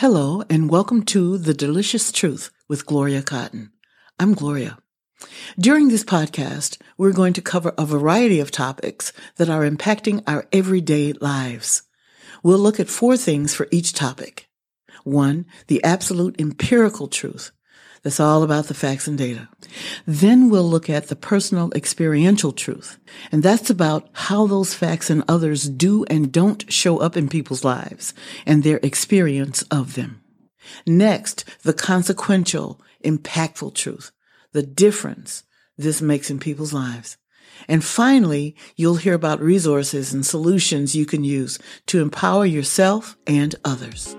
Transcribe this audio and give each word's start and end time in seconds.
Hello, 0.00 0.44
and 0.48 0.70
welcome 0.70 1.02
to 1.06 1.38
The 1.38 1.52
Delicious 1.52 2.12
Truth 2.12 2.52
with 2.68 2.86
Gloria 2.86 3.20
Cotton. 3.20 3.72
I'm 4.16 4.32
Gloria. 4.32 4.78
During 5.58 5.88
this 5.88 6.04
podcast, 6.04 6.80
we're 6.96 7.10
going 7.10 7.32
to 7.32 7.42
cover 7.42 7.74
a 7.76 7.84
variety 7.84 8.38
of 8.38 8.52
topics 8.52 9.12
that 9.38 9.50
are 9.50 9.68
impacting 9.68 10.22
our 10.24 10.46
everyday 10.52 11.14
lives. 11.14 11.82
We'll 12.44 12.60
look 12.60 12.78
at 12.78 12.88
four 12.88 13.16
things 13.16 13.56
for 13.56 13.66
each 13.72 13.92
topic. 13.92 14.48
One, 15.02 15.46
the 15.66 15.82
absolute 15.82 16.40
empirical 16.40 17.08
truth. 17.08 17.50
That's 18.02 18.20
all 18.20 18.42
about 18.42 18.66
the 18.66 18.74
facts 18.74 19.06
and 19.06 19.18
data. 19.18 19.48
Then 20.06 20.50
we'll 20.50 20.68
look 20.68 20.88
at 20.88 21.08
the 21.08 21.16
personal 21.16 21.72
experiential 21.74 22.52
truth. 22.52 22.98
And 23.32 23.42
that's 23.42 23.70
about 23.70 24.08
how 24.12 24.46
those 24.46 24.74
facts 24.74 25.10
and 25.10 25.24
others 25.28 25.68
do 25.68 26.04
and 26.04 26.32
don't 26.32 26.70
show 26.72 26.98
up 26.98 27.16
in 27.16 27.28
people's 27.28 27.64
lives 27.64 28.14
and 28.46 28.62
their 28.62 28.78
experience 28.82 29.62
of 29.70 29.94
them. 29.94 30.22
Next, 30.86 31.44
the 31.62 31.72
consequential, 31.72 32.80
impactful 33.04 33.74
truth. 33.74 34.12
The 34.52 34.62
difference 34.62 35.44
this 35.76 36.00
makes 36.00 36.30
in 36.30 36.38
people's 36.38 36.72
lives. 36.72 37.16
And 37.66 37.84
finally, 37.84 38.54
you'll 38.76 38.96
hear 38.96 39.14
about 39.14 39.40
resources 39.40 40.12
and 40.12 40.24
solutions 40.24 40.94
you 40.94 41.06
can 41.06 41.24
use 41.24 41.58
to 41.86 42.00
empower 42.00 42.46
yourself 42.46 43.16
and 43.26 43.54
others. 43.64 44.16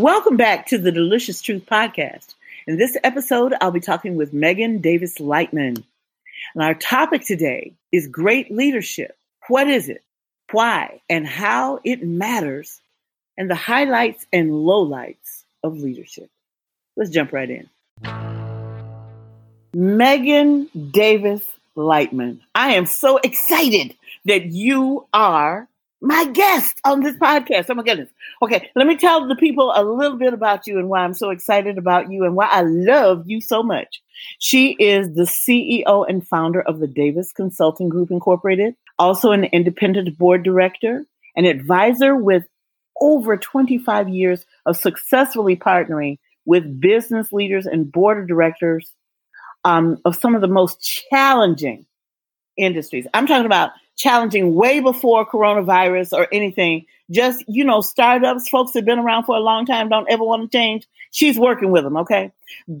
Welcome 0.00 0.38
back 0.38 0.68
to 0.68 0.78
the 0.78 0.90
Delicious 0.90 1.42
Truth 1.42 1.66
Podcast. 1.66 2.34
In 2.66 2.78
this 2.78 2.96
episode, 3.04 3.52
I'll 3.60 3.70
be 3.70 3.80
talking 3.80 4.16
with 4.16 4.32
Megan 4.32 4.78
Davis 4.78 5.18
Lightman. 5.18 5.84
And 6.54 6.64
our 6.64 6.72
topic 6.72 7.20
today 7.22 7.74
is 7.92 8.06
great 8.06 8.50
leadership. 8.50 9.14
What 9.48 9.68
is 9.68 9.90
it? 9.90 10.02
Why? 10.52 11.02
And 11.10 11.26
how 11.26 11.80
it 11.84 12.02
matters? 12.02 12.80
And 13.36 13.50
the 13.50 13.54
highlights 13.54 14.24
and 14.32 14.50
lowlights 14.50 15.44
of 15.62 15.76
leadership. 15.76 16.30
Let's 16.96 17.10
jump 17.10 17.34
right 17.34 17.50
in. 17.50 17.68
Megan 19.74 20.70
Davis 20.92 21.46
Lightman. 21.76 22.40
I 22.54 22.72
am 22.72 22.86
so 22.86 23.18
excited 23.18 23.94
that 24.24 24.46
you 24.46 25.06
are 25.12 25.68
my 26.00 26.24
guest 26.26 26.80
on 26.84 27.00
this 27.00 27.16
podcast. 27.16 27.66
Oh 27.68 27.74
my 27.74 27.82
goodness. 27.82 28.08
Okay, 28.42 28.70
let 28.74 28.86
me 28.86 28.96
tell 28.96 29.28
the 29.28 29.36
people 29.36 29.72
a 29.74 29.84
little 29.84 30.16
bit 30.16 30.32
about 30.32 30.66
you 30.66 30.78
and 30.78 30.88
why 30.88 31.00
I'm 31.00 31.14
so 31.14 31.30
excited 31.30 31.78
about 31.78 32.10
you 32.10 32.24
and 32.24 32.34
why 32.34 32.46
I 32.46 32.62
love 32.62 33.24
you 33.26 33.40
so 33.40 33.62
much. 33.62 34.02
She 34.38 34.76
is 34.78 35.14
the 35.14 35.22
CEO 35.22 36.06
and 36.08 36.26
founder 36.26 36.60
of 36.62 36.78
the 36.78 36.86
Davis 36.86 37.32
Consulting 37.32 37.88
Group 37.88 38.10
Incorporated, 38.10 38.74
also 38.98 39.32
an 39.32 39.44
independent 39.44 40.16
board 40.16 40.42
director, 40.42 41.04
an 41.36 41.44
advisor 41.44 42.16
with 42.16 42.44
over 43.00 43.36
25 43.36 44.08
years 44.08 44.44
of 44.66 44.76
successfully 44.76 45.56
partnering 45.56 46.18
with 46.44 46.80
business 46.80 47.32
leaders 47.32 47.66
and 47.66 47.92
board 47.92 48.18
of 48.18 48.28
directors 48.28 48.92
um, 49.64 49.98
of 50.04 50.16
some 50.16 50.34
of 50.34 50.40
the 50.40 50.48
most 50.48 50.80
challenging 51.10 51.86
industries. 52.60 53.06
I'm 53.14 53.26
talking 53.26 53.46
about 53.46 53.70
challenging 53.96 54.54
way 54.54 54.80
before 54.80 55.26
coronavirus 55.26 56.12
or 56.12 56.26
anything. 56.32 56.86
Just, 57.10 57.44
you 57.48 57.64
know, 57.64 57.80
startups, 57.80 58.48
folks 58.48 58.72
that 58.72 58.80
have 58.80 58.86
been 58.86 58.98
around 58.98 59.24
for 59.24 59.36
a 59.36 59.40
long 59.40 59.66
time, 59.66 59.88
don't 59.88 60.10
ever 60.10 60.24
want 60.24 60.50
to 60.50 60.56
change. 60.56 60.86
She's 61.10 61.38
working 61.38 61.72
with 61.72 61.84
them, 61.84 61.96
okay? 61.96 62.30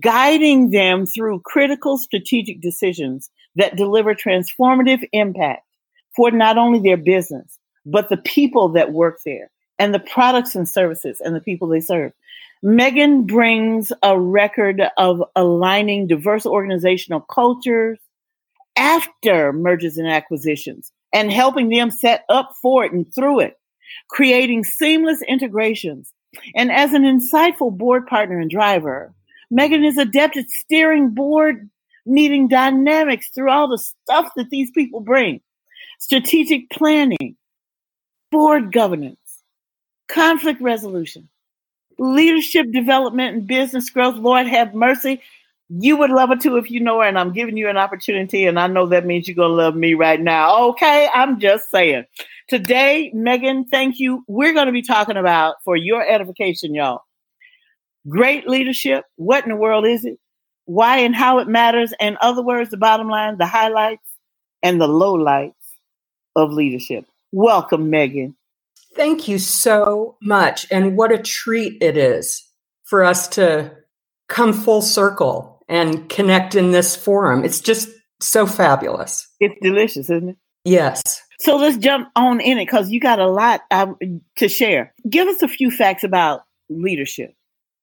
Guiding 0.00 0.70
them 0.70 1.04
through 1.04 1.40
critical 1.40 1.98
strategic 1.98 2.60
decisions 2.60 3.28
that 3.56 3.76
deliver 3.76 4.14
transformative 4.14 5.06
impact 5.12 5.66
for 6.14 6.30
not 6.30 6.58
only 6.58 6.78
their 6.78 6.96
business, 6.96 7.58
but 7.84 8.08
the 8.08 8.16
people 8.16 8.68
that 8.68 8.92
work 8.92 9.20
there 9.24 9.50
and 9.78 9.92
the 9.92 10.00
products 10.00 10.54
and 10.54 10.68
services 10.68 11.20
and 11.20 11.34
the 11.34 11.40
people 11.40 11.66
they 11.66 11.80
serve. 11.80 12.12
Megan 12.62 13.24
brings 13.24 13.90
a 14.02 14.20
record 14.20 14.82
of 14.98 15.24
aligning 15.34 16.06
diverse 16.06 16.44
organizational 16.44 17.20
cultures 17.20 17.98
after 18.80 19.52
mergers 19.52 19.98
and 19.98 20.08
acquisitions 20.08 20.90
and 21.12 21.30
helping 21.30 21.68
them 21.68 21.90
set 21.90 22.24
up 22.30 22.54
for 22.60 22.84
it 22.84 22.92
and 22.92 23.06
through 23.14 23.40
it, 23.40 23.58
creating 24.08 24.64
seamless 24.64 25.22
integrations. 25.28 26.12
And 26.56 26.72
as 26.72 26.94
an 26.94 27.02
insightful 27.02 27.76
board 27.76 28.06
partner 28.06 28.40
and 28.40 28.50
driver, 28.50 29.12
Megan 29.50 29.84
is 29.84 29.98
adept 29.98 30.36
at 30.36 30.48
steering 30.48 31.10
board 31.10 31.68
meeting 32.06 32.48
dynamics 32.48 33.28
through 33.34 33.50
all 33.50 33.68
the 33.68 33.78
stuff 33.78 34.32
that 34.36 34.48
these 34.50 34.70
people 34.70 35.00
bring 35.00 35.40
strategic 35.98 36.70
planning, 36.70 37.36
board 38.30 38.72
governance, 38.72 39.18
conflict 40.08 40.62
resolution, 40.62 41.28
leadership 41.98 42.72
development, 42.72 43.36
and 43.36 43.46
business 43.46 43.90
growth. 43.90 44.16
Lord 44.16 44.46
have 44.46 44.74
mercy. 44.74 45.20
You 45.72 45.96
would 45.98 46.10
love 46.10 46.32
it 46.32 46.40
too 46.40 46.56
if 46.56 46.68
you 46.68 46.80
know 46.80 46.98
her, 46.98 47.06
and 47.06 47.16
I'm 47.16 47.32
giving 47.32 47.56
you 47.56 47.68
an 47.68 47.76
opportunity, 47.76 48.44
and 48.44 48.58
I 48.58 48.66
know 48.66 48.86
that 48.86 49.06
means 49.06 49.28
you're 49.28 49.36
to 49.50 49.54
love 49.54 49.76
me 49.76 49.94
right 49.94 50.20
now. 50.20 50.70
Okay, 50.70 51.08
I'm 51.14 51.38
just 51.38 51.70
saying. 51.70 52.04
Today, 52.48 53.12
Megan, 53.14 53.64
thank 53.66 54.00
you. 54.00 54.24
We're 54.26 54.52
to 54.66 54.72
be 54.72 54.82
talking 54.82 55.16
about, 55.16 55.56
for 55.64 55.76
your 55.76 56.02
edification, 56.02 56.74
y'all, 56.74 57.02
great 58.08 58.48
leadership. 58.48 59.04
What 59.14 59.44
in 59.44 59.50
the 59.50 59.56
world 59.56 59.86
is 59.86 60.04
it? 60.04 60.18
Why 60.64 60.98
and 60.98 61.14
how 61.14 61.38
it 61.38 61.46
matters. 61.46 61.94
In 62.00 62.16
other 62.20 62.42
words, 62.42 62.70
the 62.70 62.76
bottom 62.76 63.08
line, 63.08 63.38
the 63.38 63.46
highlights 63.46 64.08
and 64.64 64.80
the 64.80 64.88
lowlights 64.88 65.52
of 66.34 66.52
leadership. 66.52 67.04
Welcome, 67.30 67.90
Megan. 67.90 68.34
Thank 68.96 69.28
you 69.28 69.38
so 69.38 70.16
much. 70.20 70.66
And 70.72 70.96
what 70.96 71.12
a 71.12 71.18
treat 71.18 71.80
it 71.80 71.96
is 71.96 72.44
for 72.82 73.04
us 73.04 73.28
to 73.28 73.72
come 74.28 74.52
full 74.52 74.82
circle 74.82 75.59
and 75.70 76.08
connect 76.08 76.54
in 76.54 76.72
this 76.72 76.96
forum. 76.96 77.44
It's 77.44 77.60
just 77.60 77.88
so 78.20 78.46
fabulous. 78.46 79.26
It's 79.38 79.54
delicious, 79.62 80.10
isn't 80.10 80.30
it? 80.30 80.36
Yes. 80.64 81.22
So 81.38 81.56
let's 81.56 81.78
jump 81.78 82.08
on 82.16 82.40
in 82.40 82.58
it 82.58 82.66
because 82.66 82.90
you 82.90 83.00
got 83.00 83.18
a 83.18 83.28
lot 83.28 83.62
um, 83.70 83.96
to 84.36 84.48
share. 84.48 84.92
Give 85.08 85.26
us 85.28 85.40
a 85.40 85.48
few 85.48 85.70
facts 85.70 86.04
about 86.04 86.42
leadership. 86.68 87.34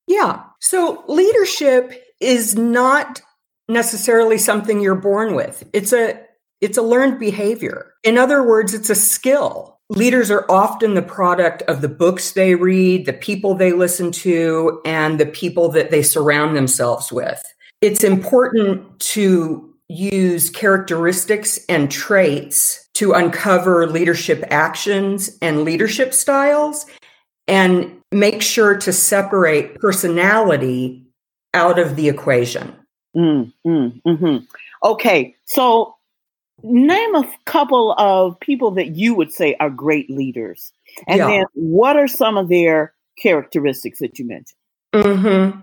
Yeah. 0.05 0.43
So 0.59 1.03
leadership 1.07 2.03
is 2.19 2.55
not 2.55 3.21
necessarily 3.67 4.37
something 4.37 4.79
you're 4.79 4.95
born 4.95 5.33
with. 5.33 5.67
It's 5.73 5.91
a 5.91 6.21
it's 6.59 6.77
a 6.77 6.81
learned 6.81 7.19
behavior. 7.19 7.93
In 8.03 8.17
other 8.17 8.43
words, 8.43 8.73
it's 8.73 8.89
a 8.89 8.95
skill. 8.95 9.79
Leaders 9.89 10.29
are 10.29 10.45
often 10.49 10.95
the 10.95 11.01
product 11.01 11.61
of 11.63 11.81
the 11.81 11.87
books 11.87 12.31
they 12.31 12.55
read, 12.55 13.05
the 13.05 13.13
people 13.13 13.53
they 13.53 13.71
listen 13.71 14.11
to, 14.11 14.81
and 14.83 15.19
the 15.19 15.25
people 15.25 15.69
that 15.69 15.91
they 15.91 16.01
surround 16.01 16.57
themselves 16.57 17.11
with 17.11 17.41
it's 17.81 18.03
important 18.03 18.99
to 18.99 19.73
use 19.89 20.49
characteristics 20.49 21.59
and 21.69 21.89
traits 21.89 22.87
to 22.93 23.13
uncover 23.13 23.87
leadership 23.87 24.43
actions 24.49 25.37
and 25.41 25.63
leadership 25.63 26.13
styles 26.13 26.85
and 27.47 28.01
make 28.11 28.41
sure 28.41 28.75
to 28.77 28.91
separate 28.91 29.75
personality 29.75 31.05
out 31.53 31.79
of 31.79 31.95
the 31.95 32.09
equation. 32.09 32.75
Mm, 33.15 33.53
mm, 33.65 34.01
mm-hmm. 34.03 34.45
Okay, 34.83 35.35
so 35.45 35.95
name 36.63 37.15
a 37.15 37.29
couple 37.45 37.93
of 37.93 38.39
people 38.39 38.71
that 38.71 38.95
you 38.95 39.13
would 39.13 39.31
say 39.31 39.55
are 39.59 39.69
great 39.69 40.09
leaders. 40.09 40.71
And 41.07 41.19
yeah. 41.19 41.27
then 41.27 41.45
what 41.53 41.95
are 41.97 42.07
some 42.07 42.37
of 42.37 42.49
their 42.49 42.93
characteristics 43.21 43.99
that 43.99 44.19
you 44.19 44.25
mentioned? 44.25 44.57
Mm-hmm. 44.93 45.59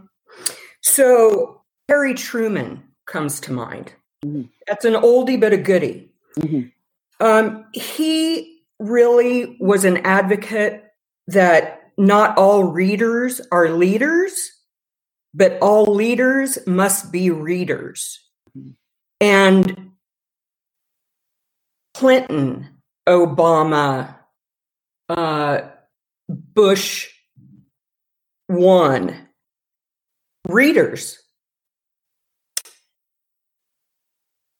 So 0.80 1.60
Harry 1.88 2.14
Truman 2.14 2.82
comes 3.06 3.40
to 3.40 3.52
mind. 3.52 3.92
Mm-hmm. 4.24 4.42
That's 4.66 4.84
an 4.84 4.94
oldie 4.94 5.40
but 5.40 5.52
a 5.52 5.56
goodie. 5.56 6.10
Mm-hmm. 6.38 6.68
Um, 7.24 7.66
he 7.72 8.62
really 8.78 9.56
was 9.60 9.84
an 9.84 9.98
advocate 9.98 10.84
that 11.28 11.92
not 11.96 12.36
all 12.36 12.64
readers 12.64 13.40
are 13.52 13.70
leaders, 13.70 14.52
but 15.32 15.58
all 15.60 15.94
leaders 15.94 16.58
must 16.66 17.12
be 17.12 17.30
readers. 17.30 18.20
Mm-hmm. 18.56 18.70
And 19.20 19.90
Clinton, 21.94 22.68
Obama, 23.06 24.16
uh, 25.08 25.60
Bush, 26.28 27.08
one 28.46 29.28
readers 30.48 31.23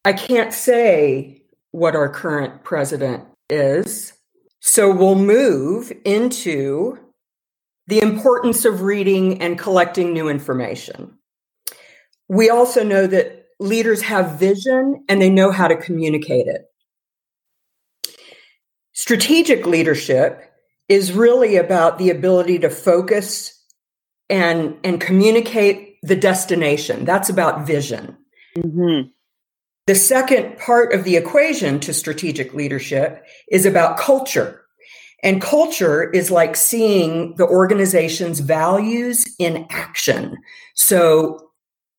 I 0.05 0.13
can't 0.13 0.53
say 0.53 1.43
what 1.71 1.97
our 1.97 2.09
current 2.09 2.63
president 2.63 3.25
is. 3.49 4.13
So 4.61 4.95
we'll 4.95 5.15
move 5.15 5.93
into 6.05 6.99
the 7.87 8.01
importance 8.01 8.65
of 8.65 8.83
reading 8.83 9.43
and 9.43 9.59
collecting 9.59 10.13
new 10.13 10.29
information. 10.29 11.19
We 12.29 12.49
also 12.49 12.83
know 12.83 13.07
that 13.07 13.47
leaders 13.61 14.03
have 14.03 14.39
vision 14.39 15.05
and 15.09 15.21
they 15.21 15.31
know 15.31 15.51
how 15.51 15.69
to 15.69 15.77
communicate 15.77 16.47
it. 16.47 16.63
Strategic 18.93 19.67
leadership 19.67 20.51
is 20.89 21.13
really 21.13 21.57
about 21.57 21.99
the 21.99 22.11
ability 22.11 22.59
to 22.61 22.71
focus 22.71 23.63
and 24.31 24.77
and 24.85 25.01
communicate 25.01 25.99
the 26.03 26.17
destination. 26.17 27.05
That's 27.05 27.29
about 27.29 27.67
vision. 27.67 28.17
Mm-hmm. 28.57 29.09
The 29.87 29.95
second 29.95 30.59
part 30.59 30.95
of 30.95 31.05
the 31.05 31.17
equation 31.17 31.79
to 31.81 31.93
strategic 31.93 32.55
leadership 32.55 33.25
is 33.51 33.67
about 33.67 33.99
culture. 33.99 34.63
And 35.23 35.41
culture 35.41 36.11
is 36.11 36.31
like 36.31 36.57
seeing 36.57 37.35
the 37.37 37.47
organization's 37.47 38.41
values 38.41 39.25
in 39.39 39.67
action. 39.71 40.37
So 40.75 41.51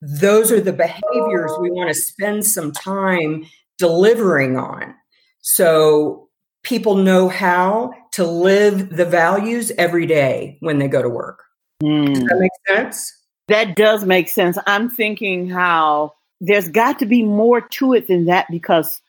those 0.02 0.52
are 0.52 0.62
the 0.62 0.74
behaviors 0.74 1.52
we 1.60 1.72
want 1.72 1.90
to 1.90 1.96
spend 1.96 2.46
some 2.46 2.72
time 2.72 3.46
delivering 3.78 4.58
on. 4.58 4.94
So 5.42 6.30
people 6.64 6.96
know 6.96 7.30
how 7.30 7.92
to 8.14 8.26
live 8.26 8.96
the 8.96 9.06
values 9.06 9.72
every 9.78 10.06
day 10.06 10.58
when 10.60 10.80
they 10.80 10.88
go 10.88 11.02
to 11.02 11.10
work. 11.10 11.44
Mm. 11.84 12.14
Does 12.14 12.24
that 12.24 12.40
make 12.40 12.52
sense? 12.68 13.12
That 13.48 13.76
does 13.76 14.06
make 14.06 14.30
sense. 14.30 14.58
I'm 14.66 14.90
thinking 14.90 15.50
how 15.50 16.14
there's 16.42 16.70
got 16.70 17.00
to 17.00 17.06
be 17.06 17.24
more 17.24 17.62
to 17.62 17.94
it 17.94 18.08
than 18.08 18.26
that 18.26 18.48
because 18.50 19.02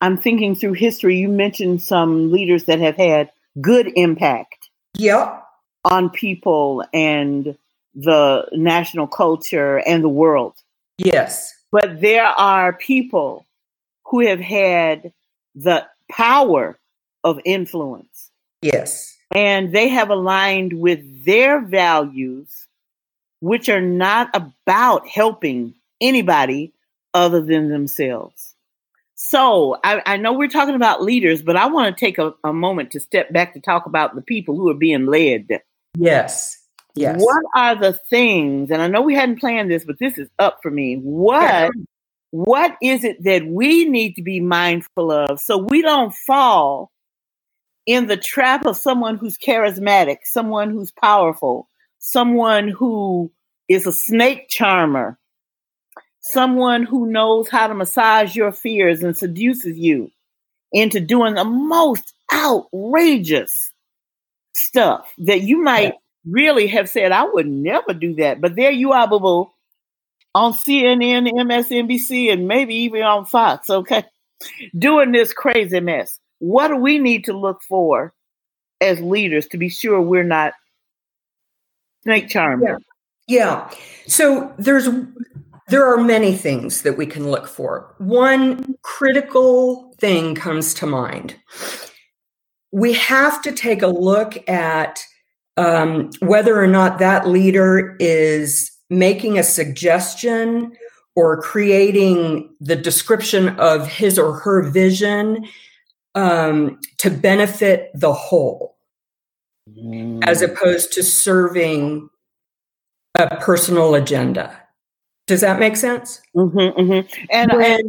I'm 0.00 0.16
thinking 0.16 0.56
through 0.56 0.72
history. 0.74 1.16
You 1.18 1.28
mentioned 1.28 1.82
some 1.82 2.32
leaders 2.32 2.64
that 2.64 2.80
have 2.80 2.96
had 2.96 3.30
good 3.60 3.90
impact. 3.94 4.68
Yep. 4.98 5.44
On 5.84 6.10
people 6.10 6.84
and 6.92 7.56
the 7.94 8.48
national 8.52 9.06
culture 9.06 9.78
and 9.78 10.02
the 10.02 10.08
world. 10.08 10.54
Yes. 10.98 11.54
But 11.70 12.00
there 12.00 12.26
are 12.26 12.72
people 12.72 13.46
who 14.06 14.26
have 14.26 14.40
had 14.40 15.12
the 15.54 15.86
power 16.10 16.78
of 17.24 17.40
influence. 17.44 18.30
Yes. 18.60 19.16
And 19.34 19.72
they 19.72 19.88
have 19.88 20.10
aligned 20.10 20.74
with 20.74 21.24
their 21.24 21.60
values, 21.60 22.66
which 23.40 23.68
are 23.68 23.80
not 23.80 24.30
about 24.34 25.08
helping 25.08 25.74
anybody 26.02 26.74
other 27.14 27.40
than 27.40 27.68
themselves. 27.68 28.54
So 29.14 29.78
I, 29.84 30.02
I 30.04 30.16
know 30.16 30.32
we're 30.32 30.48
talking 30.48 30.74
about 30.74 31.02
leaders, 31.02 31.42
but 31.42 31.56
I 31.56 31.66
want 31.66 31.96
to 31.96 32.00
take 32.00 32.18
a, 32.18 32.34
a 32.42 32.52
moment 32.52 32.90
to 32.92 33.00
step 33.00 33.32
back 33.32 33.54
to 33.54 33.60
talk 33.60 33.86
about 33.86 34.14
the 34.14 34.22
people 34.22 34.56
who 34.56 34.68
are 34.68 34.74
being 34.74 35.06
led. 35.06 35.46
Yes. 35.96 36.58
Yes. 36.94 37.20
What 37.20 37.44
are 37.56 37.74
the 37.76 37.94
things, 37.94 38.70
and 38.70 38.82
I 38.82 38.88
know 38.88 39.00
we 39.00 39.14
hadn't 39.14 39.40
planned 39.40 39.70
this, 39.70 39.84
but 39.84 39.98
this 39.98 40.18
is 40.18 40.28
up 40.38 40.58
for 40.62 40.70
me. 40.70 40.96
What 40.96 41.70
what 42.30 42.76
is 42.82 43.04
it 43.04 43.22
that 43.24 43.46
we 43.46 43.84
need 43.84 44.14
to 44.14 44.22
be 44.22 44.40
mindful 44.40 45.10
of 45.10 45.38
so 45.38 45.58
we 45.58 45.82
don't 45.82 46.14
fall 46.14 46.90
in 47.86 48.06
the 48.06 48.16
trap 48.16 48.66
of 48.66 48.76
someone 48.76 49.16
who's 49.16 49.38
charismatic, 49.38 50.18
someone 50.24 50.70
who's 50.70 50.92
powerful, 50.92 51.68
someone 51.98 52.68
who 52.68 53.32
is 53.68 53.86
a 53.86 53.92
snake 53.92 54.48
charmer, 54.48 55.18
someone 56.22 56.84
who 56.84 57.06
knows 57.06 57.48
how 57.48 57.66
to 57.66 57.74
massage 57.74 58.34
your 58.34 58.52
fears 58.52 59.02
and 59.02 59.16
seduces 59.16 59.76
you 59.76 60.10
into 60.72 61.00
doing 61.00 61.34
the 61.34 61.44
most 61.44 62.14
outrageous 62.32 63.72
stuff 64.54 65.12
that 65.18 65.42
you 65.42 65.62
might 65.62 65.94
really 66.24 66.68
have 66.68 66.88
said, 66.88 67.12
I 67.12 67.24
would 67.24 67.46
never 67.46 67.92
do 67.92 68.14
that. 68.16 68.40
But 68.40 68.56
there 68.56 68.70
you 68.70 68.92
are, 68.92 69.08
boo 69.08 69.20
boo, 69.20 69.50
on 70.34 70.52
CNN, 70.52 71.30
MSNBC, 71.30 72.32
and 72.32 72.48
maybe 72.48 72.74
even 72.76 73.02
on 73.02 73.26
Fox, 73.26 73.68
okay? 73.68 74.04
Doing 74.78 75.12
this 75.12 75.32
crazy 75.32 75.80
mess. 75.80 76.18
What 76.38 76.68
do 76.68 76.76
we 76.76 76.98
need 76.98 77.24
to 77.24 77.32
look 77.32 77.62
for 77.62 78.14
as 78.80 79.00
leaders 79.00 79.46
to 79.48 79.58
be 79.58 79.68
sure 79.68 80.00
we're 80.00 80.22
not 80.22 80.54
snake 82.04 82.28
charming? 82.28 82.68
Yeah. 83.26 83.68
yeah. 83.68 83.70
So 84.06 84.52
there's 84.58 84.88
there 85.68 85.86
are 85.86 86.02
many 86.02 86.34
things 86.34 86.82
that 86.82 86.96
we 86.96 87.06
can 87.06 87.30
look 87.30 87.46
for. 87.46 87.94
One 87.98 88.74
critical 88.82 89.94
thing 89.98 90.34
comes 90.34 90.74
to 90.74 90.86
mind. 90.86 91.36
We 92.72 92.94
have 92.94 93.42
to 93.42 93.52
take 93.52 93.82
a 93.82 93.86
look 93.86 94.48
at 94.48 95.04
um, 95.56 96.10
whether 96.20 96.60
or 96.60 96.66
not 96.66 96.98
that 96.98 97.28
leader 97.28 97.96
is 98.00 98.70
making 98.88 99.38
a 99.38 99.42
suggestion 99.42 100.72
or 101.14 101.40
creating 101.42 102.54
the 102.60 102.76
description 102.76 103.50
of 103.58 103.86
his 103.86 104.18
or 104.18 104.34
her 104.40 104.62
vision 104.70 105.46
um, 106.14 106.78
to 106.98 107.10
benefit 107.10 107.90
the 107.94 108.12
whole, 108.12 108.76
mm. 109.68 110.22
as 110.26 110.42
opposed 110.42 110.92
to 110.92 111.02
serving 111.02 112.08
a 113.14 113.36
personal 113.36 113.94
agenda. 113.94 114.61
Does 115.26 115.40
that 115.42 115.60
make 115.60 115.76
sense? 115.76 116.20
Mm-hmm, 116.36 116.80
mm-hmm. 116.80 117.24
And 117.30 117.52
when, 117.52 117.80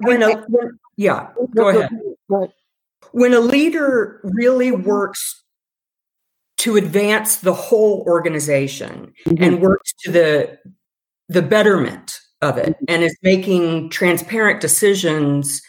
when, 0.00 0.22
a, 0.22 0.42
when, 0.48 0.78
yeah, 0.96 1.28
go 1.54 1.68
ahead. 1.68 1.90
When 3.12 3.34
a 3.34 3.40
leader 3.40 4.20
really 4.22 4.70
works 4.70 5.42
to 6.58 6.76
advance 6.76 7.36
the 7.36 7.54
whole 7.54 8.04
organization 8.06 9.12
mm-hmm. 9.26 9.42
and 9.42 9.60
works 9.60 9.94
to 10.04 10.12
the 10.12 10.58
the 11.30 11.40
betterment 11.40 12.20
of 12.42 12.58
it 12.58 12.66
mm-hmm. 12.66 12.84
and 12.88 13.02
is 13.02 13.16
making 13.22 13.88
transparent 13.88 14.60
decisions 14.60 15.62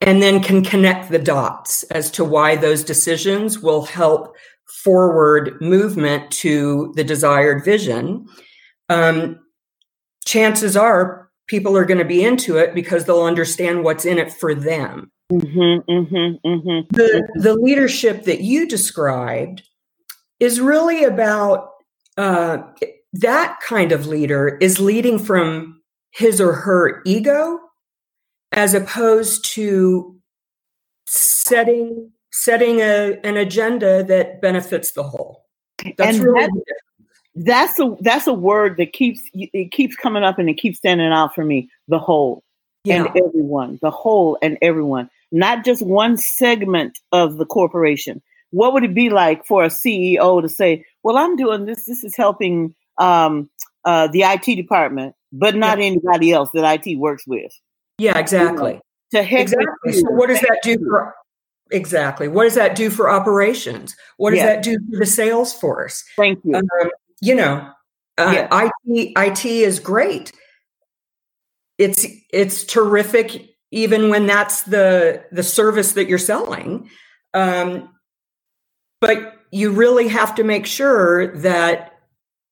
and 0.00 0.22
then 0.22 0.40
can 0.40 0.62
connect 0.62 1.10
the 1.10 1.18
dots 1.18 1.82
as 1.84 2.10
to 2.12 2.24
why 2.24 2.54
those 2.54 2.84
decisions 2.84 3.58
will 3.58 3.82
help 3.82 4.36
forward 4.68 5.60
movement 5.60 6.30
to 6.30 6.92
the 6.94 7.04
desired 7.04 7.64
vision 7.64 8.26
um, 8.88 9.38
chances 10.24 10.76
are 10.76 11.30
people 11.46 11.76
are 11.76 11.84
going 11.84 11.98
to 11.98 12.04
be 12.04 12.24
into 12.24 12.56
it 12.56 12.74
because 12.74 13.04
they'll 13.04 13.24
understand 13.24 13.84
what's 13.84 14.04
in 14.04 14.18
it 14.18 14.32
for 14.32 14.54
them. 14.54 15.10
Mm-hmm, 15.32 15.90
mm-hmm, 15.90 16.46
mm-hmm. 16.46 16.94
the 16.94 17.26
the 17.36 17.54
leadership 17.54 18.24
that 18.24 18.42
you 18.42 18.68
described 18.68 19.62
is 20.40 20.60
really 20.60 21.04
about 21.04 21.70
uh, 22.18 22.58
that 23.14 23.58
kind 23.60 23.92
of 23.92 24.06
leader 24.06 24.58
is 24.60 24.78
leading 24.78 25.18
from 25.18 25.80
his 26.10 26.40
or 26.40 26.52
her 26.52 27.00
ego 27.06 27.58
as 28.52 28.74
opposed 28.74 29.44
to 29.54 30.16
setting 31.06 32.10
setting 32.32 32.80
a, 32.80 33.18
an 33.24 33.36
agenda 33.36 34.02
that 34.04 34.40
benefits 34.40 34.92
the 34.92 35.02
whole. 35.02 35.44
That's 35.96 36.16
and 36.16 36.24
really 36.26 36.48
that's 37.34 37.78
a 37.78 37.96
that's 38.00 38.26
a 38.26 38.34
word 38.34 38.76
that 38.76 38.92
keeps 38.92 39.20
it 39.32 39.72
keeps 39.72 39.96
coming 39.96 40.22
up 40.22 40.38
and 40.38 40.50
it 40.50 40.54
keeps 40.54 40.78
standing 40.78 41.12
out 41.12 41.34
for 41.34 41.44
me 41.44 41.68
the 41.88 41.98
whole 41.98 42.42
yeah. 42.84 42.96
and 42.96 43.08
everyone 43.16 43.78
the 43.80 43.90
whole 43.90 44.36
and 44.42 44.58
everyone 44.60 45.08
not 45.30 45.64
just 45.64 45.80
one 45.80 46.18
segment 46.18 46.98
of 47.10 47.38
the 47.38 47.46
corporation 47.46 48.20
what 48.52 48.74
would 48.74 48.84
it 48.84 48.94
be 48.94 49.10
like 49.10 49.44
for 49.44 49.64
a 49.64 49.68
CEO 49.68 50.40
to 50.40 50.48
say, 50.48 50.84
"Well, 51.02 51.16
I'm 51.16 51.36
doing 51.36 51.64
this. 51.64 51.86
This 51.86 52.04
is 52.04 52.14
helping 52.14 52.74
um, 52.98 53.50
uh, 53.84 54.06
the 54.08 54.22
IT 54.22 54.56
department, 54.56 55.14
but 55.32 55.56
not 55.56 55.78
yeah. 55.78 55.86
anybody 55.86 56.32
else 56.32 56.50
that 56.52 56.80
IT 56.86 56.98
works 56.98 57.26
with." 57.26 57.50
Yeah, 57.98 58.16
exactly. 58.18 58.80
You 59.12 59.20
know, 59.20 59.26
to 59.26 59.40
exactly. 59.40 59.92
So 59.92 60.10
what 60.10 60.28
does 60.28 60.40
that 60.40 60.60
do 60.62 60.78
for 60.78 61.14
exactly? 61.70 62.28
What 62.28 62.44
does 62.44 62.54
that 62.54 62.76
do 62.76 62.90
for 62.90 63.10
operations? 63.10 63.96
What 64.18 64.30
does 64.30 64.38
yeah. 64.38 64.46
that 64.46 64.62
do 64.62 64.78
for 64.90 64.98
the 64.98 65.06
sales 65.06 65.52
force? 65.54 66.04
Thank 66.16 66.38
you. 66.44 66.56
Um, 66.56 66.90
you 67.22 67.34
know, 67.36 67.70
uh, 68.18 68.32
yeah. 68.34 68.70
IT 68.86 69.12
IT 69.16 69.46
is 69.46 69.80
great. 69.80 70.32
It's 71.78 72.06
it's 72.32 72.64
terrific 72.64 73.48
even 73.70 74.10
when 74.10 74.26
that's 74.26 74.62
the 74.64 75.24
the 75.32 75.42
service 75.42 75.92
that 75.92 76.08
you're 76.08 76.18
selling. 76.18 76.90
Um, 77.32 77.88
but 79.00 79.34
you 79.50 79.72
really 79.72 80.08
have 80.08 80.34
to 80.34 80.44
make 80.44 80.66
sure 80.66 81.36
that 81.38 81.92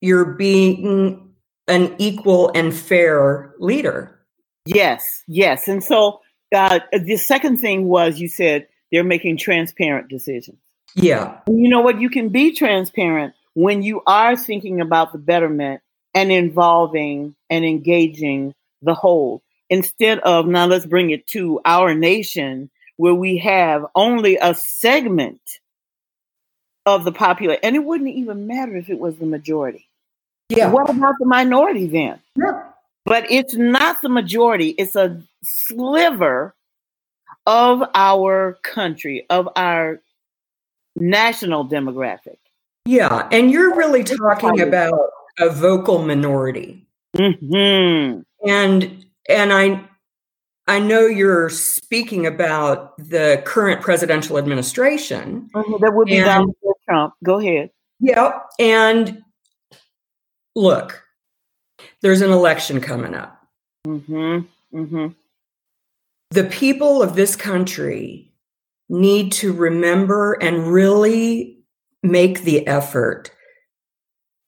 you're 0.00 0.34
being 0.34 1.34
an 1.68 1.94
equal 1.98 2.50
and 2.54 2.74
fair 2.74 3.54
leader. 3.58 4.20
Yes, 4.66 5.22
yes. 5.28 5.68
And 5.68 5.82
so 5.82 6.20
uh, 6.54 6.80
the 6.92 7.16
second 7.16 7.58
thing 7.58 7.86
was 7.86 8.18
you 8.18 8.28
said 8.28 8.66
they're 8.90 9.04
making 9.04 9.36
transparent 9.36 10.08
decisions. 10.08 10.58
Yeah. 10.94 11.38
You 11.46 11.68
know 11.68 11.80
what? 11.80 12.00
You 12.00 12.10
can 12.10 12.30
be 12.30 12.52
transparent 12.52 13.34
when 13.54 13.82
you 13.82 14.02
are 14.06 14.36
thinking 14.36 14.80
about 14.80 15.12
the 15.12 15.18
betterment 15.18 15.80
and 16.14 16.32
involving 16.32 17.34
and 17.48 17.64
engaging 17.64 18.54
the 18.82 18.94
whole 18.94 19.42
instead 19.68 20.18
of 20.20 20.46
now 20.46 20.66
let's 20.66 20.86
bring 20.86 21.10
it 21.10 21.26
to 21.28 21.60
our 21.64 21.94
nation 21.94 22.70
where 22.96 23.14
we 23.14 23.38
have 23.38 23.86
only 23.94 24.36
a 24.36 24.54
segment 24.54 25.40
of 26.84 27.04
the 27.04 27.12
population. 27.12 27.60
And 27.62 27.76
it 27.76 27.84
wouldn't 27.84 28.10
even 28.10 28.46
matter 28.46 28.76
if 28.76 28.90
it 28.90 28.98
was 28.98 29.16
the 29.16 29.26
majority. 29.26 29.88
Yeah. 30.48 30.70
What 30.70 30.90
about 30.90 31.14
the 31.18 31.26
minority 31.26 31.86
then? 31.86 32.20
Yeah. 32.36 32.64
But 33.04 33.30
it's 33.30 33.54
not 33.54 34.02
the 34.02 34.08
majority, 34.08 34.68
it's 34.70 34.96
a 34.96 35.22
sliver 35.42 36.54
of 37.46 37.82
our 37.94 38.58
country, 38.62 39.24
of 39.30 39.48
our 39.56 40.00
national 40.96 41.66
demographic. 41.66 42.36
Yeah, 42.86 43.28
and 43.30 43.50
you're 43.50 43.76
really 43.76 44.04
talking 44.04 44.60
about 44.60 45.10
a 45.38 45.50
vocal 45.50 46.02
minority. 46.04 46.86
Mm-hmm. 47.16 48.20
And 48.48 49.04
and 49.28 49.52
I 49.52 49.84
I 50.66 50.78
know 50.78 51.06
you're 51.06 51.50
speaking 51.50 52.26
about 52.26 52.96
the 52.96 53.42
current 53.44 53.80
presidential 53.80 54.38
administration. 54.38 55.50
Mm-hmm. 55.54 55.82
That 55.84 55.94
would 55.94 56.06
be 56.06 56.20
Donald 56.20 56.54
Trump. 56.84 57.14
Go 57.24 57.38
ahead. 57.38 57.70
Yeah, 57.98 58.38
and 58.58 59.22
look, 60.54 61.02
there's 62.02 62.22
an 62.22 62.30
election 62.30 62.80
coming 62.80 63.14
up. 63.14 63.36
Mm-hmm. 63.86 64.78
Mm-hmm. 64.78 65.06
The 66.30 66.44
people 66.44 67.02
of 67.02 67.16
this 67.16 67.34
country 67.36 68.32
need 68.88 69.32
to 69.32 69.52
remember 69.52 70.34
and 70.34 70.66
really 70.68 71.59
make 72.02 72.42
the 72.42 72.66
effort 72.66 73.30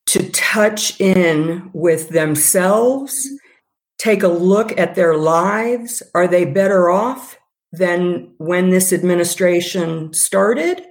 to 0.06 0.30
touch 0.30 1.00
in 1.00 1.70
with 1.72 2.10
themselves, 2.10 3.28
take 3.98 4.22
a 4.22 4.28
look 4.28 4.76
at 4.78 4.94
their 4.94 5.16
lives. 5.16 6.02
Are 6.14 6.28
they 6.28 6.44
better 6.44 6.90
off 6.90 7.38
than 7.72 8.34
when 8.38 8.70
this 8.70 8.92
administration 8.92 10.12
started? 10.12 10.82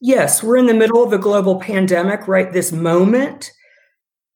Yes, 0.00 0.42
we're 0.42 0.56
in 0.56 0.66
the 0.66 0.74
middle 0.74 1.02
of 1.04 1.12
a 1.12 1.18
global 1.18 1.60
pandemic 1.60 2.26
right 2.26 2.52
this 2.52 2.72
moment. 2.72 3.50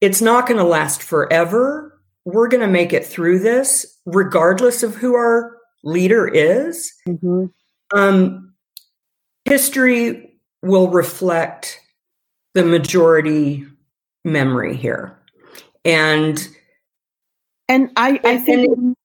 It's 0.03 0.21
not 0.21 0.47
going 0.47 0.59
to 0.59 0.65
last 0.65 1.03
forever. 1.03 1.99
We're 2.27 2.49
going 2.49 2.61
to 2.61 2.67
make 2.67 2.93
it 2.93 3.07
through 3.07 3.39
this, 3.39 3.99
regardless 4.05 4.83
of 4.83 4.95
who 4.95 5.15
our 5.15 5.57
leader 5.83 6.29
is. 6.29 6.93
Mm-hmm. 7.09 7.47
Um, 7.97 8.55
history 9.47 10.34
will 10.65 10.89
reflect 10.89 11.81
the 12.55 12.65
majority 12.65 13.67
memory 14.25 14.77
here. 14.77 15.19
And 15.85 16.49
and 17.69 17.91
I, 17.97 18.21
I 18.25 18.39
think 18.39 18.71
and, 18.77 18.97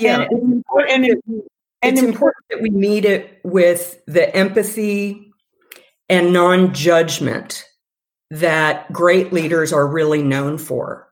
yeah, 0.00 0.22
and, 0.22 0.32
it's 0.32 0.42
important, 0.42 0.90
and, 0.90 1.06
and 1.82 1.98
it's 1.98 2.02
important 2.02 2.44
that 2.50 2.60
we 2.60 2.70
meet 2.70 3.04
it 3.04 3.40
with 3.44 4.02
the 4.06 4.34
empathy 4.34 5.32
and 6.08 6.32
non-judgment 6.32 7.64
that 8.30 8.92
great 8.92 9.32
leaders 9.32 9.72
are 9.72 9.86
really 9.86 10.22
known 10.22 10.58
for. 10.58 11.08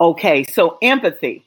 Okay, 0.00 0.44
so 0.44 0.78
empathy 0.82 1.44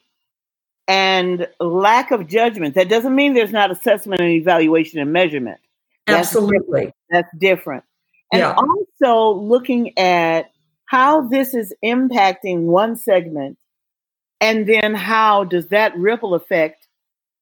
and 0.87 1.47
lack 1.59 2.11
of 2.11 2.27
judgment. 2.27 2.75
That 2.75 2.89
doesn't 2.89 3.15
mean 3.15 3.33
there's 3.33 3.51
not 3.51 3.71
assessment 3.71 4.21
and 4.21 4.31
evaluation 4.31 4.99
and 4.99 5.11
measurement. 5.11 5.59
That's 6.07 6.27
Absolutely. 6.29 6.57
Different. 6.59 6.95
That's 7.09 7.29
different. 7.39 7.83
And 8.31 8.39
yeah. 8.41 8.55
also 8.55 9.39
looking 9.39 9.97
at 9.97 10.51
how 10.85 11.27
this 11.27 11.53
is 11.53 11.73
impacting 11.83 12.61
one 12.65 12.95
segment 12.95 13.57
and 14.41 14.67
then 14.67 14.93
how 14.93 15.43
does 15.43 15.67
that 15.67 15.97
ripple 15.97 16.35
affect 16.35 16.87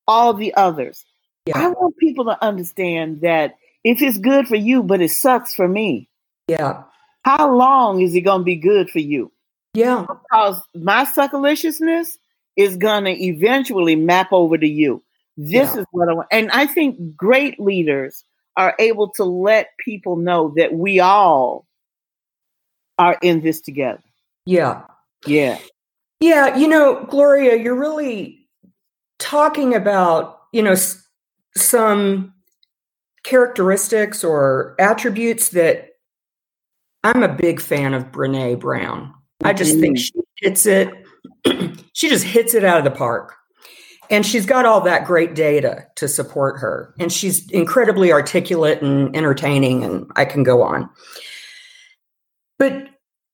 all 0.08 0.34
the 0.34 0.53
others. 0.55 1.05
Yeah. 1.46 1.58
I 1.58 1.70
want 1.70 1.98
people 1.98 2.25
to 2.25 2.41
understand 2.43 3.22
that 3.22 3.55
if 3.84 4.01
it's 4.01 4.17
good 4.17 4.48
for 4.48 4.55
you, 4.55 4.84
but 4.84 5.01
it 5.01 5.12
sucks 5.12 5.53
for 5.53 5.67
me. 5.67 6.10
Yeah. 6.48 6.84
How 7.24 7.53
long 7.53 8.01
is 8.01 8.15
it 8.15 8.22
going 8.22 8.41
to 8.41 8.46
be 8.46 8.55
good 8.55 8.89
for 8.89 9.00
you? 9.00 9.32
Yeah. 9.74 10.05
Because 10.08 10.62
my 10.75 11.05
succiliciousness 11.05 12.17
is 12.55 12.77
going 12.77 13.05
to 13.05 13.12
eventually 13.12 13.96
map 13.96 14.32
over 14.32 14.58
to 14.58 14.67
you. 14.67 15.03
This 15.36 15.74
Yeah. 15.74 15.82
is 15.82 15.86
what 15.91 16.10
I 16.10 16.13
want. 16.13 16.27
And 16.32 16.51
I 16.51 16.67
think 16.67 17.15
great 17.15 17.60
leaders 17.60 18.24
are 18.57 18.75
able 18.79 19.10
to 19.10 19.24
let 19.24 19.69
people 19.83 20.15
know 20.15 20.53
that 20.57 20.74
we 20.74 21.00
all 21.00 21.65
are 22.98 23.17
in 23.22 23.41
this 23.41 23.62
together. 23.62 24.03
Yeah. 24.45 24.83
Yeah. 25.25 25.57
Yeah, 26.19 26.55
you 26.55 26.67
know, 26.67 27.05
Gloria, 27.10 27.55
you're 27.55 27.75
really 27.79 28.48
talking 29.19 29.74
about, 29.74 30.39
you 30.53 30.62
know, 30.62 30.72
s- 30.74 31.05
some 31.55 32.33
characteristics 33.24 34.24
or 34.24 34.75
attributes 34.79 35.50
that 35.50 35.89
I'm 37.03 37.24
a 37.24 37.29
big 37.29 37.60
fan 37.60 37.93
of 37.93 38.12
Brene 38.12 38.60
Brown. 38.60 39.13
I 39.43 39.53
just 39.53 39.79
think 39.79 39.98
Mhm. 39.98 40.01
she 40.01 40.13
hits 40.38 40.65
it 40.65 40.93
she 41.93 42.10
just 42.10 42.24
hits 42.25 42.53
it 42.53 42.63
out 42.63 42.77
of 42.77 42.83
the 42.83 42.91
park. 42.91 43.36
And 44.13 44.24
she's 44.24 44.46
got 44.46 44.67
all 44.67 44.82
that 44.82 45.05
great 45.05 45.34
data 45.34 45.88
to 45.96 46.08
support 46.08 46.60
her. 46.60 46.93
And 47.00 47.12
she's 47.12 47.50
incredibly 47.50 48.12
articulate 48.12 48.79
and 48.84 49.13
entertaining 49.15 49.84
and 49.84 50.05
I 50.15 50.24
can 50.24 50.43
go 50.43 50.62
on. 50.62 50.88
But 52.60 52.89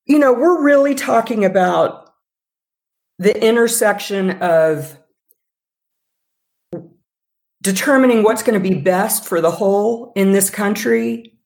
you 0.06 0.18
know, 0.18 0.32
we're 0.32 0.64
really 0.64 0.96
talking 0.96 1.44
about 1.44 2.10
the 3.18 3.46
intersection 3.46 4.42
of 4.42 4.98
determining 7.62 8.24
what's 8.24 8.42
going 8.42 8.64
to 8.64 8.70
be 8.70 8.80
best 8.80 9.26
for 9.26 9.42
the 9.42 9.52
whole 9.52 10.14
in 10.16 10.32
this 10.32 10.50
country 10.50 11.38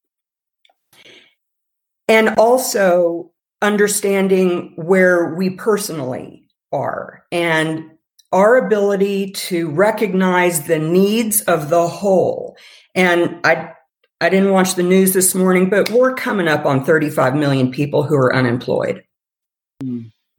and 2.07 2.35
also 2.37 3.31
understanding 3.63 4.73
where 4.75 5.33
we 5.33 5.49
personally 5.49 6.47
are 6.71 7.25
and 7.31 7.92
our 8.33 8.57
ability 8.57 9.31
to 9.31 9.69
recognize 9.69 10.67
the 10.67 10.79
needs 10.79 11.41
of 11.41 11.69
the 11.69 11.87
whole 11.87 12.57
and 12.95 13.39
i 13.45 13.71
i 14.19 14.27
didn't 14.29 14.51
watch 14.51 14.75
the 14.75 14.83
news 14.83 15.13
this 15.13 15.33
morning 15.35 15.69
but 15.69 15.89
we're 15.91 16.13
coming 16.15 16.47
up 16.47 16.65
on 16.65 16.83
35 16.83 17.35
million 17.35 17.71
people 17.71 18.03
who 18.03 18.15
are 18.15 18.35
unemployed 18.35 19.03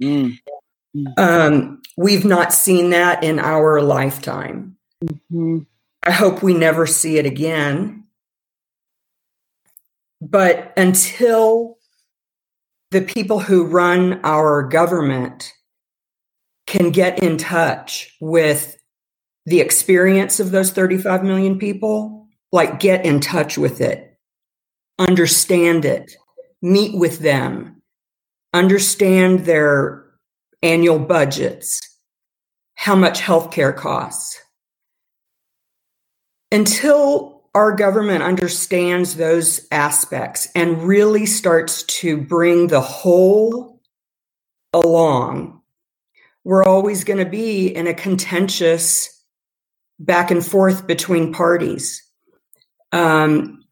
Mm. 0.03 0.39
um, 1.17 1.81
we've 1.97 2.25
not 2.25 2.53
seen 2.53 2.91
that 2.91 3.23
in 3.25 3.39
our 3.39 3.81
lifetime 3.81 4.77
Mhm. 5.33 5.67
I 6.07 6.11
hope 6.13 6.43
we 6.43 6.53
never 6.55 6.87
see 6.87 7.17
it 7.19 7.25
again. 7.27 8.05
But 10.21 10.73
until 10.77 11.79
the 12.91 13.01
people 13.03 13.41
who 13.41 13.65
run 13.65 14.21
our 14.23 14.63
government 14.63 15.53
can 16.75 16.90
get 16.90 17.23
in 17.23 17.38
touch 17.38 18.16
with 18.21 18.76
the 19.47 19.61
experience 19.61 20.40
of 20.40 20.50
those 20.50 20.73
35 20.73 21.23
million 21.23 21.57
people, 21.57 22.26
like 22.50 22.81
get 22.81 23.07
in 23.07 23.21
touch 23.21 23.57
with 23.57 23.81
it, 23.81 24.19
understand 24.99 25.85
it, 25.85 26.16
meet 26.61 26.99
with 26.99 27.21
them, 27.21 27.81
understand 28.52 29.40
their 29.45 30.04
annual 30.64 30.99
budgets, 30.99 31.81
how 32.75 32.97
much 32.97 33.21
healthcare 33.21 33.76
costs. 33.76 34.40
Until 36.50 37.45
our 37.54 37.71
government 37.76 38.25
understands 38.25 39.14
those 39.14 39.64
aspects 39.71 40.49
and 40.57 40.83
really 40.83 41.25
starts 41.25 41.85
to 41.85 42.16
bring 42.16 42.66
the 42.66 42.81
whole 42.81 43.81
along, 44.73 45.53
we're 46.45 46.65
always 46.65 47.05
going 47.05 47.19
to 47.19 47.31
be 47.31 47.67
in 47.69 47.87
a 47.87 47.95
contentious 47.95 49.11
back 49.99 50.31
and 50.31 50.45
forth 50.45 50.87
between 50.87 51.33
parties. 51.33 52.03
Um, 52.93 53.65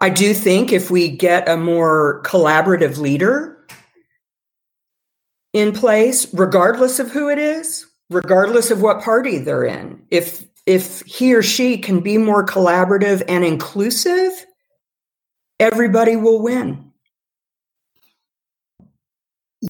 I 0.00 0.10
do 0.10 0.34
think 0.34 0.72
if 0.72 0.90
we 0.90 1.08
get 1.08 1.48
a 1.48 1.56
more 1.56 2.22
collaborative 2.24 2.98
leader 2.98 3.66
in 5.52 5.72
place, 5.72 6.32
regardless 6.34 6.98
of 6.98 7.10
who 7.10 7.30
it 7.30 7.38
is, 7.38 7.86
regardless 8.10 8.70
of 8.70 8.82
what 8.82 9.02
party 9.02 9.38
they're 9.38 9.64
in, 9.64 10.02
if 10.10 10.44
if 10.66 11.02
he 11.02 11.32
or 11.34 11.42
she 11.42 11.78
can 11.78 12.00
be 12.00 12.18
more 12.18 12.44
collaborative 12.44 13.22
and 13.28 13.44
inclusive, 13.44 14.32
everybody 15.60 16.16
will 16.16 16.42
win. 16.42 16.85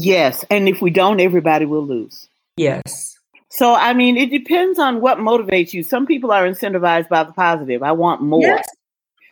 Yes. 0.00 0.44
And 0.50 0.68
if 0.68 0.80
we 0.80 0.90
don't, 0.90 1.20
everybody 1.20 1.64
will 1.66 1.86
lose. 1.86 2.28
Yes. 2.56 3.18
So, 3.48 3.74
I 3.74 3.94
mean, 3.94 4.16
it 4.16 4.30
depends 4.30 4.78
on 4.78 5.00
what 5.00 5.18
motivates 5.18 5.72
you. 5.72 5.82
Some 5.82 6.06
people 6.06 6.30
are 6.32 6.46
incentivized 6.46 7.08
by 7.08 7.24
the 7.24 7.32
positive. 7.32 7.82
I 7.82 7.92
want 7.92 8.20
more. 8.22 8.42
Yes. 8.42 8.66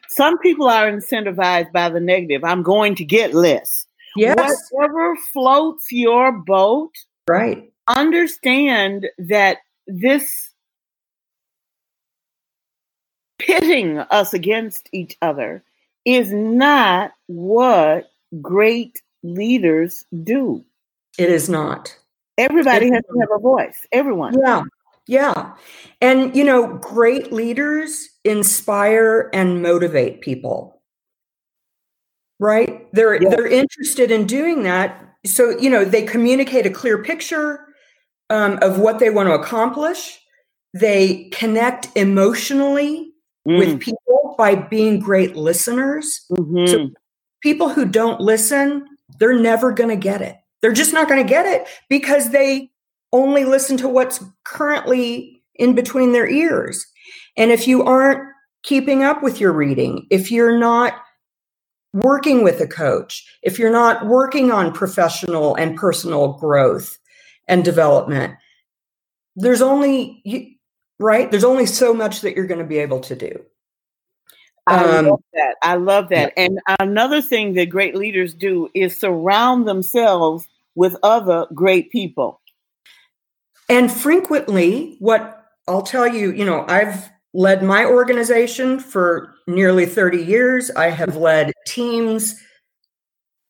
Some 0.08 0.38
people 0.38 0.68
are 0.68 0.90
incentivized 0.90 1.72
by 1.72 1.88
the 1.88 2.00
negative. 2.00 2.44
I'm 2.44 2.62
going 2.62 2.94
to 2.96 3.04
get 3.04 3.34
less. 3.34 3.86
Yes. 4.16 4.68
Whatever 4.70 5.16
floats 5.32 5.86
your 5.90 6.32
boat, 6.32 6.92
Right. 7.26 7.70
understand 7.88 9.08
that 9.18 9.58
this 9.86 10.50
pitting 13.38 13.98
us 13.98 14.32
against 14.32 14.88
each 14.92 15.16
other 15.20 15.62
is 16.04 16.32
not 16.32 17.12
what 17.26 18.10
great 18.40 19.02
leaders 19.24 20.04
do. 20.22 20.64
It 21.18 21.30
is 21.30 21.48
not. 21.48 21.96
Everybody 22.38 22.90
has 22.92 23.02
to 23.02 23.20
have 23.20 23.30
a 23.34 23.40
voice. 23.40 23.86
Everyone. 23.90 24.38
Yeah. 24.38 24.62
Yeah. 25.06 25.54
And, 26.00 26.34
you 26.36 26.44
know, 26.44 26.78
great 26.78 27.32
leaders 27.32 28.08
inspire 28.24 29.30
and 29.32 29.62
motivate 29.62 30.20
people. 30.20 30.82
Right? 32.40 32.92
They're 32.92 33.22
yeah. 33.22 33.30
they're 33.30 33.46
interested 33.46 34.10
in 34.10 34.26
doing 34.26 34.64
that. 34.64 35.00
So, 35.24 35.56
you 35.58 35.70
know, 35.70 35.84
they 35.84 36.02
communicate 36.02 36.66
a 36.66 36.70
clear 36.70 37.02
picture 37.02 37.64
um, 38.28 38.58
of 38.60 38.78
what 38.78 38.98
they 38.98 39.10
want 39.10 39.28
to 39.28 39.34
accomplish. 39.34 40.20
They 40.74 41.30
connect 41.32 41.88
emotionally 41.96 43.12
mm. 43.48 43.58
with 43.58 43.80
people 43.80 44.34
by 44.36 44.56
being 44.56 44.98
great 44.98 45.36
listeners. 45.36 46.26
Mm-hmm. 46.32 46.66
So 46.66 46.90
people 47.40 47.68
who 47.68 47.84
don't 47.84 48.20
listen, 48.20 48.84
they're 49.18 49.38
never 49.38 49.72
going 49.72 49.90
to 49.90 49.96
get 49.96 50.22
it. 50.22 50.36
They're 50.60 50.72
just 50.72 50.92
not 50.92 51.08
going 51.08 51.22
to 51.22 51.28
get 51.28 51.46
it 51.46 51.68
because 51.88 52.30
they 52.30 52.70
only 53.12 53.44
listen 53.44 53.76
to 53.78 53.88
what's 53.88 54.24
currently 54.44 55.42
in 55.54 55.74
between 55.74 56.12
their 56.12 56.28
ears. 56.28 56.84
And 57.36 57.50
if 57.50 57.68
you 57.68 57.84
aren't 57.84 58.28
keeping 58.62 59.02
up 59.02 59.22
with 59.22 59.40
your 59.40 59.52
reading, 59.52 60.06
if 60.10 60.30
you're 60.30 60.58
not 60.58 60.94
working 61.92 62.42
with 62.42 62.60
a 62.60 62.66
coach, 62.66 63.24
if 63.42 63.58
you're 63.58 63.70
not 63.70 64.06
working 64.06 64.50
on 64.50 64.72
professional 64.72 65.54
and 65.54 65.76
personal 65.76 66.32
growth 66.34 66.98
and 67.46 67.64
development, 67.64 68.34
there's 69.36 69.62
only 69.62 70.58
right? 70.98 71.30
There's 71.30 71.44
only 71.44 71.66
so 71.66 71.92
much 71.92 72.20
that 72.22 72.34
you're 72.34 72.46
going 72.46 72.60
to 72.60 72.66
be 72.66 72.78
able 72.78 73.00
to 73.00 73.16
do. 73.16 73.44
I 74.66 74.98
um, 74.98 75.06
love 75.06 75.22
that. 75.34 75.56
I 75.62 75.74
love 75.76 76.08
that. 76.08 76.32
And 76.36 76.58
another 76.80 77.20
thing 77.20 77.54
that 77.54 77.66
great 77.66 77.94
leaders 77.94 78.34
do 78.34 78.68
is 78.74 78.98
surround 78.98 79.68
themselves 79.68 80.46
with 80.74 80.96
other 81.02 81.46
great 81.54 81.90
people. 81.90 82.40
And 83.68 83.90
frequently, 83.90 84.96
what 84.98 85.46
I'll 85.68 85.82
tell 85.82 86.06
you, 86.06 86.32
you 86.32 86.44
know, 86.44 86.64
I've 86.68 87.10
led 87.32 87.62
my 87.62 87.84
organization 87.84 88.78
for 88.78 89.34
nearly 89.46 89.86
30 89.86 90.22
years. 90.22 90.70
I 90.70 90.90
have 90.90 91.16
led 91.16 91.52
teams 91.66 92.40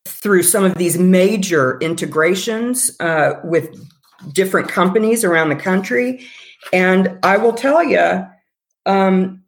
through 0.06 0.42
some 0.42 0.64
of 0.64 0.74
these 0.74 0.98
major 0.98 1.78
integrations 1.80 2.90
uh, 3.00 3.34
with 3.44 3.74
different 4.32 4.68
companies 4.68 5.24
around 5.24 5.48
the 5.50 5.56
country. 5.56 6.26
And 6.72 7.18
I 7.22 7.36
will 7.36 7.52
tell 7.52 7.82
you, 7.82 8.26
um, 8.86 9.43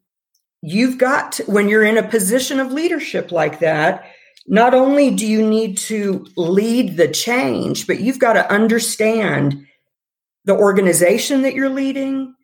you've 0.62 0.98
got, 0.98 1.32
to, 1.32 1.44
when 1.44 1.68
you're 1.68 1.84
in 1.84 1.98
a 1.98 2.08
position 2.08 2.60
of 2.60 2.72
leadership 2.72 3.32
like 3.32 3.60
that, 3.60 4.10
not 4.46 4.75
only 4.75 5.14
do 5.14 5.26
you 5.26 5.46
need 5.46 5.76
to 5.76 6.26
lead 6.36 6.96
the 6.96 7.08
change, 7.08 7.86
but 7.86 8.00
you've 8.00 8.18
got 8.18 8.34
to 8.34 8.52
understand 8.52 9.66
the 10.44 10.54
organization 10.54 11.42
that 11.42 11.54
you're 11.54 11.68
leading 11.68 12.34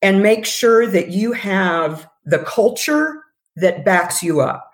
and 0.00 0.22
make 0.22 0.46
sure 0.46 0.86
that 0.86 1.08
you 1.08 1.32
have 1.32 2.08
the 2.24 2.38
culture 2.38 3.22
that 3.56 3.84
backs 3.84 4.22
you 4.22 4.40
up. 4.40 4.68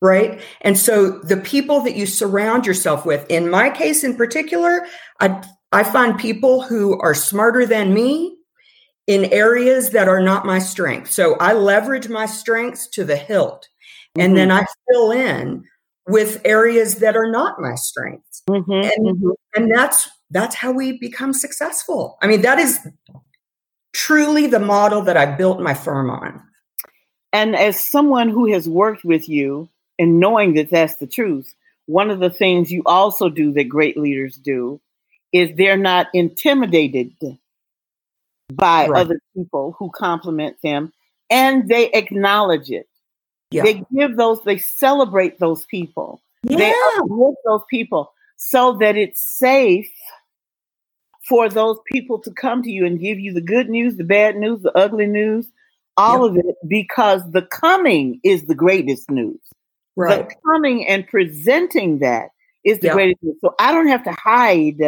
Right. 0.00 0.40
And 0.60 0.78
so 0.78 1.18
the 1.20 1.38
people 1.38 1.80
that 1.80 1.96
you 1.96 2.06
surround 2.06 2.66
yourself 2.66 3.06
with, 3.06 3.26
in 3.30 3.48
my 3.48 3.70
case 3.70 4.04
in 4.04 4.16
particular, 4.16 4.86
I, 5.18 5.42
I 5.72 5.82
find 5.82 6.18
people 6.18 6.62
who 6.62 7.00
are 7.00 7.14
smarter 7.14 7.64
than 7.64 7.94
me 7.94 8.36
in 9.06 9.26
areas 9.26 9.90
that 9.90 10.08
are 10.08 10.22
not 10.22 10.46
my 10.46 10.58
strength. 10.58 11.10
So 11.10 11.36
I 11.36 11.52
leverage 11.52 12.08
my 12.08 12.26
strengths 12.26 12.86
to 12.88 13.04
the 13.04 13.16
hilt. 13.16 13.68
And 14.16 14.30
mm-hmm. 14.30 14.36
then 14.36 14.50
I 14.50 14.64
fill 14.90 15.10
in 15.12 15.64
with 16.08 16.40
areas 16.44 16.96
that 16.96 17.16
are 17.16 17.30
not 17.30 17.60
my 17.60 17.74
strengths. 17.74 18.42
Mm-hmm. 18.48 18.72
And, 18.72 19.06
mm-hmm. 19.16 19.30
and 19.56 19.70
that's 19.74 20.08
that's 20.30 20.54
how 20.54 20.72
we 20.72 20.98
become 20.98 21.32
successful. 21.32 22.18
I 22.22 22.26
mean, 22.26 22.42
that 22.42 22.58
is 22.58 22.80
truly 23.92 24.46
the 24.46 24.58
model 24.58 25.02
that 25.02 25.16
I 25.16 25.26
built 25.26 25.60
my 25.60 25.74
firm 25.74 26.10
on. 26.10 26.42
And 27.32 27.54
as 27.54 27.80
someone 27.80 28.28
who 28.28 28.52
has 28.52 28.68
worked 28.68 29.04
with 29.04 29.28
you 29.28 29.68
and 29.98 30.18
knowing 30.18 30.54
that 30.54 30.70
that's 30.70 30.96
the 30.96 31.06
truth, 31.06 31.54
one 31.86 32.10
of 32.10 32.20
the 32.20 32.30
things 32.30 32.72
you 32.72 32.82
also 32.86 33.28
do 33.28 33.52
that 33.52 33.64
great 33.64 33.96
leaders 33.96 34.36
do 34.36 34.80
is 35.32 35.50
they're 35.56 35.76
not 35.76 36.06
intimidated 36.14 37.12
by 38.52 38.86
right. 38.86 39.00
other 39.00 39.20
people 39.36 39.74
who 39.78 39.90
compliment 39.90 40.56
them 40.62 40.92
and 41.30 41.68
they 41.68 41.90
acknowledge 41.92 42.70
it. 42.70 42.88
Yeah. 43.50 43.62
They 43.62 43.84
give 43.96 44.16
those, 44.16 44.40
they 44.44 44.58
celebrate 44.58 45.38
those 45.38 45.64
people. 45.66 46.20
Yeah. 46.42 46.58
They 46.58 46.74
uplift 46.96 47.38
those 47.46 47.62
people 47.70 48.12
so 48.36 48.76
that 48.80 48.96
it's 48.96 49.22
safe 49.22 49.90
for 51.26 51.48
those 51.48 51.78
people 51.90 52.18
to 52.18 52.30
come 52.32 52.62
to 52.62 52.70
you 52.70 52.84
and 52.84 53.00
give 53.00 53.18
you 53.18 53.32
the 53.32 53.40
good 53.40 53.70
news, 53.70 53.96
the 53.96 54.04
bad 54.04 54.36
news, 54.36 54.60
the 54.60 54.76
ugly 54.76 55.06
news, 55.06 55.48
all 55.96 56.24
of 56.24 56.36
it, 56.36 56.56
because 56.68 57.22
the 57.30 57.42
coming 57.42 58.20
is 58.24 58.44
the 58.44 58.54
greatest 58.54 59.10
news. 59.10 59.40
Right. 59.96 60.28
The 60.28 60.34
coming 60.44 60.86
and 60.86 61.06
presenting 61.06 62.00
that 62.00 62.30
is 62.64 62.80
the 62.80 62.90
greatest 62.90 63.22
news. 63.22 63.36
So 63.40 63.54
I 63.58 63.72
don't 63.72 63.86
have 63.86 64.04
to 64.04 64.12
hide 64.12 64.82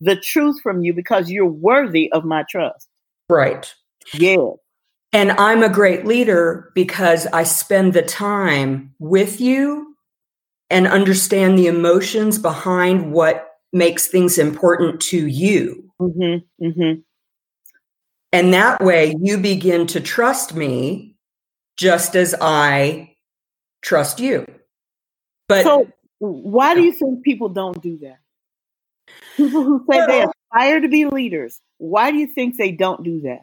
the 0.00 0.16
truth 0.16 0.60
from 0.62 0.82
you 0.84 0.92
because 0.92 1.30
you're 1.30 1.46
worthy 1.46 2.12
of 2.12 2.24
my 2.24 2.44
trust. 2.48 2.88
Right. 3.30 3.74
Yeah. 4.14 4.50
And 5.12 5.32
I'm 5.32 5.62
a 5.62 5.68
great 5.68 6.06
leader 6.06 6.70
because 6.74 7.26
I 7.26 7.42
spend 7.42 7.94
the 7.94 8.02
time 8.02 8.94
with 8.98 9.40
you 9.40 9.94
and 10.68 10.86
understand 10.86 11.58
the 11.58 11.66
emotions 11.66 12.38
behind 12.38 13.12
what 13.12 13.48
makes 13.72 14.06
things 14.06 14.38
important 14.38 15.00
to 15.00 15.26
you. 15.26 15.90
Mm-hmm, 16.00 16.64
mm-hmm. 16.64 17.00
And 18.32 18.54
that 18.54 18.82
way 18.82 19.14
you 19.20 19.38
begin 19.38 19.88
to 19.88 20.00
trust 20.00 20.54
me 20.54 21.16
just 21.76 22.14
as 22.14 22.34
I 22.40 23.16
trust 23.82 24.20
you. 24.20 24.46
But 25.48 25.64
so 25.64 25.88
why 26.18 26.74
do 26.74 26.82
you 26.82 26.92
think 26.92 27.24
people 27.24 27.48
don't 27.48 27.82
do 27.82 27.98
that? 27.98 28.18
People 29.36 29.64
who 29.64 29.78
say 29.90 29.98
well, 29.98 30.06
they 30.06 30.22
aspire 30.22 30.80
to 30.80 30.88
be 30.88 31.06
leaders, 31.06 31.60
why 31.80 32.10
do 32.10 32.18
you 32.18 32.26
think 32.26 32.56
they 32.56 32.70
don't 32.70 33.02
do 33.02 33.20
that? 33.22 33.40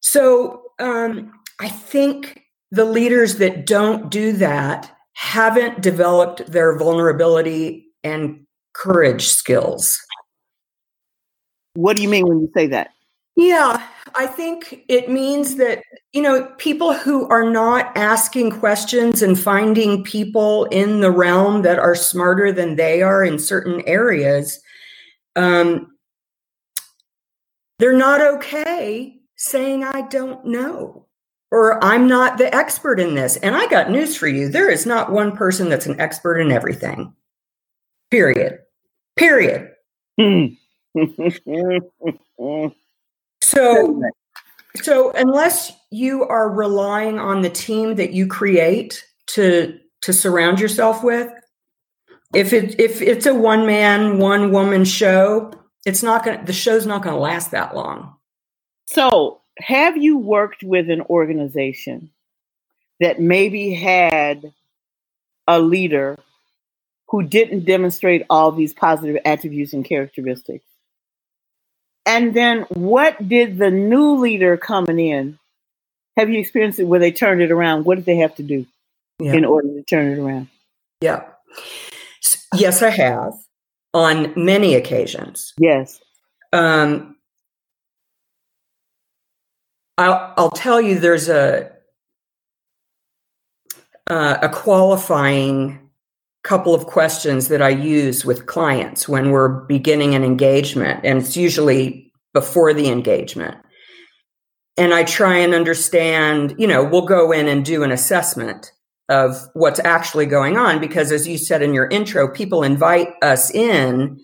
So 0.00 0.62
um, 0.78 1.32
I 1.60 1.68
think 1.68 2.42
the 2.70 2.84
leaders 2.84 3.36
that 3.36 3.66
don't 3.66 4.10
do 4.10 4.32
that 4.32 4.96
haven't 5.12 5.82
developed 5.82 6.50
their 6.50 6.78
vulnerability 6.78 7.86
and 8.02 8.46
courage 8.72 9.28
skills. 9.28 10.00
What 11.74 11.96
do 11.96 12.02
you 12.02 12.08
mean 12.08 12.26
when 12.26 12.40
you 12.40 12.50
say 12.56 12.66
that? 12.68 12.90
Yeah, 13.36 13.86
I 14.16 14.26
think 14.26 14.84
it 14.88 15.08
means 15.08 15.56
that, 15.56 15.82
you 16.12 16.20
know, 16.20 16.52
people 16.58 16.94
who 16.94 17.28
are 17.28 17.48
not 17.48 17.96
asking 17.96 18.58
questions 18.58 19.22
and 19.22 19.38
finding 19.38 20.02
people 20.04 20.64
in 20.66 21.00
the 21.00 21.10
realm 21.10 21.62
that 21.62 21.78
are 21.78 21.94
smarter 21.94 22.52
than 22.52 22.76
they 22.76 23.02
are 23.02 23.22
in 23.24 23.38
certain 23.38 23.82
areas, 23.86 24.60
um, 25.36 25.86
they're 27.80 27.92
not 27.96 28.20
okay 28.20 29.16
saying, 29.36 29.84
I 29.84 30.02
don't 30.02 30.44
know, 30.44 31.06
or 31.50 31.82
I'm 31.82 32.06
not 32.06 32.36
the 32.38 32.54
expert 32.54 33.00
in 33.00 33.14
this. 33.14 33.36
And 33.38 33.56
I 33.56 33.66
got 33.68 33.90
news 33.90 34.14
for 34.14 34.28
you 34.28 34.48
there 34.48 34.70
is 34.70 34.86
not 34.86 35.10
one 35.10 35.34
person 35.34 35.68
that's 35.70 35.86
an 35.86 35.98
expert 35.98 36.38
in 36.38 36.52
everything, 36.52 37.14
period. 38.10 38.58
Period. 39.16 39.70
so, 43.42 44.02
so 44.76 45.10
unless 45.12 45.72
you 45.90 46.24
are 46.24 46.50
relying 46.50 47.18
on 47.18 47.40
the 47.40 47.50
team 47.50 47.96
that 47.96 48.12
you 48.12 48.26
create 48.26 49.04
to 49.28 49.78
to 50.02 50.12
surround 50.12 50.60
yourself 50.60 51.02
with, 51.02 51.32
if 52.34 52.52
it 52.52 52.78
if 52.78 53.02
it's 53.02 53.26
a 53.26 53.34
one 53.34 53.66
man 53.66 54.18
one 54.18 54.52
woman 54.52 54.84
show, 54.84 55.52
it's 55.84 56.02
not 56.02 56.24
going 56.24 56.38
to 56.38 56.44
the 56.44 56.52
show's 56.52 56.86
not 56.86 57.02
going 57.02 57.14
to 57.14 57.20
last 57.20 57.50
that 57.52 57.74
long. 57.74 58.16
So, 58.86 59.40
have 59.58 59.96
you 59.96 60.18
worked 60.18 60.62
with 60.62 60.90
an 60.90 61.02
organization 61.02 62.10
that 63.00 63.20
maybe 63.20 63.72
had 63.72 64.52
a 65.46 65.60
leader 65.60 66.16
who 67.08 67.22
didn't 67.24 67.64
demonstrate 67.64 68.24
all 68.30 68.52
these 68.52 68.72
positive 68.72 69.20
attributes 69.24 69.72
and 69.72 69.84
characteristics. 69.84 70.64
And 72.06 72.34
then 72.34 72.62
what 72.70 73.28
did 73.28 73.58
the 73.58 73.70
new 73.70 74.16
leader 74.16 74.56
coming 74.56 74.98
in? 74.98 75.38
Have 76.16 76.30
you 76.30 76.38
experienced 76.38 76.78
it 76.78 76.84
where 76.84 77.00
they 77.00 77.12
turned 77.12 77.42
it 77.42 77.50
around? 77.50 77.84
What 77.84 77.96
did 77.96 78.04
they 78.04 78.16
have 78.18 78.36
to 78.36 78.42
do 78.42 78.64
yeah. 79.18 79.32
in 79.32 79.44
order 79.44 79.68
to 79.68 79.82
turn 79.82 80.12
it 80.12 80.18
around? 80.18 80.48
Yeah. 81.00 81.24
Yes, 82.54 82.82
I 82.82 82.90
have 82.90 83.34
on 83.92 84.32
many 84.36 84.74
occasions. 84.74 85.52
Yes. 85.58 86.00
Um, 86.52 87.16
I'll, 89.98 90.32
I'll 90.36 90.50
tell 90.50 90.80
you 90.80 90.98
there's 90.98 91.28
a 91.28 91.70
uh, 94.06 94.38
a 94.42 94.48
qualifying 94.48 95.78
couple 96.42 96.74
of 96.74 96.86
questions 96.86 97.48
that 97.48 97.62
I 97.62 97.68
use 97.68 98.24
with 98.24 98.46
clients 98.46 99.08
when 99.08 99.30
we're 99.30 99.48
beginning 99.48 100.14
an 100.14 100.24
engagement. 100.24 101.00
And 101.04 101.18
it's 101.18 101.36
usually 101.36 102.12
before 102.32 102.72
the 102.72 102.88
engagement. 102.88 103.56
And 104.76 104.94
I 104.94 105.04
try 105.04 105.36
and 105.36 105.54
understand, 105.54 106.54
you 106.58 106.66
know, 106.66 106.82
we'll 106.82 107.06
go 107.06 107.30
in 107.30 107.46
and 107.46 107.64
do 107.64 107.82
an 107.82 107.92
assessment 107.92 108.72
of 109.10 109.36
what's 109.54 109.80
actually 109.80 110.24
going 110.24 110.56
on 110.56 110.80
because 110.80 111.10
as 111.12 111.26
you 111.26 111.36
said 111.36 111.62
in 111.62 111.74
your 111.74 111.88
intro, 111.88 112.28
people 112.28 112.62
invite 112.62 113.08
us 113.22 113.52
in 113.52 114.18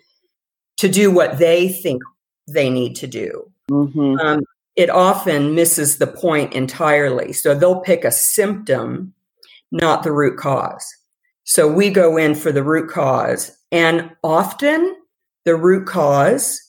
to 0.79 0.88
do 0.88 1.11
what 1.11 1.38
they 1.38 1.68
think 1.68 2.03
they 2.49 2.70
need 2.70 2.94
to 2.96 3.07
do. 3.07 3.51
Mm-hmm. 3.70 4.18
Um, 4.20 4.40
it 4.77 4.88
often 4.88 5.55
misses 5.55 5.99
the 5.99 6.07
point 6.07 6.53
entirely. 6.53 7.33
So 7.33 7.55
they'll 7.55 7.81
pick 7.81 8.05
a 8.05 8.12
symptom, 8.12 9.12
not 9.72 10.05
the 10.05 10.12
root 10.12 10.38
cause. 10.38 10.87
So 11.44 11.70
we 11.70 11.90
go 11.90 12.16
in 12.16 12.35
for 12.35 12.53
the 12.53 12.62
root 12.62 12.88
cause. 12.88 13.51
And 13.72 14.12
often 14.22 14.96
the 15.44 15.57
root 15.57 15.87
cause 15.87 16.61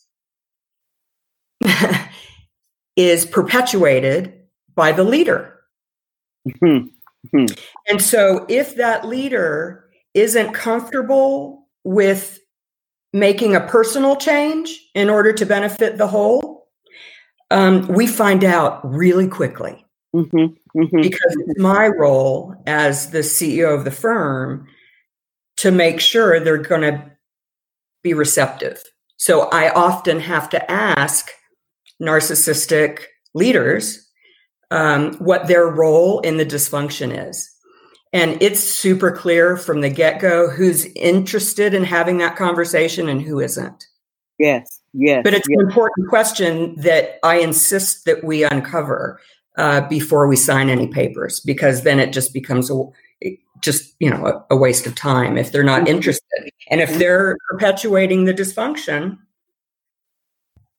is 2.96 3.26
perpetuated 3.26 4.42
by 4.74 4.92
the 4.92 5.04
leader. 5.04 5.60
Mm-hmm. 6.48 6.88
Mm-hmm. 7.34 7.54
And 7.88 8.02
so 8.02 8.46
if 8.50 8.76
that 8.76 9.08
leader 9.08 9.90
isn't 10.14 10.54
comfortable 10.54 11.68
with 11.84 12.40
making 13.14 13.56
a 13.56 13.62
personal 13.62 14.16
change 14.16 14.80
in 14.94 15.10
order 15.10 15.34
to 15.34 15.46
benefit 15.46 15.98
the 15.98 16.08
whole, 16.08 16.68
um, 17.52 17.88
we 17.88 18.08
find 18.08 18.44
out 18.44 18.82
really 18.84 19.28
quickly. 19.28 19.86
Mm-hmm, 20.16 20.80
mm-hmm. 20.80 21.02
Because 21.02 21.36
it's 21.40 21.60
my 21.60 21.88
role 21.88 22.56
as 22.66 23.12
the 23.12 23.20
CEO 23.20 23.74
of 23.74 23.84
the 23.84 23.92
firm 23.92 24.68
to 25.58 25.72
make 25.72 26.00
sure 26.00 26.40
they're 26.40 26.58
going 26.58 26.82
to 26.82 27.12
be 28.04 28.14
receptive. 28.14 28.82
So 29.18 29.50
I 29.50 29.70
often 29.72 30.20
have 30.20 30.50
to 30.52 30.72
ask 30.72 31.30
narcissistic 32.02 33.02
leaders 33.34 34.07
um, 34.72 35.14
what 35.16 35.48
their 35.48 35.68
role 35.68 36.20
in 36.22 36.38
the 36.38 36.46
dysfunction 36.46 37.30
is. 37.30 37.50
And 38.14 38.42
it's 38.42 38.62
super 38.62 39.12
clear 39.12 39.58
from 39.58 39.82
the 39.82 39.90
get 39.90 40.20
go 40.20 40.50
who's 40.50 40.86
interested 40.96 41.74
in 41.74 41.84
having 41.84 42.18
that 42.20 42.36
conversation 42.36 43.10
and 43.10 43.22
who 43.22 43.40
isn't. 43.40 43.86
Yes, 44.40 44.80
yes. 44.94 45.22
But 45.24 45.34
it's 45.34 45.48
yes. 45.50 45.60
an 45.60 45.68
important 45.68 46.08
question 46.08 46.76
that 46.82 47.20
I 47.24 47.40
insist 47.40 48.06
that 48.06 48.24
we 48.24 48.44
uncover 48.44 49.20
uh, 49.58 49.82
before 49.88 50.28
we 50.28 50.36
sign 50.36 50.70
any 50.70 50.88
papers, 50.88 51.40
because 51.40 51.82
then 51.82 52.00
it 52.00 52.14
just 52.14 52.34
becomes 52.34 52.72
a 52.72 52.76
just 53.62 53.96
you 54.00 54.10
know 54.10 54.26
a, 54.28 54.46
a 54.54 54.56
waste 54.56 54.86
of 54.86 54.96
time 54.96 55.38
if 55.38 55.52
they're 55.52 55.64
not 55.64 55.82
mm-hmm. 55.82 55.96
interested, 55.96 56.52
and 56.70 56.80
if 56.80 56.98
they're 56.98 57.36
perpetuating 57.50 58.26
the 58.26 58.34
dysfunction, 58.34 59.18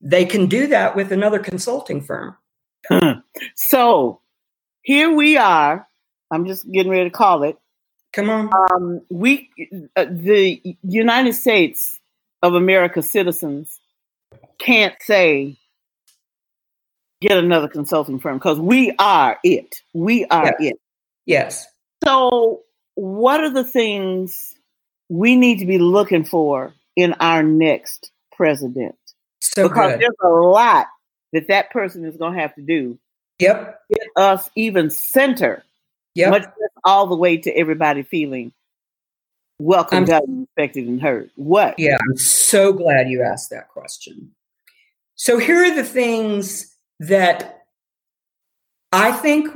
they 0.00 0.24
can 0.24 0.46
do 0.46 0.66
that 0.68 0.94
with 0.94 1.12
another 1.12 1.40
consulting 1.40 2.00
firm. 2.00 2.36
So 3.54 4.20
here 4.82 5.10
we 5.10 5.36
are 5.36 5.88
I'm 6.30 6.46
just 6.46 6.70
getting 6.70 6.90
ready 6.90 7.04
to 7.04 7.10
call 7.10 7.42
it. 7.42 7.56
Come 8.12 8.30
on. 8.30 8.50
Um, 8.70 9.00
we, 9.10 9.50
uh, 9.96 10.06
the 10.10 10.60
United 10.82 11.34
States 11.34 12.00
of 12.42 12.54
America 12.54 13.02
citizens 13.02 13.80
can't 14.58 14.94
say 15.00 15.56
get 17.20 17.36
another 17.36 17.68
consulting 17.68 18.18
firm 18.18 18.38
because 18.38 18.58
we 18.58 18.94
are 18.98 19.38
it. 19.44 19.82
We 19.92 20.24
are 20.26 20.54
yes. 20.58 20.72
it. 20.72 20.80
Yes. 21.26 21.66
So, 22.04 22.62
what 22.94 23.42
are 23.42 23.50
the 23.50 23.64
things 23.64 24.54
we 25.08 25.36
need 25.36 25.58
to 25.58 25.66
be 25.66 25.78
looking 25.78 26.24
for 26.24 26.72
in 26.96 27.14
our 27.20 27.42
next 27.42 28.10
president? 28.32 28.96
So 29.40 29.68
because 29.68 29.92
good. 29.92 30.00
there's 30.00 30.16
a 30.22 30.28
lot 30.28 30.86
that 31.32 31.48
that 31.48 31.70
person 31.70 32.04
is 32.04 32.16
going 32.16 32.34
to 32.34 32.40
have 32.40 32.54
to 32.54 32.62
do. 32.62 32.98
Yep. 33.38 33.80
Get 33.90 34.06
us 34.16 34.50
even 34.56 34.90
center 34.90 35.62
Yep. 36.18 36.30
Much 36.30 36.42
less 36.42 36.70
all 36.82 37.06
the 37.06 37.14
way 37.14 37.36
to 37.36 37.50
everybody 37.52 38.02
feeling 38.02 38.52
welcome, 39.60 40.04
respected, 40.04 40.88
and 40.88 41.00
heard. 41.00 41.30
What? 41.36 41.78
Yeah, 41.78 41.96
I'm 41.96 42.16
so 42.16 42.72
glad 42.72 43.08
you 43.08 43.22
asked 43.22 43.50
that 43.50 43.68
question. 43.68 44.32
So 45.14 45.38
here 45.38 45.62
are 45.62 45.74
the 45.74 45.84
things 45.84 46.74
that 46.98 47.62
I 48.90 49.12
think 49.12 49.48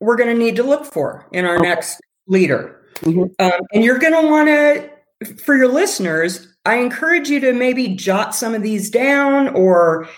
we're 0.00 0.16
going 0.16 0.34
to 0.34 0.42
need 0.42 0.56
to 0.56 0.62
look 0.62 0.86
for 0.86 1.26
in 1.32 1.44
our 1.44 1.58
next 1.58 2.00
leader. 2.26 2.80
Mm-hmm. 3.00 3.24
Um, 3.38 3.60
and 3.74 3.84
you're 3.84 3.98
going 3.98 4.14
to 4.14 4.26
want 4.26 4.48
to, 4.48 5.34
for 5.44 5.54
your 5.54 5.68
listeners, 5.68 6.48
I 6.64 6.76
encourage 6.76 7.28
you 7.28 7.40
to 7.40 7.52
maybe 7.52 7.94
jot 7.94 8.34
some 8.34 8.54
of 8.54 8.62
these 8.62 8.88
down 8.88 9.48
or, 9.48 10.08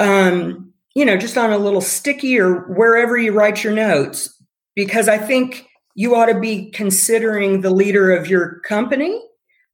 um, 0.00 0.72
you 0.94 1.04
know, 1.04 1.16
just 1.16 1.36
on 1.36 1.52
a 1.52 1.58
little 1.58 1.80
sticky 1.80 2.40
or 2.40 2.62
wherever 2.74 3.16
you 3.16 3.32
write 3.32 3.62
your 3.62 3.72
notes 3.72 4.34
because 4.74 5.08
I 5.08 5.18
think 5.18 5.66
you 5.94 6.16
ought 6.16 6.26
to 6.26 6.40
be 6.40 6.70
considering 6.70 7.60
the 7.60 7.70
leader 7.70 8.10
of 8.10 8.26
your 8.26 8.60
company, 8.60 9.20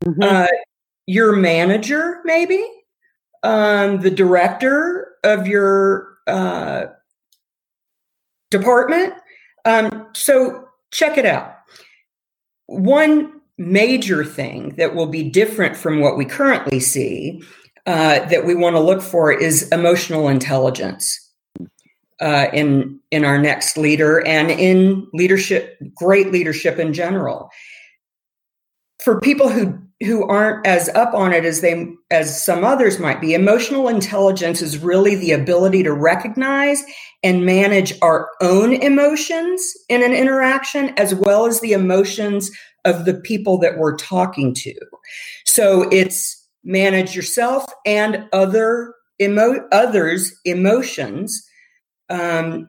mm-hmm. 0.05 0.23
uh, 0.23 0.49
your 1.07 1.35
manager, 1.35 2.21
maybe, 2.25 2.62
um, 3.43 4.01
the 4.01 4.11
director 4.11 5.12
of 5.23 5.47
your 5.47 6.19
uh, 6.27 6.87
department. 8.51 9.15
Um, 9.65 10.09
so 10.12 10.67
check 10.91 11.19
it 11.19 11.27
out. 11.27 11.55
One 12.67 13.41
major 13.59 14.25
thing 14.25 14.75
that 14.77 14.95
will 14.95 15.07
be 15.07 15.31
different 15.31 15.77
from 15.77 16.01
what 16.01 16.17
we 16.17 16.25
currently 16.25 16.81
see 16.81 17.43
uh, 17.87 18.25
that 18.27 18.44
we 18.44 18.55
want 18.55 18.77
to 18.77 18.81
look 18.81 19.01
for 19.01 19.33
is 19.33 19.68
emotional 19.70 20.29
intelligence 20.29 21.20
uh, 22.20 22.46
in 22.53 22.99
in 23.11 23.25
our 23.25 23.38
next 23.38 23.77
leader 23.77 24.27
and 24.27 24.51
in 24.51 25.07
leadership, 25.12 25.79
great 25.94 26.33
leadership 26.33 26.79
in 26.79 26.92
general. 26.92 27.51
For 28.99 29.20
people 29.20 29.49
who 29.49 29.79
who 30.03 30.27
aren't 30.27 30.66
as 30.66 30.90
up 30.90 31.14
on 31.14 31.33
it 31.33 31.44
as 31.44 31.61
they 31.61 31.88
as 32.11 32.44
some 32.44 32.64
others 32.64 32.99
might 32.99 33.20
be, 33.20 33.35
emotional 33.35 33.88
intelligence 33.88 34.62
is 34.62 34.79
really 34.79 35.14
the 35.14 35.33
ability 35.33 35.83
to 35.83 35.92
recognize 35.92 36.85
and 37.22 37.46
manage 37.46 37.92
our 38.03 38.29
own 38.40 38.72
emotions 38.72 39.75
in 39.88 40.03
an 40.03 40.12
interaction 40.12 40.90
as 40.99 41.14
well 41.14 41.46
as 41.46 41.61
the 41.61 41.72
emotions 41.72 42.51
of 42.85 43.05
the 43.05 43.14
people 43.14 43.59
that 43.59 43.79
we're 43.79 43.96
talking 43.96 44.55
to. 44.55 44.75
So 45.44 45.88
it's 45.90 46.46
manage 46.67 47.15
yourself 47.15 47.65
and 47.87 48.29
other 48.33 48.95
emo- 49.23 49.67
others 49.73 50.39
emotions 50.45 51.43
um, 52.11 52.69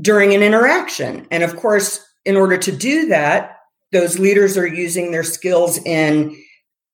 during 0.00 0.32
an 0.34 0.42
interaction. 0.42 1.26
And 1.30 1.42
of 1.42 1.56
course, 1.56 2.00
in 2.24 2.36
order 2.36 2.56
to 2.56 2.72
do 2.72 3.06
that, 3.08 3.58
those 3.92 4.18
leaders 4.18 4.56
are 4.56 4.66
using 4.66 5.10
their 5.10 5.22
skills 5.22 5.78
in 5.84 6.36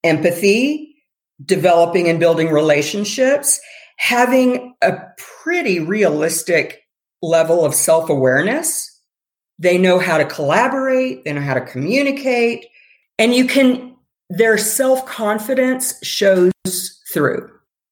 empathy, 0.03 0.97
developing 1.45 2.09
and 2.09 2.19
building 2.19 2.51
relationships, 2.51 3.61
having 3.97 4.75
a 4.83 4.99
pretty 5.43 5.79
realistic 5.79 6.83
level 7.23 7.65
of 7.65 7.75
self 7.75 8.11
awareness. 8.11 8.87
They 9.59 9.77
know 9.77 9.99
how 9.99 10.17
to 10.17 10.25
collaborate, 10.25 11.25
they 11.25 11.35
know 11.35 11.43
how 11.43 11.55
to 11.55 11.61
communicate, 11.61 12.67
and 13.19 13.35
you 13.35 13.45
can, 13.45 13.90
their 14.31 14.57
self 14.57 15.05
confidence 15.05 15.95
shows 16.03 16.53
through. 17.13 17.51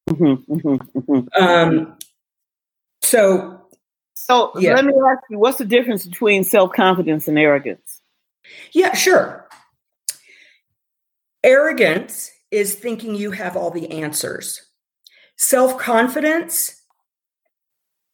Mm-hmm, 0.09 0.51
mm-hmm, 0.53 0.99
mm-hmm. 0.99 1.43
Um, 1.43 1.97
so 3.01 3.61
so 4.15 4.51
yeah. 4.57 4.73
let 4.73 4.85
me 4.85 4.93
ask 4.93 5.23
you, 5.29 5.37
what's 5.37 5.57
the 5.57 5.65
difference 5.65 6.05
between 6.05 6.43
self 6.43 6.71
confidence 6.73 7.27
and 7.27 7.37
arrogance? 7.37 8.01
Yeah, 8.71 8.95
sure. 8.95 9.47
Arrogance 11.43 12.31
is 12.51 12.75
thinking 12.75 13.15
you 13.15 13.31
have 13.31 13.55
all 13.55 13.71
the 13.71 13.91
answers. 13.91 14.61
Self 15.35 15.77
confidence, 15.77 16.81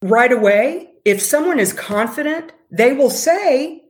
right 0.02 0.32
away, 0.32 0.90
if 1.06 1.22
someone 1.22 1.60
is 1.60 1.74
confident, 1.74 2.52
they 2.72 2.94
will 2.94 3.10
say, 3.10 3.85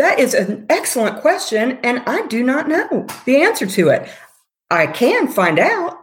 That 0.00 0.18
is 0.18 0.32
an 0.32 0.64
excellent 0.70 1.20
question, 1.20 1.78
and 1.84 2.02
I 2.06 2.26
do 2.26 2.42
not 2.42 2.70
know 2.70 3.06
the 3.26 3.42
answer 3.42 3.66
to 3.66 3.90
it. 3.90 4.08
I 4.70 4.86
can 4.86 5.28
find 5.28 5.58
out. 5.58 5.98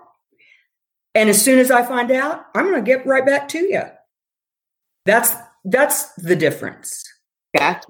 And 1.15 1.31
as 1.31 1.43
soon 1.43 1.57
as 1.57 1.71
I 1.71 1.81
find 1.81 2.11
out, 2.11 2.45
I'm 2.53 2.65
going 2.65 2.75
to 2.75 2.87
get 2.87 3.07
right 3.07 3.25
back 3.25 3.47
to 3.47 3.57
you. 3.57 3.81
That's 5.07 5.33
that's 5.65 6.13
the 6.13 6.35
difference. 6.35 7.11
Gotcha. 7.57 7.87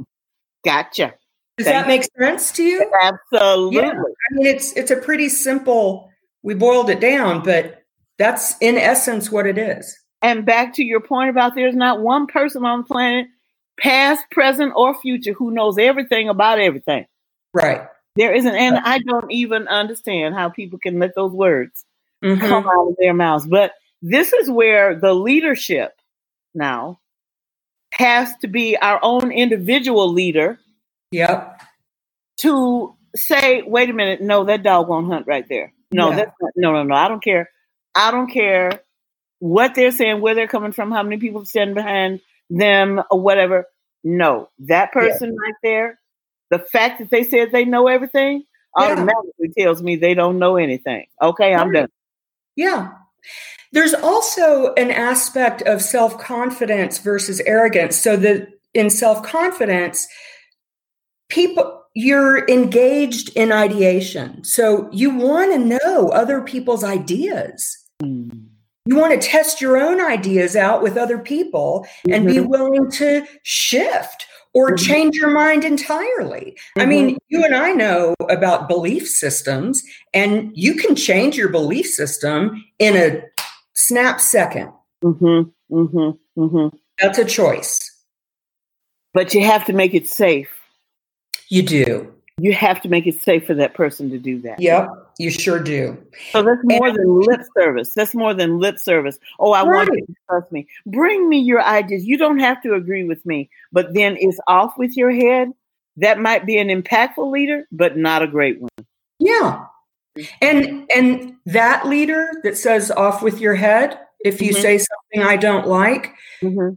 Gotcha. 0.64 1.14
Does 1.58 1.68
Thank 1.68 1.76
that 1.76 1.88
make 1.88 2.08
sense 2.18 2.54
to 2.54 2.64
you? 2.64 2.90
Absolutely. 3.02 3.76
Yeah. 3.76 3.92
I 3.92 4.34
mean, 4.34 4.48
it's 4.48 4.72
it's 4.78 4.92
a 4.92 4.96
pretty 4.96 5.28
simple. 5.28 6.10
We 6.42 6.54
boiled 6.54 6.90
it 6.90 7.02
down, 7.02 7.44
but 7.44 7.84
that's 8.18 8.56
in 8.62 8.78
essence 8.78 9.30
what 9.30 9.46
it 9.46 9.58
is. 9.58 9.94
And 10.22 10.46
back 10.46 10.74
to 10.76 10.86
your 10.86 11.02
point 11.02 11.32
about 11.32 11.54
there's 11.54 11.76
not 11.76 12.00
one 12.00 12.28
person 12.28 12.64
on 12.64 12.84
the 12.84 12.86
planet, 12.86 13.28
past, 13.80 14.26
present, 14.32 14.74
or 14.76 15.00
future, 15.00 15.34
who 15.34 15.52
knows 15.52 15.78
everything 15.78 16.30
about 16.30 16.60
everything. 16.60 17.06
Right. 17.54 17.88
There 18.16 18.34
isn't, 18.34 18.56
and 18.56 18.78
I 18.78 19.00
don't 19.00 19.32
even 19.32 19.68
understand 19.68 20.34
how 20.34 20.50
people 20.50 20.80
can 20.80 21.00
let 21.00 21.14
those 21.16 21.32
words 21.32 21.86
mm-hmm. 22.24 22.40
come 22.40 22.68
out 22.68 22.90
of 22.90 22.96
their 23.00 23.14
mouths. 23.14 23.46
But 23.46 23.74
this 24.02 24.34
is 24.34 24.50
where 24.50 25.00
the 25.00 25.14
leadership 25.14 25.94
now 26.56 27.00
has 27.94 28.36
to 28.38 28.48
be 28.48 28.76
our 28.78 29.00
own 29.04 29.32
individual 29.32 30.12
leader. 30.12 30.60
Yep. 31.12 31.62
To 32.38 32.96
say, 33.16 33.62
wait 33.62 33.90
a 33.90 33.94
minute, 33.94 34.22
no, 34.22 34.44
that 34.46 34.64
dog 34.64 34.88
won't 34.88 35.08
hunt 35.08 35.28
right 35.28 35.48
there. 35.48 35.74
No, 35.92 36.10
yeah. 36.10 36.16
that's 36.18 36.32
not, 36.42 36.52
no, 36.56 36.72
no, 36.74 36.84
no. 36.84 36.96
I 36.96 37.08
don't 37.08 37.24
care. 37.24 37.50
I 37.96 38.12
don't 38.12 38.30
care 38.32 38.82
what 39.40 39.76
they're 39.76 39.92
saying, 39.92 40.22
where 40.22 40.36
they're 40.36 40.48
coming 40.48 40.72
from, 40.72 40.92
how 40.92 41.04
many 41.04 41.18
people 41.18 41.46
stand 41.46 41.76
behind 41.76 42.20
them, 42.50 43.02
or 43.12 43.20
whatever. 43.20 43.66
No, 44.04 44.50
that 44.60 44.92
person 44.92 45.30
yeah. 45.30 45.40
right 45.40 45.56
there, 45.64 46.00
the 46.50 46.60
fact 46.60 47.00
that 47.00 47.10
they 47.10 47.24
said 47.24 47.52
they 47.52 47.66
know 47.66 47.88
everything 47.88 48.44
yeah. 48.78 48.84
automatically 48.84 49.52
tells 49.58 49.82
me 49.82 49.96
they 49.96 50.14
don't 50.14 50.40
know 50.40 50.58
anything. 50.58 51.08
Okay, 51.22 51.54
I'm 51.54 51.72
done. 51.72 51.90
Yeah. 52.56 52.92
There's 53.74 53.94
also 53.94 54.74
an 54.76 54.92
aspect 54.92 55.62
of 55.64 55.82
self 55.82 56.18
confidence 56.20 57.00
versus 57.00 57.42
arrogance. 57.42 57.98
So 57.98 58.16
that 58.18 58.48
in 58.74 58.90
self 58.90 59.24
confidence, 59.24 60.08
people 61.30 61.84
you're 61.94 62.48
engaged 62.48 63.36
in 63.36 63.52
ideation. 63.52 64.44
So 64.44 64.88
you 64.92 65.16
want 65.16 65.52
to 65.54 65.58
know 65.58 66.10
other 66.10 66.42
people's 66.42 66.84
ideas. 66.84 67.76
Mm. 68.04 68.50
You 68.88 68.96
want 68.96 69.20
to 69.20 69.28
test 69.28 69.62
your 69.62 69.78
own 69.78 70.00
ideas 70.00 70.56
out 70.56 70.82
with 70.82 70.98
other 70.98 71.20
people 71.20 71.86
mm-hmm. 71.86 72.14
and 72.14 72.26
be 72.26 72.36
mm-hmm. 72.36 72.50
willing 72.50 72.92
to 72.92 73.26
shift 73.44 74.26
or 74.54 74.70
mm-hmm. 74.70 74.86
change 74.86 75.16
your 75.16 75.32
mind 75.32 75.64
entirely. 75.64 76.58
Mm-hmm. 76.78 76.82
I 76.82 76.86
mean, 76.86 77.18
you 77.28 77.44
and 77.44 77.54
I 77.54 77.74
know 77.74 78.16
about 78.30 78.68
belief 78.68 79.08
systems, 79.08 79.84
and 80.14 80.52
you 80.56 80.76
can 80.76 80.96
change 80.96 81.38
your 81.38 81.50
belief 81.50 81.88
system 81.88 82.64
in 82.80 82.96
a 82.96 83.22
snap 83.74 84.18
2nd 84.18 84.74
mm-hmm, 85.04 85.76
mm-hmm, 85.76 86.42
mm-hmm. 86.42 86.76
That's 87.00 87.20
a 87.20 87.26
choice. 87.26 87.92
But 89.14 89.34
you 89.34 89.44
have 89.46 89.66
to 89.66 89.74
make 89.74 89.94
it 89.94 90.08
safe. 90.08 90.50
You 91.50 91.64
do. 91.64 92.17
You 92.40 92.54
have 92.54 92.82
to 92.82 92.90
make 92.90 93.08
it 93.08 93.20
safe 93.20 93.48
for 93.48 93.56
that 93.56 93.74
person 93.74 94.12
to 94.12 94.20
do 94.20 94.40
that. 94.42 94.60
Yep, 94.60 94.90
you 95.18 95.32
sure 95.32 95.60
do. 95.60 95.98
So 96.32 96.44
that's 96.44 96.62
more 96.64 96.88
and, 96.88 96.96
than 96.96 97.22
lip 97.22 97.42
service. 97.58 97.90
That's 97.92 98.14
more 98.14 98.36
than 98.36 98.60
lip 98.60 98.78
service. 98.78 99.18
Oh, 99.40 99.54
I 99.54 99.64
right. 99.64 99.88
want 99.88 99.90
you 100.00 100.06
to 100.06 100.14
trust 100.30 100.52
me. 100.52 100.68
Bring 100.86 101.28
me 101.28 101.40
your 101.40 101.64
ideas. 101.64 102.06
You 102.06 102.18
don't 102.18 102.40
have 102.40 102.62
to 102.62 102.76
agree 102.76 103.06
with 103.06 103.26
me, 103.26 103.50
but 103.72 103.96
then 103.96 104.18
it's 104.20 104.40
off 104.46 104.78
with 104.78 104.96
your 104.96 105.12
head. 105.12 105.52
That 105.96 106.20
might 106.20 106.46
be 106.46 106.60
an 106.60 106.68
impactful 106.68 107.32
leader, 107.32 107.68
but 107.72 107.98
not 107.98 108.22
a 108.22 108.28
great 108.28 108.62
one. 108.62 108.70
Yeah. 109.18 109.66
And 110.40 110.90
and 110.96 111.36
that 111.48 111.88
leader 111.88 112.30
that 112.44 112.56
says 112.58 112.92
off 112.92 113.24
with 113.24 113.40
your 113.40 113.56
head, 113.56 114.00
if 114.20 114.42
you 114.42 114.52
mm-hmm. 114.52 114.62
say 114.62 114.78
something 114.78 115.28
I 115.28 115.38
don't 115.38 115.68
like, 115.68 116.14
mm-hmm. 116.42 116.76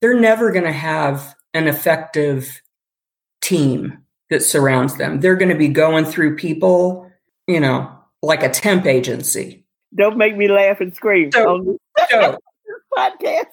they're 0.00 0.18
never 0.18 0.50
going 0.50 0.64
to 0.64 0.72
have 0.72 1.36
an 1.54 1.68
effective 1.68 2.60
team 3.40 4.04
that 4.30 4.42
surrounds 4.42 4.96
them. 4.96 5.20
They're 5.20 5.36
going 5.36 5.50
to 5.50 5.58
be 5.58 5.68
going 5.68 6.04
through 6.04 6.36
people, 6.36 7.10
you 7.46 7.60
know, 7.60 7.90
like 8.22 8.42
a 8.42 8.50
temp 8.50 8.86
agency. 8.86 9.64
Don't 9.94 10.16
make 10.16 10.36
me 10.36 10.48
laugh 10.48 10.80
and 10.80 10.94
scream 10.94 11.30
so, 11.32 11.48
on 11.48 11.78
so, 12.10 12.38
podcast. 12.96 13.44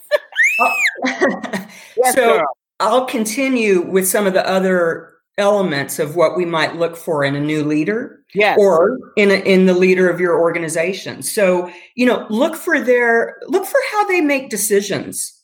Oh. 0.59 0.73
yes, 1.05 2.15
so 2.15 2.39
girl. 2.39 2.47
I'll 2.79 3.05
continue 3.05 3.81
with 3.81 4.07
some 4.07 4.27
of 4.27 4.33
the 4.33 4.47
other 4.47 5.13
elements 5.38 5.99
of 5.99 6.15
what 6.15 6.38
we 6.38 6.45
might 6.45 6.75
look 6.75 6.95
for 6.95 7.23
in 7.23 7.36
a 7.36 7.39
new 7.39 7.63
leader 7.63 8.23
yes. 8.36 8.57
or 8.59 8.99
in 9.15 9.31
a, 9.31 9.36
in 9.36 9.65
the 9.65 9.73
leader 9.73 10.09
of 10.09 10.19
your 10.19 10.39
organization. 10.39 11.23
So, 11.23 11.71
you 11.95 12.05
know, 12.05 12.27
look 12.29 12.55
for 12.55 12.79
their 12.79 13.38
look 13.47 13.65
for 13.65 13.79
how 13.91 14.05
they 14.07 14.21
make 14.21 14.49
decisions. 14.49 15.42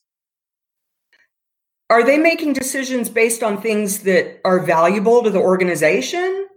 Are 1.90 2.04
they 2.04 2.18
making 2.18 2.54
decisions 2.54 3.10
based 3.10 3.42
on 3.42 3.62
things 3.62 4.00
that 4.00 4.40
are 4.46 4.60
valuable 4.60 5.24
to 5.24 5.30
the 5.30 5.40
organization? 5.40 6.48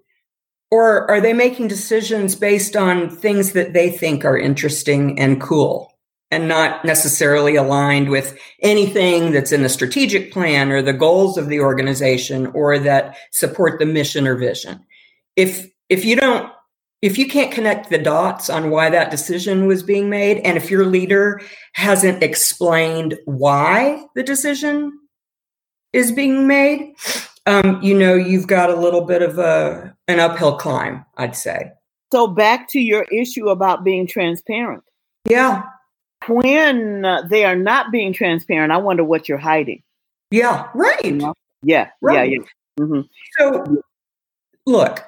Or 0.71 1.11
are 1.11 1.21
they 1.21 1.33
making 1.33 1.69
decisions 1.69 2.35
based 2.35 2.77
on 2.77 3.09
things 3.11 3.53
that 3.53 3.73
they 3.73 3.91
think 3.91 4.25
are 4.25 4.39
interesting 4.39 5.19
and 5.19 5.41
cool? 5.41 5.93
and 6.33 6.49
not 6.49 6.83
necessarily 6.83 7.57
aligned 7.57 8.09
with 8.09 8.39
anything 8.63 9.33
that's 9.33 9.53
in 9.53 9.63
the 9.63 9.69
strategic 9.69 10.33
plan 10.33 10.73
or 10.73 10.81
the 10.81 10.95
goals 10.95 11.37
of 11.37 11.49
the 11.49 11.61
organization 11.61 12.47
or 12.55 12.79
that 12.79 13.15
support 13.33 13.79
the 13.79 13.85
mission 13.85 14.27
or 14.27 14.35
vision. 14.35 14.81
If 15.37 15.67
if 15.91 16.07
you 16.07 16.17
don't 16.17 16.51
if 17.03 17.19
you 17.19 17.29
can't 17.29 17.53
connect 17.53 17.91
the 17.91 17.99
dots 17.99 18.49
on 18.49 18.71
why 18.71 18.89
that 18.89 19.11
decision 19.11 19.67
was 19.67 19.83
being 19.83 20.09
made 20.09 20.39
and 20.39 20.57
if 20.57 20.71
your 20.71 20.87
leader 20.87 21.39
hasn't 21.75 22.23
explained 22.23 23.19
why 23.27 24.03
the 24.15 24.23
decision 24.23 24.99
is 25.93 26.13
being 26.13 26.47
made 26.47 26.95
um, 27.47 27.81
you 27.83 27.97
know 27.97 28.15
you've 28.15 28.47
got 28.47 28.71
a 28.71 28.77
little 28.77 29.03
bit 29.03 29.23
of 29.23 29.39
a 29.39 29.95
an 30.09 30.21
uphill 30.21 30.57
climb 30.57 31.05
i'd 31.19 31.37
say 31.37 31.71
so 32.13 32.27
back 32.27 32.69
to 32.69 32.81
your 32.81 33.05
issue 33.05 33.49
about 33.49 33.85
being 33.85 34.07
transparent 34.07 34.83
yeah 35.29 35.63
when 36.29 37.05
they 37.29 37.45
are 37.45 37.57
not 37.57 37.91
being 37.91 38.13
transparent, 38.13 38.73
I 38.73 38.79
wonder 38.79 39.05
what 39.05 39.29
you're 39.29 39.39
hiding. 39.39 39.83
Yeah, 40.31 40.69
right. 40.75 41.05
You 41.05 41.13
know? 41.13 41.35
Yeah, 41.63 41.91
right. 42.01 42.31
yeah, 42.31 42.39
yeah. 42.39 42.85
Mm-hmm. 42.85 43.01
So, 43.39 43.83
look, 44.67 45.05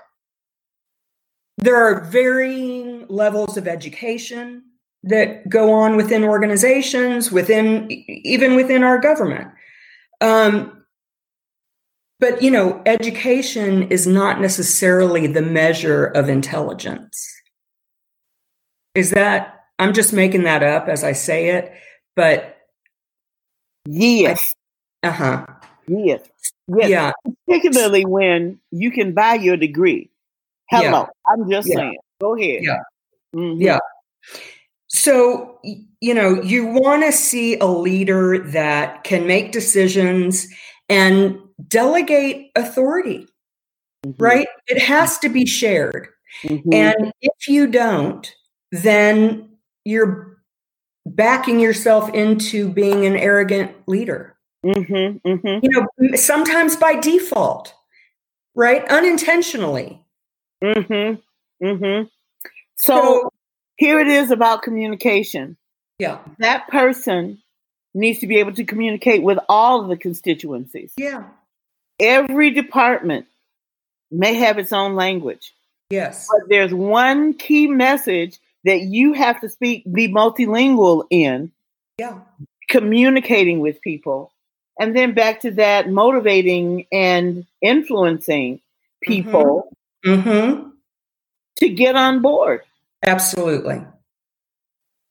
there 1.59 1.77
are 1.77 2.05
varying 2.05 3.07
levels 3.09 3.57
of 3.57 3.67
education 3.67 4.63
that 5.05 5.49
go 5.49 5.73
on 5.73 5.97
within 5.97 6.25
organizations, 6.25 7.31
within 7.31 7.91
even 7.91 8.55
within 8.55 8.83
our 8.83 8.99
government. 8.99 9.49
Um, 10.21 10.85
but 12.21 12.43
you 12.43 12.51
know, 12.51 12.83
education 12.87 13.91
is 13.91 14.07
not 14.07 14.41
necessarily 14.41 15.27
the 15.27 15.43
measure 15.43 16.07
of 16.07 16.29
intelligence. 16.29 17.27
Is 18.95 19.11
that 19.11 19.65
I'm 19.79 19.93
just 19.93 20.13
making 20.13 20.45
that 20.45 20.63
up 20.63 20.89
as 20.89 21.05
I 21.05 21.13
say 21.13 21.51
it, 21.51 21.73
but 22.15 22.57
yes. 23.87 24.55
Uh 25.03 25.11
huh. 25.11 25.47
Yes. 25.87 26.23
yes. 26.69 26.89
Yeah. 26.89 27.13
Particularly 27.47 28.07
when 28.07 28.59
you 28.71 28.91
can 28.91 29.13
buy 29.13 29.35
your 29.35 29.57
degree. 29.57 30.11
Hello. 30.71 31.01
Yeah. 31.01 31.07
I'm 31.27 31.51
just 31.51 31.69
yeah. 31.69 31.77
saying. 31.77 31.99
Go 32.21 32.37
ahead. 32.37 32.63
Yeah. 32.63 32.79
Mm-hmm. 33.35 33.61
Yeah. 33.61 33.79
So, 34.95 35.59
you 36.01 36.15
know, 36.15 36.41
you 36.41 36.67
want 36.67 37.03
to 37.03 37.11
see 37.11 37.59
a 37.59 37.67
leader 37.67 38.39
that 38.39 39.03
can 39.03 39.27
make 39.27 39.51
decisions 39.51 40.47
and 40.89 41.37
delegate 41.67 42.53
authority, 42.55 43.27
mm-hmm. 44.07 44.23
right? 44.23 44.47
It 44.69 44.81
has 44.81 45.19
to 45.19 45.29
be 45.29 45.47
shared. 45.47 46.07
Mm-hmm. 46.45 46.73
And 46.73 47.13
if 47.21 47.49
you 47.49 47.67
don't, 47.67 48.33
then 48.71 49.57
you're 49.85 50.39
backing 51.07 51.59
yourself 51.59 52.09
into 52.15 52.69
being 52.69 53.05
an 53.05 53.17
arrogant 53.17 53.73
leader. 53.89 54.37
Mm-hmm, 54.65 55.29
mm-hmm. 55.29 55.59
You 55.61 55.71
know, 55.71 56.17
sometimes 56.17 56.77
by 56.77 57.01
default, 57.01 57.75
right? 58.55 58.85
Unintentionally. 58.89 60.05
Mm-hmm. 60.63 61.67
Mm-hmm. 61.67 62.07
So, 62.77 62.95
so 62.97 63.31
here 63.77 64.01
it 64.01 64.09
is 64.09 64.31
about 64.31 64.63
communication. 64.63 65.57
Yeah. 65.99 66.19
That 66.39 66.69
person 66.69 67.43
needs 67.95 68.21
to 68.21 68.27
be 68.27 68.39
able 68.39 68.55
to 68.55 68.65
communicate 68.65 69.23
with 69.23 69.39
all 69.49 69.83
of 69.83 69.89
the 69.89 69.97
constituencies. 69.97 70.93
Yeah. 70.97 71.25
Every 72.01 72.51
department 72.51 73.27
may 74.11 74.35
have 74.35 74.59
its 74.59 74.73
own 74.73 74.97
language. 74.97 75.53
Yes. 75.91 76.29
But 76.31 76.49
there's 76.49 76.75
one 76.75 77.35
key 77.35 77.67
message 77.69 78.39
that 78.65 78.81
you 78.81 79.13
have 79.13 79.41
to 79.43 79.49
speak, 79.49 79.85
be 79.91 80.09
multilingual 80.09 81.05
in. 81.11 81.53
Yeah. 81.99 82.21
Communicating 82.69 83.61
with 83.61 83.81
people. 83.81 84.33
And 84.81 84.97
then 84.97 85.15
back 85.15 85.43
to 85.43 85.53
that, 85.53 85.89
motivating 85.89 86.87
and 86.91 87.47
influencing 87.63 88.61
people 89.03 89.69
mm-hmm. 90.05 90.29
Mm-hmm. 90.29 90.69
to 91.59 91.69
get 91.69 91.95
on 91.95 92.23
board. 92.23 92.63
Absolutely. 93.07 93.83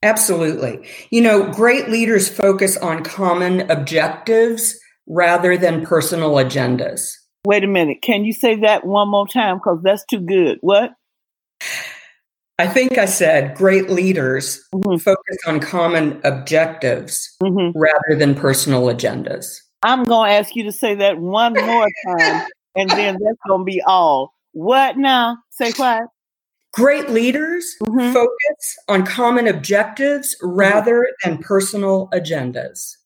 Absolutely. 0.02 0.86
You 1.10 1.22
know, 1.22 1.50
great 1.50 1.88
leaders 1.88 2.28
focus 2.28 2.76
on 2.76 3.02
common 3.02 3.70
objectives 3.70 4.78
rather 5.06 5.56
than 5.56 5.86
personal 5.86 6.32
agendas. 6.32 7.14
Wait 7.46 7.64
a 7.64 7.66
minute. 7.66 7.98
Can 8.02 8.24
you 8.24 8.32
say 8.32 8.56
that 8.60 8.86
one 8.86 9.08
more 9.08 9.26
time? 9.26 9.56
Because 9.56 9.80
that's 9.82 10.04
too 10.04 10.20
good. 10.20 10.58
What? 10.60 10.92
I 12.58 12.66
think 12.66 12.98
I 12.98 13.06
said 13.06 13.56
great 13.56 13.90
leaders 13.90 14.62
mm-hmm. 14.74 14.96
focus 14.98 15.36
on 15.46 15.60
common 15.60 16.20
objectives 16.22 17.34
mm-hmm. 17.42 17.76
rather 17.78 18.18
than 18.18 18.34
personal 18.34 18.84
agendas. 18.86 19.58
I'm 19.82 20.04
going 20.04 20.30
to 20.30 20.36
ask 20.36 20.54
you 20.54 20.64
to 20.64 20.72
say 20.72 20.94
that 20.96 21.18
one 21.18 21.52
more 21.52 21.88
time, 22.18 22.46
and 22.76 22.90
then 22.90 23.18
that's 23.20 23.38
going 23.48 23.60
to 23.60 23.64
be 23.64 23.82
all. 23.86 24.32
What 24.52 24.96
now? 24.96 25.38
Say 25.50 25.72
what? 25.72 26.04
Great 26.74 27.08
leaders 27.08 27.76
Mhm. 27.82 28.12
focus 28.12 28.78
on 28.88 29.06
common 29.06 29.46
objectives 29.46 30.36
rather 30.42 31.08
than 31.22 31.38
personal 31.38 32.08
agendas. 32.12 32.96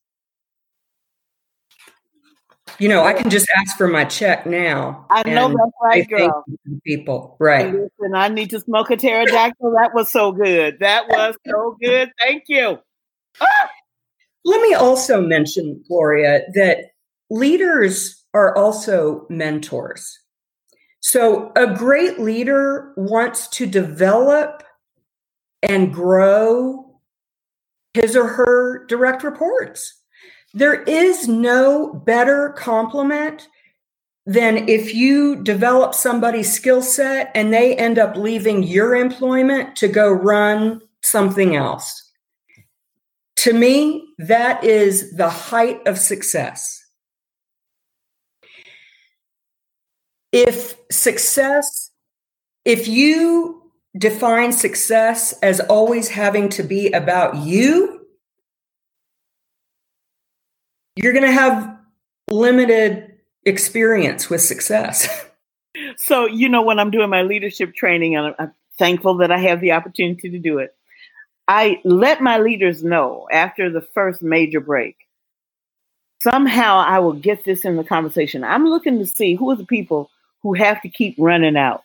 You 2.78 2.88
know, 2.88 3.02
I 3.02 3.12
can 3.12 3.28
just 3.28 3.46
ask 3.56 3.76
for 3.76 3.88
my 3.88 4.04
check 4.04 4.46
now. 4.46 5.06
I 5.10 5.22
know 5.28 5.48
that's 5.48 5.72
right, 5.82 6.08
girl. 6.08 6.44
people. 6.84 7.36
Right. 7.40 7.74
Listen, 7.74 8.14
I 8.14 8.28
need 8.28 8.50
to 8.50 8.60
smoke 8.60 8.90
a 8.90 8.96
pterodactyl. 8.96 9.72
That 9.72 9.94
was 9.94 10.08
so 10.10 10.32
good. 10.32 10.78
That 10.80 11.08
was 11.08 11.36
so 11.46 11.76
good. 11.82 12.10
Thank 12.20 12.44
you. 12.46 12.78
Let 14.44 14.62
me 14.62 14.74
also 14.74 15.20
mention, 15.20 15.84
Gloria, 15.88 16.42
that 16.54 16.92
leaders 17.30 18.24
are 18.32 18.56
also 18.56 19.26
mentors. 19.28 20.18
So 21.08 21.52
a 21.56 21.66
great 21.66 22.20
leader 22.20 22.92
wants 22.98 23.48
to 23.56 23.64
develop 23.64 24.62
and 25.62 25.90
grow 25.90 27.00
his 27.94 28.14
or 28.14 28.26
her 28.26 28.84
direct 28.88 29.22
reports. 29.22 29.94
There 30.52 30.82
is 30.82 31.26
no 31.26 31.94
better 31.94 32.50
compliment 32.58 33.48
than 34.26 34.68
if 34.68 34.94
you 34.94 35.42
develop 35.42 35.94
somebody's 35.94 36.52
skill 36.52 36.82
set 36.82 37.30
and 37.34 37.54
they 37.54 37.74
end 37.74 37.98
up 37.98 38.14
leaving 38.14 38.62
your 38.62 38.94
employment 38.94 39.76
to 39.76 39.88
go 39.88 40.12
run 40.12 40.82
something 41.02 41.56
else. 41.56 42.12
To 43.36 43.54
me, 43.54 44.06
that 44.18 44.62
is 44.62 45.16
the 45.16 45.30
height 45.30 45.80
of 45.86 45.96
success. 45.96 46.77
If 50.32 50.76
success, 50.90 51.90
if 52.64 52.86
you 52.88 53.62
define 53.96 54.52
success 54.52 55.32
as 55.42 55.60
always 55.60 56.08
having 56.08 56.48
to 56.50 56.62
be 56.62 56.92
about 56.92 57.36
you, 57.36 58.06
you're 60.96 61.12
going 61.12 61.24
to 61.24 61.32
have 61.32 61.78
limited 62.30 63.14
experience 63.44 64.28
with 64.28 64.42
success. 64.42 65.24
So, 65.96 66.26
you 66.26 66.48
know, 66.48 66.62
when 66.62 66.78
I'm 66.80 66.90
doing 66.90 67.10
my 67.10 67.22
leadership 67.22 67.74
training, 67.74 68.16
and 68.16 68.34
I'm, 68.38 68.52
thankful 68.78 69.16
that 69.16 69.32
I 69.32 69.38
have 69.38 69.60
the 69.60 69.72
opportunity 69.72 70.30
to 70.30 70.38
do 70.38 70.58
it, 70.58 70.74
I 71.48 71.80
let 71.84 72.20
my 72.20 72.38
leaders 72.38 72.84
know 72.84 73.26
after 73.30 73.70
the 73.70 73.80
first 73.80 74.22
major 74.22 74.60
break. 74.60 74.96
Somehow 76.22 76.78
I 76.78 77.00
will 77.00 77.12
get 77.12 77.44
this 77.44 77.64
in 77.64 77.76
the 77.76 77.84
conversation. 77.84 78.44
I'm 78.44 78.66
looking 78.66 78.98
to 78.98 79.06
see 79.06 79.34
who 79.34 79.50
are 79.50 79.56
the 79.56 79.66
people 79.66 80.10
who 80.42 80.54
have 80.54 80.80
to 80.82 80.88
keep 80.88 81.14
running 81.18 81.56
out, 81.56 81.82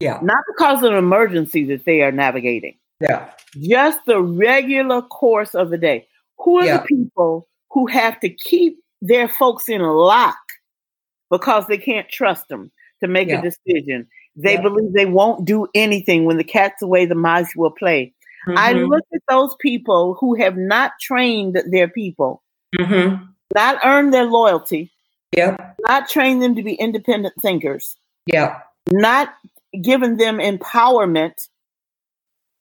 yeah. 0.00 0.18
not 0.22 0.44
because 0.46 0.82
of 0.82 0.92
an 0.92 0.98
emergency 0.98 1.64
that 1.66 1.84
they 1.84 2.02
are 2.02 2.12
navigating, 2.12 2.76
Yeah. 3.00 3.30
just 3.60 4.04
the 4.06 4.20
regular 4.22 5.02
course 5.02 5.54
of 5.54 5.70
the 5.70 5.78
day. 5.78 6.06
Who 6.38 6.58
are 6.58 6.64
Yeah. 6.66 6.76
the 6.78 6.84
people 6.84 7.48
who 7.70 7.86
have 7.86 8.20
to 8.20 8.28
keep 8.28 8.78
their 9.02 9.28
folks 9.28 9.68
in 9.68 9.80
lock 9.82 10.36
because 11.30 11.66
they 11.66 11.78
can't 11.78 12.08
trust 12.08 12.48
them 12.48 12.70
to 13.00 13.08
make 13.08 13.28
Yeah. 13.28 13.40
a 13.40 13.42
decision? 13.42 14.06
They 14.36 14.54
Yeah. 14.54 14.62
believe 14.62 14.92
they 14.92 15.06
won't 15.06 15.44
do 15.46 15.66
anything 15.74 16.24
when 16.26 16.36
the 16.36 16.44
cat's 16.44 16.82
away, 16.82 17.06
the 17.06 17.14
mice 17.14 17.54
will 17.56 17.70
play. 17.70 18.12
I 18.48 18.74
Mhm. 18.74 18.88
look 18.90 19.04
at 19.12 19.22
those 19.28 19.56
people 19.58 20.14
who 20.20 20.34
have 20.36 20.56
not 20.56 20.92
trained 21.00 21.60
their 21.66 21.88
people, 21.88 22.42
Mhm. 22.78 23.28
not 23.54 23.78
earned 23.84 24.14
their 24.14 24.24
loyalty, 24.26 24.92
Yep. 25.36 25.75
Not 25.88 26.08
trained 26.08 26.42
them 26.42 26.54
to 26.56 26.62
be 26.62 26.74
independent 26.74 27.34
thinkers, 27.40 27.96
Yeah. 28.26 28.60
not 28.90 29.34
giving 29.80 30.16
them 30.16 30.38
empowerment 30.38 31.48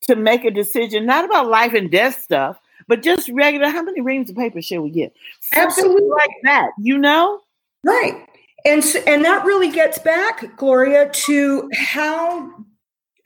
to 0.02 0.16
make 0.16 0.44
a 0.46 0.52
decision, 0.52 1.06
not 1.06 1.26
about 1.26 1.48
life 1.48 1.74
and 1.74 1.90
death 1.92 2.22
stuff, 2.22 2.60
but 2.88 3.02
just 3.02 3.30
regular. 3.30 3.70
How 3.70 3.82
many 3.82 4.02
reams 4.02 4.30
of 4.30 4.36
paper 4.36 4.62
should 4.62 4.82
we 4.82 4.90
get? 4.90 5.14
Something 5.54 5.68
Absolutely. 5.68 6.10
like 6.10 6.30
that. 6.44 6.72
You 6.80 6.98
know? 6.98 7.40
Right. 7.84 8.28
And 8.66 8.84
and 9.08 9.24
that 9.26 9.46
really 9.46 9.70
gets 9.72 10.00
back, 10.00 10.58
Gloria, 10.58 11.10
to 11.10 11.70
how 11.74 12.52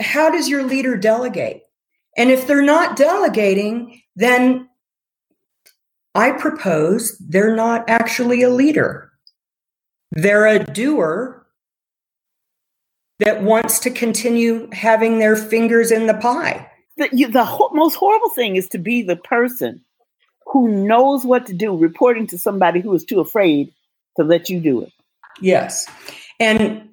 how 0.02 0.30
does 0.30 0.50
your 0.50 0.64
leader 0.64 0.96
delegate? 0.98 1.64
And 2.18 2.30
if 2.30 2.48
they're 2.48 2.62
not 2.62 2.96
delegating, 2.98 4.02
then 4.16 4.70
I 6.16 6.32
propose 6.32 7.18
they're 7.20 7.56
not 7.56 7.90
actually 7.90 8.42
a 8.42 8.50
leader. 8.50 9.09
They're 10.12 10.48
a 10.48 10.63
doer 10.63 11.45
that 13.19 13.43
wants 13.43 13.80
to 13.80 13.91
continue 13.91 14.69
having 14.72 15.19
their 15.19 15.36
fingers 15.36 15.91
in 15.91 16.08
the 16.08 16.13
pie. 16.13 16.69
The, 16.98 17.10
you, 17.12 17.30
the 17.30 17.45
ho- 17.45 17.69
most 17.74 17.95
horrible 17.95 18.30
thing 18.30 18.56
is 18.56 18.67
to 18.69 18.78
be 18.78 19.02
the 19.02 19.17
person 19.17 19.82
who 20.48 20.67
knows 20.67 21.26
what 21.26 21.45
to 21.48 21.54
do, 21.54 21.78
reporting 21.78 22.28
to 22.28 22.38
somebody 22.38 22.80
who 22.80 22.93
is 22.93 23.06
too 23.06 23.19
afraid 23.19 23.72
to 24.17 24.24
let 24.24 24.50
you 24.50 24.60
do 24.60 24.82
it. 24.82 24.91
Yes. 25.41 25.88
And 26.39 26.89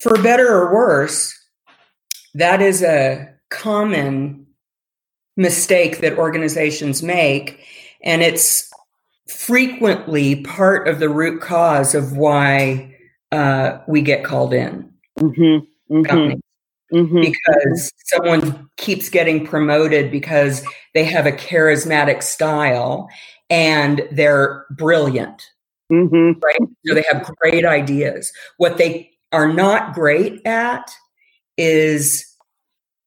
for 0.00 0.20
better 0.22 0.48
or 0.48 0.74
worse, 0.74 1.38
that 2.34 2.60
is 2.60 2.82
a 2.82 3.32
common 3.50 4.46
mistake 5.36 6.00
that 6.00 6.18
organizations 6.18 7.02
make. 7.02 7.64
And 8.02 8.22
it's 8.22 8.67
frequently 9.28 10.42
part 10.42 10.88
of 10.88 10.98
the 10.98 11.08
root 11.08 11.40
cause 11.40 11.94
of 11.94 12.16
why 12.16 12.94
uh, 13.32 13.78
we 13.86 14.02
get 14.02 14.24
called 14.24 14.54
in 14.54 14.88
Mm-hmm. 15.18 15.94
Mm-hmm. 15.94 16.96
Mm-hmm. 16.96 17.20
because 17.20 17.92
someone 18.06 18.70
keeps 18.76 19.10
getting 19.10 19.46
promoted 19.46 20.10
because 20.10 20.64
they 20.94 21.04
have 21.04 21.26
a 21.26 21.32
charismatic 21.32 22.22
style 22.22 23.08
and 23.50 24.02
they're 24.12 24.64
brilliant. 24.70 25.42
Mm-hmm. 25.92 26.38
right? 26.40 26.70
So 26.86 26.94
they 26.94 27.04
have 27.10 27.30
great 27.40 27.64
ideas. 27.64 28.32
What 28.58 28.78
they 28.78 29.10
are 29.32 29.52
not 29.52 29.94
great 29.94 30.46
at 30.46 30.90
is 31.56 32.24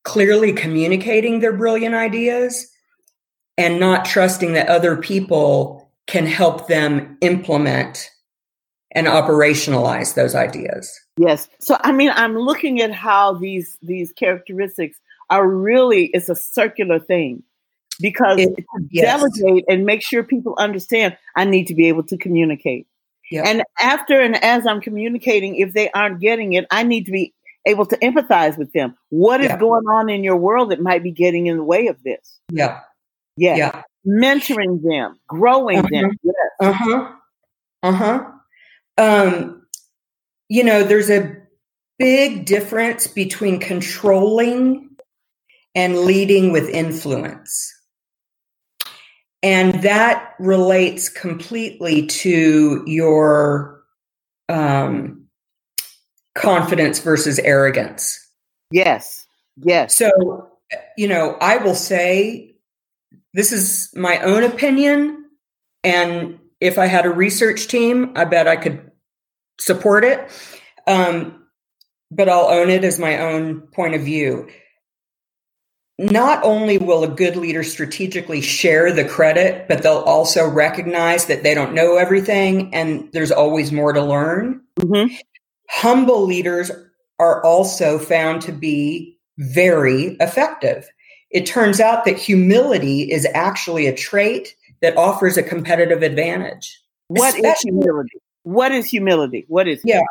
clearly 0.04 0.52
communicating 0.52 1.40
their 1.40 1.56
brilliant 1.56 1.96
ideas 1.96 2.68
and 3.58 3.80
not 3.80 4.06
trusting 4.06 4.54
that 4.54 4.68
other 4.68 4.98
people 4.98 5.81
can 6.08 6.26
help 6.26 6.68
them 6.68 7.18
implement 7.22 8.10
and 8.94 9.08
operationalize 9.08 10.16
those 10.16 10.36
ideas. 10.36 10.92
Yes. 11.18 11.48
So 11.60 11.78
I 11.82 11.92
mean, 11.92 12.12
I'm 12.14 12.38
looking 12.38 12.82
at 12.82 12.92
how 12.92 13.34
these 13.34 13.78
these 13.82 14.12
characteristics 14.14 15.00
are 15.30 15.48
really 15.48 16.08
it's 16.08 16.30
a 16.30 16.36
circular 16.36 17.00
thing 17.00 17.44
because 18.02 18.40
It- 18.40 18.56
to 18.58 18.64
yes. 18.90 19.06
delegate 19.20 19.64
and 19.70 19.86
make 19.86 20.02
sure 20.02 20.24
people 20.24 20.56
understand 20.58 21.18
I 21.36 21.46
need 21.46 21.68
to 21.68 21.76
be 21.76 21.88
able 21.88 22.04
to 22.04 22.18
communicate. 22.18 22.88
Yeah. 23.30 23.44
And 23.46 23.64
after 23.82 24.20
and 24.20 24.36
as 24.44 24.68
I'm 24.68 24.82
communicating, 24.82 25.56
if 25.56 25.72
they 25.74 25.90
aren't 25.92 26.20
getting 26.20 26.54
it, 26.54 26.66
I 26.70 26.84
need 26.84 27.06
to 27.06 27.12
be 27.12 27.34
able 27.66 27.86
to 27.86 27.98
empathize 28.00 28.58
with 28.58 28.74
them. 28.74 28.96
What 29.10 29.40
is 29.40 29.48
Yeah. 29.48 29.58
going 29.58 29.86
on 29.86 30.10
in 30.10 30.24
your 30.24 30.36
world 30.36 30.72
that 30.72 30.82
might 30.82 31.04
be 31.04 31.12
getting 31.12 31.48
in 31.48 31.56
the 31.58 31.64
way 31.64 31.88
of 31.88 32.02
this? 32.04 32.42
Yeah. 32.52 32.82
Yeah. 33.38 33.56
Yeah. 33.56 33.82
Mentoring 34.06 34.82
them, 34.82 35.20
growing 35.28 35.82
them. 35.92 36.18
Yes. 36.24 36.36
Uh-huh. 36.60 37.12
Uh-huh. 37.84 38.32
Um, 38.98 39.62
you 40.50 40.64
know, 40.64 40.84
there's 40.84 41.10
a 41.10 41.38
big 42.00 42.46
difference 42.46 43.08
between 43.08 43.60
controlling 43.60 44.90
and 45.76 46.00
leading 46.00 46.52
with 46.52 46.68
influence. 46.70 47.74
And 49.44 49.82
that 49.84 50.34
relates 50.40 51.10
completely 51.10 52.06
to 52.08 52.84
your 52.86 53.82
um, 54.50 55.26
confidence 56.36 57.00
versus 57.00 57.40
arrogance. 57.40 58.20
Yes. 58.72 59.26
Yes. 59.58 59.96
So, 59.96 60.50
you 60.98 61.08
know, 61.08 61.38
I 61.42 61.58
will 61.58 61.76
say 61.76 62.51
this 63.34 63.52
is 63.52 63.90
my 63.96 64.20
own 64.20 64.44
opinion. 64.44 65.26
And 65.84 66.40
if 66.60 66.78
I 66.78 66.86
had 66.86 67.06
a 67.06 67.10
research 67.10 67.68
team, 67.68 68.14
I 68.16 68.26
bet 68.26 68.48
I 68.48 68.56
could 68.56 68.92
support 69.60 70.04
it. 70.04 70.30
Um, 70.88 71.48
but 72.12 72.30
I'll 72.30 72.50
own 72.50 72.70
it 72.70 72.84
as 72.84 73.00
my 73.00 73.20
own 73.20 73.62
point 73.74 73.96
of 73.96 74.02
view. 74.02 74.50
Not 75.98 76.44
only 76.44 76.78
will 76.78 77.04
a 77.04 77.08
good 77.08 77.36
leader 77.36 77.64
strategically 77.64 78.42
share 78.42 78.92
the 78.92 79.06
credit, 79.06 79.68
but 79.68 79.84
they'll 79.84 79.98
also 79.98 80.48
recognize 80.48 81.28
that 81.28 81.44
they 81.44 81.54
don't 81.54 81.74
know 81.74 81.98
everything 81.98 82.74
and 82.74 83.08
there's 83.14 83.32
always 83.32 83.72
more 83.72 83.94
to 83.94 84.02
learn. 84.02 84.62
Mhm. 84.80 85.16
Humble 85.70 86.26
leaders 86.26 86.72
are 87.20 87.44
also 87.46 88.00
found 88.00 88.42
to 88.42 88.52
be 88.52 89.20
very 89.38 90.18
effective. 90.20 90.90
It 91.32 91.46
turns 91.46 91.80
out 91.80 92.06
that 92.06 92.18
humility 92.18 93.12
is 93.12 93.28
actually 93.34 93.88
a 93.88 93.96
trait 93.96 94.56
that 94.82 94.98
offers 94.98 95.38
a 95.38 95.44
competitive 95.44 96.02
advantage. 96.02 96.80
What 97.08 97.36
is 97.38 97.60
humility? 97.60 98.22
What 98.44 98.72
is 98.72 98.88
humility? 98.88 99.46
What 99.48 99.68
is 99.68 99.82
Yeah. 99.84 100.02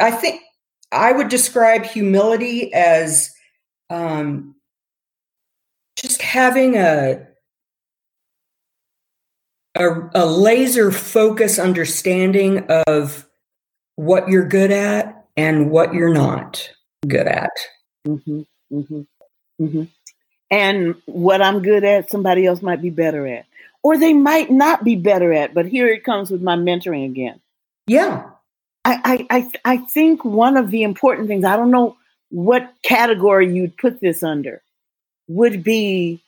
I 0.00 0.10
think 0.10 0.40
I 0.92 1.12
would 1.12 1.28
describe 1.28 1.84
humility 1.84 2.72
as 2.72 3.30
um, 3.90 4.54
just 5.96 6.22
having 6.22 6.76
a, 6.76 7.26
a 9.76 9.88
a 10.14 10.26
laser 10.26 10.90
focus 10.90 11.58
understanding 11.58 12.66
of 12.86 13.26
what 13.96 14.28
you're 14.28 14.46
good 14.46 14.70
at 14.70 15.26
and 15.36 15.70
what 15.70 15.92
you're 15.92 16.12
not 16.14 16.68
good 17.06 17.26
at. 17.26 17.50
Mm-hmm, 18.06 18.40
mm-hmm, 18.72 19.00
mm-hmm. 19.62 19.82
And 20.50 20.96
what 21.06 21.42
I'm 21.42 21.62
good 21.62 21.84
at, 21.84 22.10
somebody 22.10 22.46
else 22.46 22.60
might 22.60 22.82
be 22.82 22.90
better 22.90 23.26
at, 23.26 23.46
or 23.82 23.96
they 23.96 24.12
might 24.12 24.50
not 24.50 24.82
be 24.82 24.96
better 24.96 25.32
at. 25.32 25.54
But 25.54 25.66
here 25.66 25.86
it 25.86 26.04
comes 26.04 26.30
with 26.30 26.42
my 26.42 26.56
mentoring 26.56 27.06
again. 27.06 27.40
Yeah, 27.86 28.30
I, 28.84 29.26
I, 29.30 29.50
I, 29.64 29.76
think 29.78 30.24
one 30.24 30.56
of 30.56 30.70
the 30.70 30.82
important 30.82 31.28
things. 31.28 31.44
I 31.44 31.56
don't 31.56 31.70
know 31.70 31.96
what 32.30 32.72
category 32.82 33.54
you'd 33.54 33.76
put 33.76 34.00
this 34.00 34.22
under. 34.22 34.62
Would 35.28 35.62
be 35.62 36.20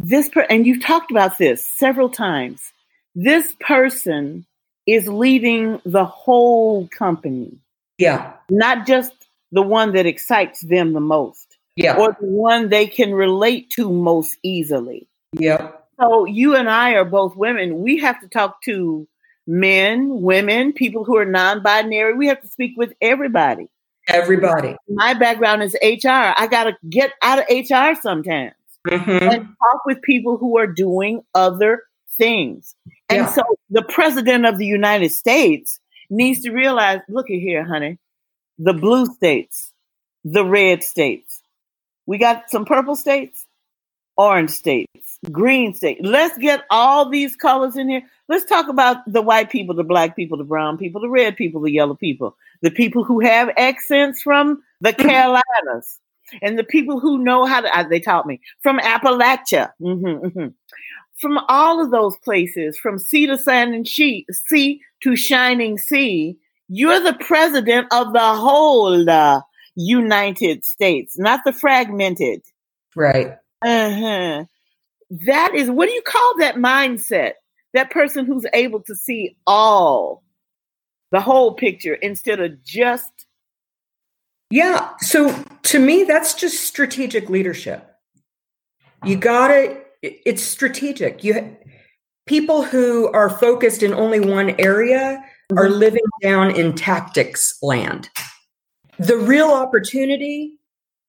this 0.00 0.28
per- 0.28 0.46
and 0.48 0.66
you've 0.66 0.82
talked 0.82 1.10
about 1.10 1.38
this 1.38 1.66
several 1.66 2.08
times. 2.08 2.72
This 3.14 3.54
person 3.60 4.46
is 4.86 5.06
leading 5.06 5.80
the 5.84 6.04
whole 6.04 6.88
company. 6.88 7.58
Yeah. 7.98 8.32
Not 8.50 8.86
just 8.86 9.12
the 9.52 9.62
one 9.62 9.92
that 9.92 10.06
excites 10.06 10.60
them 10.60 10.92
the 10.92 11.00
most. 11.00 11.51
Yeah. 11.76 11.96
Or 11.96 12.16
the 12.20 12.26
one 12.26 12.68
they 12.68 12.86
can 12.86 13.12
relate 13.14 13.70
to 13.70 13.90
most 13.90 14.36
easily. 14.42 15.08
Yeah. 15.32 15.70
So 16.00 16.24
you 16.24 16.54
and 16.56 16.68
I 16.68 16.92
are 16.92 17.04
both 17.04 17.36
women. 17.36 17.80
We 17.82 17.98
have 17.98 18.20
to 18.20 18.28
talk 18.28 18.62
to 18.64 19.06
men, 19.46 20.22
women, 20.22 20.72
people 20.72 21.04
who 21.04 21.16
are 21.16 21.24
non-binary. 21.24 22.14
We 22.14 22.26
have 22.28 22.40
to 22.42 22.48
speak 22.48 22.72
with 22.76 22.92
everybody. 23.00 23.68
Everybody. 24.08 24.76
My 24.88 25.14
background 25.14 25.62
is 25.62 25.74
HR. 25.82 26.08
I 26.36 26.48
got 26.50 26.64
to 26.64 26.76
get 26.88 27.12
out 27.22 27.38
of 27.38 27.44
HR 27.48 27.98
sometimes 28.00 28.54
Mm-hmm. 28.88 29.10
and 29.10 29.44
talk 29.46 29.86
with 29.86 30.02
people 30.02 30.36
who 30.38 30.58
are 30.58 30.66
doing 30.66 31.22
other 31.36 31.84
things. 32.18 32.74
And 33.08 33.18
Yeah. 33.18 33.26
so 33.28 33.42
the 33.70 33.82
president 33.82 34.44
of 34.44 34.58
the 34.58 34.66
United 34.66 35.10
States 35.10 35.78
needs 36.10 36.40
to 36.42 36.50
realize 36.50 36.98
look 37.08 37.30
at 37.30 37.36
here, 37.36 37.62
honey, 37.64 37.98
the 38.58 38.72
blue 38.74 39.06
states, 39.06 39.72
the 40.24 40.44
red 40.44 40.82
states. 40.82 41.41
We 42.06 42.18
got 42.18 42.50
some 42.50 42.64
purple 42.64 42.96
states, 42.96 43.46
orange 44.16 44.50
states, 44.50 45.18
green 45.30 45.74
states. 45.74 46.00
Let's 46.02 46.36
get 46.38 46.64
all 46.70 47.08
these 47.08 47.36
colors 47.36 47.76
in 47.76 47.88
here. 47.88 48.02
Let's 48.28 48.44
talk 48.44 48.68
about 48.68 48.98
the 49.06 49.22
white 49.22 49.50
people, 49.50 49.74
the 49.74 49.84
black 49.84 50.16
people, 50.16 50.38
the 50.38 50.44
brown 50.44 50.78
people, 50.78 51.00
the 51.00 51.08
red 51.08 51.36
people, 51.36 51.60
the 51.60 51.70
yellow 51.70 51.94
people, 51.94 52.36
the 52.60 52.70
people 52.70 53.04
who 53.04 53.20
have 53.20 53.50
accents 53.56 54.22
from 54.22 54.62
the 54.80 54.92
Carolinas, 54.92 56.00
and 56.40 56.58
the 56.58 56.64
people 56.64 56.98
who 56.98 57.18
know 57.18 57.44
how 57.44 57.60
to, 57.60 57.78
uh, 57.78 57.86
they 57.88 58.00
taught 58.00 58.26
me, 58.26 58.40
from 58.62 58.78
Appalachia. 58.78 59.70
hmm 59.78 60.14
hmm 60.28 60.46
From 61.18 61.38
all 61.48 61.82
of 61.82 61.90
those 61.90 62.16
places, 62.18 62.78
from 62.78 62.98
sea 62.98 63.26
to 63.26 63.38
sand 63.38 63.74
and 63.74 63.86
she, 63.86 64.26
sea 64.30 64.80
to 65.02 65.14
shining 65.14 65.78
sea, 65.78 66.38
you're 66.68 67.00
the 67.00 67.18
president 67.20 67.86
of 67.92 68.12
the 68.12 68.34
whole 68.34 69.08
uh, 69.08 69.42
United 69.76 70.64
States, 70.64 71.18
not 71.18 71.40
the 71.44 71.52
fragmented. 71.52 72.42
Right. 72.94 73.36
Uh-huh. 73.62 74.44
That 75.10 75.54
is, 75.54 75.70
what 75.70 75.86
do 75.86 75.92
you 75.92 76.02
call 76.02 76.38
that 76.38 76.56
mindset? 76.56 77.32
That 77.74 77.90
person 77.90 78.26
who's 78.26 78.46
able 78.52 78.80
to 78.82 78.94
see 78.94 79.36
all, 79.46 80.22
the 81.10 81.20
whole 81.20 81.54
picture 81.54 81.94
instead 81.94 82.40
of 82.40 82.62
just, 82.64 83.10
Yeah. 84.50 84.90
So 84.98 85.34
to 85.64 85.78
me, 85.78 86.04
that's 86.04 86.34
just 86.34 86.64
strategic 86.64 87.30
leadership. 87.30 87.88
You 89.04 89.16
gotta, 89.16 89.80
it- 90.02 90.20
it's 90.26 90.42
strategic. 90.42 91.24
You 91.24 91.56
people 92.26 92.62
who 92.62 93.08
are 93.12 93.30
focused 93.30 93.82
in 93.82 93.92
only 93.94 94.20
one 94.20 94.54
area 94.58 95.22
are 95.56 95.68
living 95.68 96.02
down 96.22 96.54
in 96.54 96.74
tactics 96.74 97.58
land. 97.62 98.08
The 99.06 99.16
real 99.16 99.50
opportunity 99.50 100.58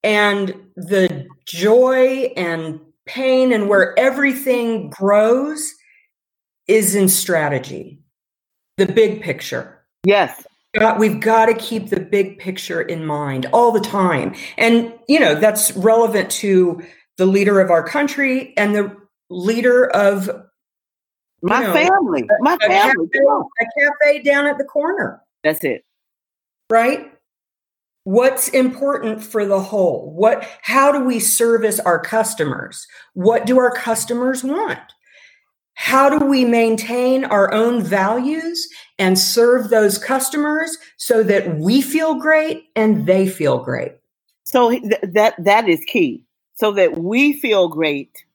and 0.04 0.56
the 0.76 1.28
joy 1.46 2.34
and 2.36 2.80
pain 3.06 3.52
and 3.52 3.70
where 3.70 3.98
everything 4.00 4.90
grows 4.90 5.74
is 6.68 6.96
in 6.96 7.10
strategy, 7.10 8.00
the 8.78 8.86
big 8.86 9.22
picture 9.22 9.84
yes, 10.06 10.46
we've 10.98 11.20
got 11.20 11.46
to 11.48 11.54
keep 11.54 11.90
the 11.90 12.00
big 12.00 12.40
picture 12.40 12.82
in 12.82 13.06
mind 13.06 13.46
all 13.54 13.72
the 13.72 13.80
time. 13.80 14.36
And, 14.58 14.94
you 15.08 15.20
know, 15.20 15.36
that's 15.36 15.72
relevant 15.74 16.30
to 16.32 16.82
the 17.18 17.26
leader 17.26 17.60
of 17.60 17.70
our 17.70 17.84
country 17.84 18.54
and 18.58 18.76
the 18.76 18.96
leader 19.30 19.88
of 19.92 20.30
my 21.42 21.62
know, 21.62 21.74
family, 21.74 22.26
my 22.40 22.56
a 22.56 22.58
cafe, 22.58 22.70
family. 22.70 23.08
On. 23.08 23.46
a 23.62 23.66
cafe 23.80 24.24
down 24.24 24.48
at 24.48 24.58
the 24.58 24.64
corner, 24.64 25.22
That's 25.44 25.64
it. 25.64 25.84
right? 26.70 27.13
What's 28.06 28.50
important 28.50 29.24
for 29.24 29.46
the 29.46 29.62
whole? 29.62 30.12
What 30.14 30.48
how 30.62 30.92
do 30.92 31.04
we 31.06 31.20
service 31.20 31.80
our 31.80 32.00
customers? 32.00 32.86
What 33.14 33.46
do 33.46 33.58
our 33.60 33.72
customers 33.72 34.44
want? 34.44 34.80
How 35.76 36.10
do 36.10 36.26
we 36.26 36.46
maintain 36.46 37.26
our 37.26 37.52
own 37.54 37.82
values 37.82 38.68
and 39.00 39.18
serve 39.18 39.70
those 39.70 39.98
customers 39.98 40.78
so 40.98 41.24
that 41.24 41.58
we 41.58 41.82
feel 41.82 42.16
great 42.16 42.66
and 42.76 43.06
they 43.06 43.28
feel 43.28 43.58
great? 43.60 43.94
So 44.46 44.70
th- 44.72 44.94
that 45.14 45.42
that 45.44 45.70
is 45.70 45.82
key. 45.88 46.26
So 46.56 46.72
that 46.74 46.98
we 46.98 47.40
feel 47.40 47.70
great 47.70 48.26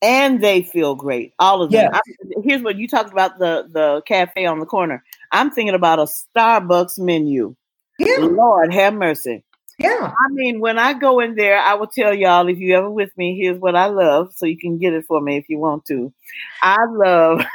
and 0.00 0.42
they 0.42 0.62
feel 0.62 0.94
great. 0.94 1.34
All 1.38 1.60
of 1.62 1.72
them. 1.72 1.90
Yes. 1.92 2.00
I- 2.02 2.40
here's 2.44 2.62
what 2.62 2.76
you 2.76 2.86
talked 2.86 3.12
about 3.12 3.38
the 3.40 3.68
the 3.70 4.02
cafe 4.06 4.46
on 4.46 4.60
the 4.60 4.66
corner. 4.66 5.02
I'm 5.32 5.50
thinking 5.50 5.74
about 5.74 5.98
a 5.98 6.06
Starbucks 6.06 6.98
menu. 6.98 7.56
Yeah, 7.98 8.18
Lord 8.18 8.72
have 8.72 8.94
mercy. 8.94 9.44
yeah, 9.78 10.12
I 10.12 10.32
mean, 10.32 10.60
when 10.60 10.78
I 10.78 10.94
go 10.94 11.20
in 11.20 11.34
there, 11.34 11.58
I 11.58 11.74
will 11.74 11.86
tell 11.86 12.14
y'all 12.14 12.48
if 12.48 12.58
you 12.58 12.76
ever 12.76 12.90
with 12.90 13.10
me, 13.16 13.38
here's 13.40 13.58
what 13.58 13.76
I 13.76 13.86
love, 13.86 14.32
so 14.34 14.46
you 14.46 14.58
can 14.58 14.78
get 14.78 14.94
it 14.94 15.04
for 15.06 15.20
me 15.20 15.36
if 15.36 15.46
you 15.48 15.58
want 15.58 15.84
to. 15.86 16.12
I 16.62 16.78
love 16.88 17.42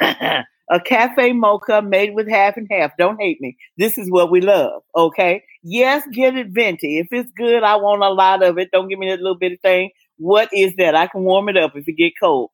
a 0.70 0.80
cafe 0.80 1.32
mocha 1.32 1.82
made 1.82 2.14
with 2.14 2.28
half 2.28 2.56
and 2.56 2.66
half. 2.70 2.92
Don't 2.98 3.20
hate 3.20 3.40
me. 3.40 3.56
This 3.76 3.98
is 3.98 4.10
what 4.10 4.30
we 4.30 4.40
love. 4.40 4.82
Okay. 4.96 5.42
Yes, 5.62 6.02
get 6.12 6.36
it 6.36 6.48
venti. 6.50 6.98
If 6.98 7.08
it's 7.12 7.30
good, 7.36 7.62
I 7.62 7.76
want 7.76 8.02
a 8.02 8.10
lot 8.10 8.42
of 8.42 8.58
it. 8.58 8.70
Don't 8.72 8.88
give 8.88 8.98
me 8.98 9.10
that 9.10 9.20
little 9.20 9.38
bitty 9.38 9.58
thing. 9.62 9.90
What 10.16 10.48
is 10.52 10.74
that? 10.78 10.94
I 10.94 11.06
can 11.08 11.22
warm 11.24 11.48
it 11.48 11.56
up 11.56 11.76
if 11.76 11.86
it 11.86 11.92
get 11.92 12.12
cold. 12.20 12.50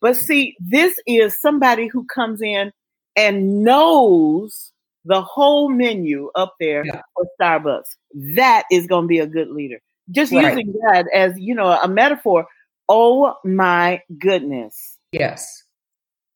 But 0.00 0.16
see, 0.16 0.54
this 0.60 0.94
is 1.06 1.40
somebody 1.40 1.88
who 1.88 2.06
comes 2.06 2.40
in 2.42 2.72
and 3.16 3.64
knows 3.64 4.72
the 5.06 5.22
whole 5.22 5.68
menu 5.70 6.30
up 6.34 6.54
there 6.60 6.84
Yeah. 6.84 7.00
for 7.14 7.26
Starbucks. 7.40 7.96
That 8.36 8.64
is 8.70 8.86
going 8.86 9.04
to 9.04 9.08
be 9.08 9.20
a 9.20 9.26
good 9.26 9.48
leader. 9.48 9.78
Just 10.10 10.32
Right. 10.32 10.44
using 10.56 10.72
that 10.84 11.06
as, 11.14 11.38
you 11.38 11.54
know, 11.54 11.66
a 11.68 11.88
metaphor. 11.88 12.46
Oh 12.88 13.34
my 13.44 14.02
goodness. 14.18 14.98
yes, 15.12 15.62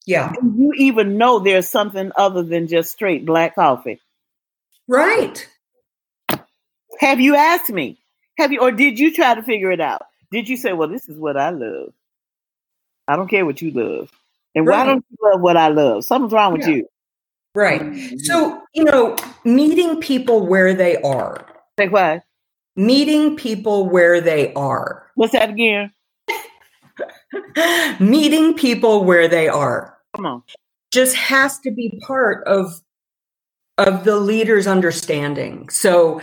yeah, 0.07 0.33
Do 0.33 0.53
you 0.57 0.73
even 0.77 1.17
know 1.17 1.39
there's 1.39 1.69
something 1.69 2.11
other 2.15 2.41
than 2.43 2.67
just 2.67 2.91
straight 2.91 3.25
black 3.25 3.55
coffee? 3.55 3.99
right. 4.87 5.47
Have 6.99 7.19
you 7.19 7.35
asked 7.35 7.69
me? 7.69 7.97
Have 8.37 8.51
you, 8.51 8.59
or 8.59 8.71
did 8.71 8.99
you 8.99 9.13
try 9.13 9.33
to 9.35 9.43
figure 9.43 9.71
it 9.71 9.79
out? 9.81 10.01
Did 10.31 10.49
you 10.49 10.57
say, 10.57 10.73
well, 10.73 10.87
this 10.87 11.07
is 11.09 11.17
what 11.17 11.37
I 11.37 11.49
love? 11.51 11.93
I 13.07 13.15
don't 13.15 13.27
care 13.29 13.45
what 13.45 13.61
you 13.61 13.71
love. 13.71 14.11
And 14.55 14.65
why 14.67 14.85
don't 14.85 15.05
you 15.09 15.17
love 15.31 15.41
what 15.41 15.57
I 15.57 15.69
love? 15.69 16.03
Something's 16.05 16.33
wrong 16.33 16.53
with 16.53 16.61
Yeah. 16.63 16.75
you. 16.75 16.87
Right. 17.53 17.81
Mm-hmm. 17.81 18.17
So, 18.19 18.61
you 18.73 18.83
know, 18.85 19.15
meeting 19.43 19.99
people 19.99 20.45
where 20.47 20.73
they 20.73 20.97
are, 21.01 21.45
Say 21.77 21.89
what? 21.89 22.23
meeting 22.75 23.35
people 23.35 23.89
where 23.89 24.21
they 24.21 24.53
are, 24.53 25.07
What's 25.15 25.33
that 25.33 25.49
again? 25.49 25.91
meeting 27.99 28.53
people 28.53 29.03
where 29.03 29.27
they 29.27 29.47
are 29.47 29.97
Come 30.15 30.25
on. 30.25 30.43
just 30.91 31.15
has 31.15 31.59
to 31.59 31.71
be 31.71 31.99
part 32.05 32.45
of 32.47 32.81
of 33.77 34.03
the 34.03 34.17
leader's 34.17 34.67
understanding. 34.67 35.67
So, 35.69 36.21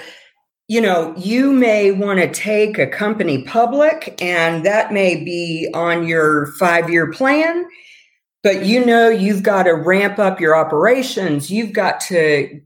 you 0.68 0.80
know, 0.80 1.14
you 1.16 1.50
may 1.52 1.90
want 1.90 2.20
to 2.20 2.30
take 2.30 2.78
a 2.78 2.86
company 2.86 3.42
public 3.42 4.16
and 4.22 4.64
that 4.64 4.92
may 4.92 5.24
be 5.24 5.68
on 5.74 6.06
your 6.06 6.52
5-year 6.60 7.10
plan, 7.12 7.66
but 8.42 8.64
you 8.64 8.84
know 8.84 9.08
you've 9.08 9.42
got 9.42 9.64
to 9.64 9.72
ramp 9.72 10.18
up 10.18 10.40
your 10.40 10.56
operations. 10.56 11.50
You've 11.50 11.72
got 11.72 12.00
to 12.02 12.60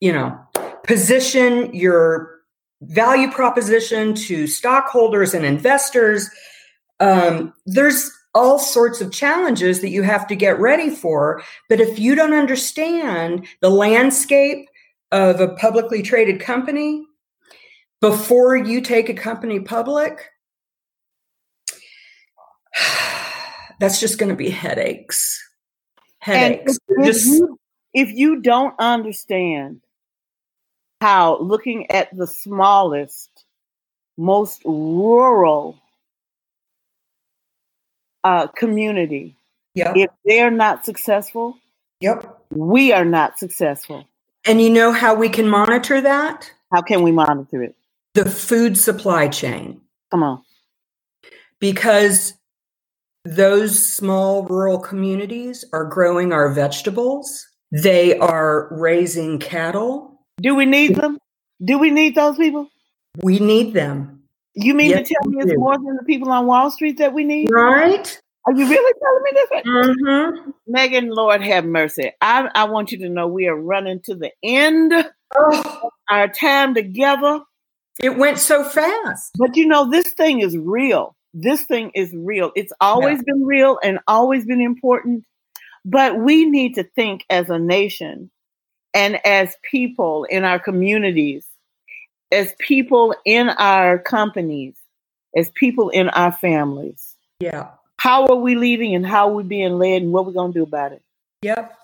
you 0.00 0.12
know, 0.12 0.38
position 0.84 1.74
your 1.74 2.40
value 2.82 3.30
proposition 3.30 4.14
to 4.14 4.46
stockholders 4.46 5.34
and 5.34 5.44
investors. 5.44 6.30
Um, 7.00 7.52
there's 7.66 8.10
all 8.34 8.58
sorts 8.58 9.00
of 9.00 9.10
challenges 9.10 9.80
that 9.80 9.90
you 9.90 10.02
have 10.02 10.26
to 10.28 10.36
get 10.36 10.60
ready 10.60 10.90
for. 10.90 11.42
But 11.68 11.80
if 11.80 11.98
you 11.98 12.14
don't 12.14 12.34
understand 12.34 13.46
the 13.60 13.70
landscape 13.70 14.68
of 15.10 15.40
a 15.40 15.48
publicly 15.48 16.02
traded 16.02 16.40
company, 16.40 17.04
before 18.00 18.56
you 18.56 18.80
take 18.80 19.08
a 19.08 19.14
company 19.14 19.58
public, 19.58 20.30
that's 23.78 24.00
just 24.00 24.18
going 24.18 24.30
to 24.30 24.36
be 24.36 24.50
headaches. 24.50 25.42
Headaches. 26.18 26.78
If, 26.88 27.06
just, 27.06 27.26
you, 27.26 27.58
if 27.94 28.10
you 28.12 28.40
don't 28.40 28.74
understand 28.78 29.80
how 31.00 31.38
looking 31.40 31.90
at 31.90 32.14
the 32.16 32.26
smallest, 32.26 33.30
most 34.16 34.62
rural 34.64 35.78
uh, 38.24 38.48
community, 38.48 39.36
yep. 39.74 39.96
if 39.96 40.10
they're 40.24 40.50
not 40.50 40.84
successful, 40.84 41.56
yep, 42.00 42.40
we 42.50 42.92
are 42.92 43.04
not 43.04 43.38
successful. 43.38 44.06
And 44.44 44.60
you 44.60 44.70
know 44.70 44.92
how 44.92 45.14
we 45.14 45.28
can 45.28 45.48
monitor 45.48 46.00
that? 46.00 46.50
How 46.72 46.82
can 46.82 47.02
we 47.02 47.12
monitor 47.12 47.62
it? 47.62 47.76
The 48.14 48.28
food 48.28 48.76
supply 48.76 49.28
chain. 49.28 49.80
Come 50.10 50.22
on. 50.22 50.42
Because 51.60 52.34
those 53.24 53.84
small 53.84 54.44
rural 54.44 54.78
communities 54.78 55.64
are 55.72 55.84
growing 55.84 56.32
our 56.32 56.50
vegetables, 56.50 57.46
they 57.72 58.18
are 58.18 58.68
raising 58.70 59.38
cattle. 59.38 60.20
Do 60.40 60.54
we 60.54 60.66
need 60.66 60.94
them? 60.94 61.18
Do 61.62 61.78
we 61.78 61.90
need 61.90 62.14
those 62.14 62.36
people? 62.36 62.68
We 63.22 63.38
need 63.38 63.74
them. 63.74 64.22
You 64.54 64.74
mean 64.74 64.90
yes, 64.90 65.08
to 65.08 65.14
tell 65.14 65.30
me 65.30 65.38
it's 65.40 65.52
do. 65.52 65.58
more 65.58 65.74
than 65.74 65.96
the 65.96 66.04
people 66.04 66.30
on 66.30 66.46
Wall 66.46 66.70
Street 66.70 66.98
that 66.98 67.12
we 67.12 67.24
need? 67.24 67.48
Right. 67.50 68.20
Are 68.46 68.52
you 68.52 68.66
really 68.66 68.94
telling 69.02 69.22
me 69.22 69.30
this? 69.34 69.62
Mm-hmm. 69.66 70.50
Megan, 70.66 71.10
Lord 71.10 71.42
have 71.42 71.64
mercy. 71.64 72.12
I, 72.20 72.48
I 72.54 72.64
want 72.64 72.92
you 72.92 72.98
to 72.98 73.08
know 73.08 73.26
we 73.26 73.46
are 73.46 73.56
running 73.56 74.00
to 74.04 74.14
the 74.14 74.30
end 74.42 74.92
oh. 75.36 75.82
of 75.84 75.90
our 76.08 76.28
time 76.28 76.74
together. 76.74 77.40
It 78.00 78.16
went 78.16 78.38
so 78.38 78.64
fast. 78.64 79.32
But 79.38 79.56
you 79.56 79.66
know, 79.66 79.90
this 79.90 80.08
thing 80.14 80.40
is 80.40 80.56
real. 80.56 81.14
This 81.34 81.62
thing 81.62 81.90
is 81.94 82.12
real. 82.14 82.52
It's 82.56 82.72
always 82.80 83.18
yeah. 83.18 83.24
been 83.26 83.44
real 83.44 83.78
and 83.82 83.98
always 84.06 84.44
been 84.46 84.60
important. 84.60 85.24
But 85.84 86.18
we 86.18 86.44
need 86.44 86.74
to 86.74 86.84
think 86.84 87.24
as 87.30 87.50
a 87.50 87.58
nation 87.58 88.30
and 88.94 89.24
as 89.24 89.54
people 89.62 90.24
in 90.24 90.44
our 90.44 90.58
communities, 90.58 91.46
as 92.32 92.52
people 92.58 93.14
in 93.24 93.48
our 93.48 93.98
companies, 93.98 94.74
as 95.36 95.50
people 95.50 95.90
in 95.90 96.08
our 96.08 96.32
families. 96.32 97.14
Yeah. 97.40 97.68
How 97.96 98.26
are 98.26 98.36
we 98.36 98.54
leading 98.54 98.94
and 98.94 99.06
how 99.06 99.28
are 99.28 99.34
we 99.34 99.42
being 99.42 99.78
led 99.78 100.02
and 100.02 100.12
what 100.12 100.20
are 100.20 100.24
we're 100.24 100.32
going 100.32 100.52
to 100.52 100.58
do 100.58 100.62
about 100.62 100.92
it? 100.92 101.02
Yep. 101.42 101.77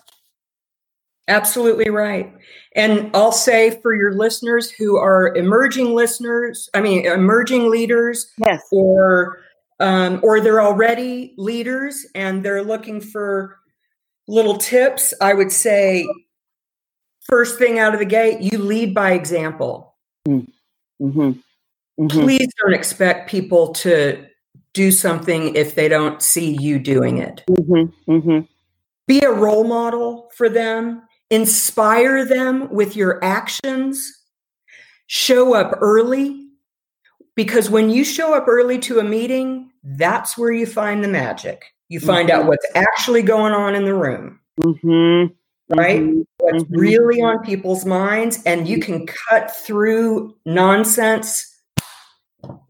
Absolutely 1.27 1.89
right. 1.89 2.31
And 2.75 3.09
I'll 3.15 3.31
say 3.31 3.79
for 3.81 3.95
your 3.95 4.13
listeners 4.13 4.69
who 4.69 4.97
are 4.97 5.33
emerging 5.35 5.95
listeners, 5.95 6.69
I 6.73 6.81
mean 6.81 7.05
emerging 7.05 7.71
leaders, 7.71 8.31
yes, 8.37 8.61
or 8.71 9.39
um, 9.79 10.19
or 10.21 10.39
they're 10.39 10.61
already 10.61 11.33
leaders 11.37 12.05
and 12.13 12.43
they're 12.43 12.63
looking 12.63 13.01
for 13.01 13.57
little 14.27 14.57
tips. 14.57 15.13
I 15.19 15.33
would 15.33 15.51
say 15.51 16.07
first 17.27 17.57
thing 17.57 17.79
out 17.79 17.93
of 17.93 17.99
the 17.99 18.05
gate, 18.05 18.41
you 18.41 18.59
lead 18.59 18.93
by 18.93 19.13
example. 19.13 19.95
Mm-hmm. 20.27 21.01
Mm-hmm. 21.01 22.07
Please 22.07 22.53
don't 22.61 22.73
expect 22.73 23.29
people 23.29 23.73
to 23.73 24.25
do 24.73 24.91
something 24.91 25.55
if 25.55 25.75
they 25.75 25.87
don't 25.87 26.21
see 26.21 26.55
you 26.59 26.77
doing 26.77 27.17
it. 27.17 27.43
Mm-hmm. 27.49 28.11
mm-hmm. 28.11 28.39
Be 29.07 29.19
a 29.19 29.31
role 29.31 29.63
model 29.63 30.31
for 30.35 30.49
them 30.49 31.03
inspire 31.29 32.25
them 32.25 32.69
with 32.71 32.95
your 32.95 33.23
actions, 33.23 34.11
show 35.07 35.53
up 35.53 35.77
early. 35.81 36.41
Because 37.35 37.69
when 37.69 37.89
you 37.89 38.05
show 38.05 38.33
up 38.33 38.47
early 38.47 38.79
to 38.79 38.99
a 38.99 39.03
meeting, 39.03 39.69
that's 39.83 40.37
where 40.37 40.51
you 40.51 40.65
find 40.65 41.03
the 41.03 41.07
magic. 41.07 41.65
You 41.89 41.99
find 41.99 42.29
mm-hmm. 42.29 42.41
out 42.41 42.47
what's 42.47 42.65
actually 42.75 43.21
going 43.21 43.53
on 43.53 43.75
in 43.75 43.85
the 43.85 43.93
room. 43.93 44.39
Mm-hmm. 44.61 45.33
Right? 45.75 46.01
Mm-hmm. 46.01 46.21
What's 46.39 46.63
mm-hmm. 46.63 46.79
really 46.79 47.21
on 47.21 47.43
people's 47.43 47.85
minds. 47.85 48.41
And 48.45 48.67
you 48.67 48.79
can 48.79 49.05
cut 49.05 49.55
through 49.55 50.35
nonsense 50.45 51.51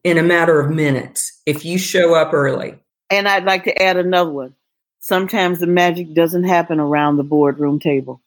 in 0.04 0.18
a 0.18 0.24
matter 0.24 0.60
of 0.60 0.72
minutes 0.72 1.42
if 1.46 1.64
you 1.64 1.78
show 1.78 2.16
up 2.16 2.34
early. 2.34 2.80
And 3.10 3.28
I'd 3.28 3.44
like 3.44 3.66
to 3.66 3.82
add 3.82 3.98
another 3.98 4.32
one. 4.32 4.56
Sometimes 5.00 5.60
the 5.60 5.68
magic 5.68 6.14
doesn't 6.16 6.46
happen 6.46 6.80
around 6.80 7.18
the 7.18 7.24
boardroom 7.24 7.80
table. 7.80 8.22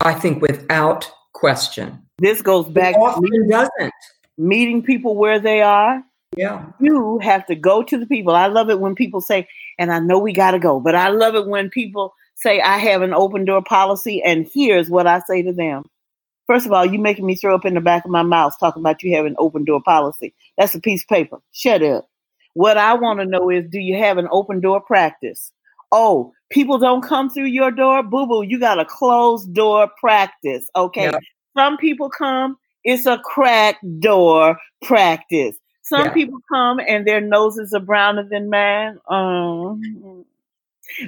I 0.00 0.14
think 0.14 0.40
without 0.40 1.10
question. 1.32 2.02
This 2.18 2.42
goes 2.42 2.68
back 2.68 2.94
it 2.94 2.98
often 2.98 3.30
to 3.30 3.48
doesn't. 3.48 3.92
meeting 4.36 4.82
people 4.82 5.16
where 5.16 5.40
they 5.40 5.60
are. 5.60 6.02
Yeah. 6.36 6.66
You 6.80 7.18
have 7.20 7.46
to 7.46 7.54
go 7.54 7.82
to 7.82 7.98
the 7.98 8.06
people. 8.06 8.34
I 8.34 8.46
love 8.46 8.70
it 8.70 8.80
when 8.80 8.94
people 8.94 9.20
say, 9.20 9.48
and 9.78 9.92
I 9.92 9.98
know 9.98 10.18
we 10.18 10.32
got 10.32 10.52
to 10.52 10.58
go, 10.58 10.78
but 10.78 10.94
I 10.94 11.08
love 11.08 11.34
it 11.34 11.46
when 11.46 11.70
people 11.70 12.14
say, 12.34 12.60
I 12.60 12.78
have 12.78 13.02
an 13.02 13.14
open 13.14 13.44
door 13.44 13.62
policy, 13.62 14.22
and 14.22 14.48
here's 14.52 14.88
what 14.88 15.06
I 15.06 15.20
say 15.20 15.42
to 15.42 15.52
them. 15.52 15.84
First 16.46 16.66
of 16.66 16.72
all, 16.72 16.86
you 16.86 16.98
making 16.98 17.26
me 17.26 17.34
throw 17.34 17.54
up 17.54 17.64
in 17.64 17.74
the 17.74 17.80
back 17.80 18.04
of 18.04 18.10
my 18.10 18.22
mouth 18.22 18.54
talking 18.58 18.80
about 18.80 19.02
you 19.02 19.16
have 19.16 19.26
an 19.26 19.36
open 19.38 19.64
door 19.64 19.82
policy. 19.82 20.34
That's 20.56 20.74
a 20.74 20.80
piece 20.80 21.02
of 21.02 21.08
paper. 21.08 21.38
Shut 21.52 21.82
up. 21.82 22.08
What 22.54 22.78
I 22.78 22.94
want 22.94 23.20
to 23.20 23.26
know 23.26 23.50
is, 23.50 23.64
do 23.70 23.78
you 23.78 23.96
have 23.98 24.18
an 24.18 24.28
open 24.30 24.60
door 24.60 24.80
practice? 24.80 25.52
Oh, 25.92 26.32
people 26.50 26.78
don't 26.78 27.02
come 27.02 27.30
through 27.30 27.46
your 27.46 27.70
door, 27.70 28.02
boo 28.02 28.26
boo, 28.26 28.42
you 28.42 28.58
got 28.58 28.78
a 28.78 28.84
closed 28.84 29.52
door 29.54 29.90
practice. 30.00 30.68
Okay. 30.76 31.04
Yep. 31.04 31.20
Some 31.56 31.76
people 31.76 32.10
come, 32.10 32.56
it's 32.84 33.06
a 33.06 33.18
cracked 33.18 33.84
door 34.00 34.58
practice. 34.82 35.56
Some 35.82 36.06
yeah. 36.06 36.12
people 36.12 36.38
come 36.52 36.80
and 36.80 37.06
their 37.06 37.20
noses 37.20 37.72
are 37.72 37.80
browner 37.80 38.22
than 38.22 38.50
mine. 38.50 38.98
Um, 39.08 40.24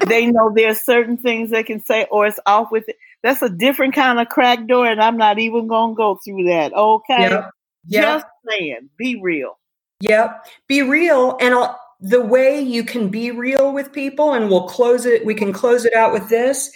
they 0.06 0.26
know 0.26 0.52
there's 0.54 0.80
certain 0.80 1.16
things 1.16 1.50
they 1.50 1.62
can 1.62 1.84
say, 1.84 2.06
or 2.10 2.26
it's 2.26 2.40
off 2.46 2.70
with 2.70 2.88
it. 2.88 2.96
That's 3.22 3.42
a 3.42 3.50
different 3.50 3.94
kind 3.94 4.18
of 4.18 4.28
crack 4.28 4.66
door, 4.66 4.86
and 4.86 5.00
I'm 5.00 5.18
not 5.18 5.38
even 5.38 5.66
gonna 5.66 5.94
go 5.94 6.18
through 6.24 6.44
that. 6.44 6.72
Okay. 6.72 7.40
Just 7.88 8.26
saying, 8.48 8.88
be 8.96 9.20
real. 9.20 9.58
Yep. 10.00 10.46
Be 10.66 10.82
real. 10.82 11.36
And 11.40 11.54
I'll 11.54 11.78
the 12.00 12.20
way 12.20 12.60
you 12.60 12.82
can 12.82 13.08
be 13.08 13.30
real 13.30 13.72
with 13.72 13.92
people 13.92 14.32
and 14.32 14.48
we'll 14.48 14.66
close 14.66 15.04
it 15.04 15.24
we 15.24 15.34
can 15.34 15.52
close 15.52 15.84
it 15.84 15.94
out 15.94 16.12
with 16.12 16.28
this 16.28 16.70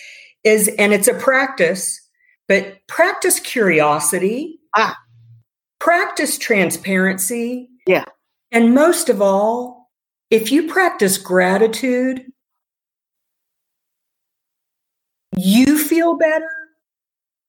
is 0.44 0.68
and 0.78 0.92
it's 0.92 1.08
a 1.08 1.14
practice 1.14 2.00
but 2.48 2.86
practice 2.88 3.40
curiosity. 3.40 4.60
Ah. 4.76 4.96
Practice 5.78 6.38
transparency. 6.38 7.70
Yeah. 7.86 8.04
And 8.52 8.74
most 8.74 9.08
of 9.08 9.20
all 9.20 9.90
if 10.30 10.50
you 10.50 10.68
practice 10.68 11.18
gratitude 11.18 12.24
you 15.36 15.76
feel 15.76 16.16
better 16.16 16.50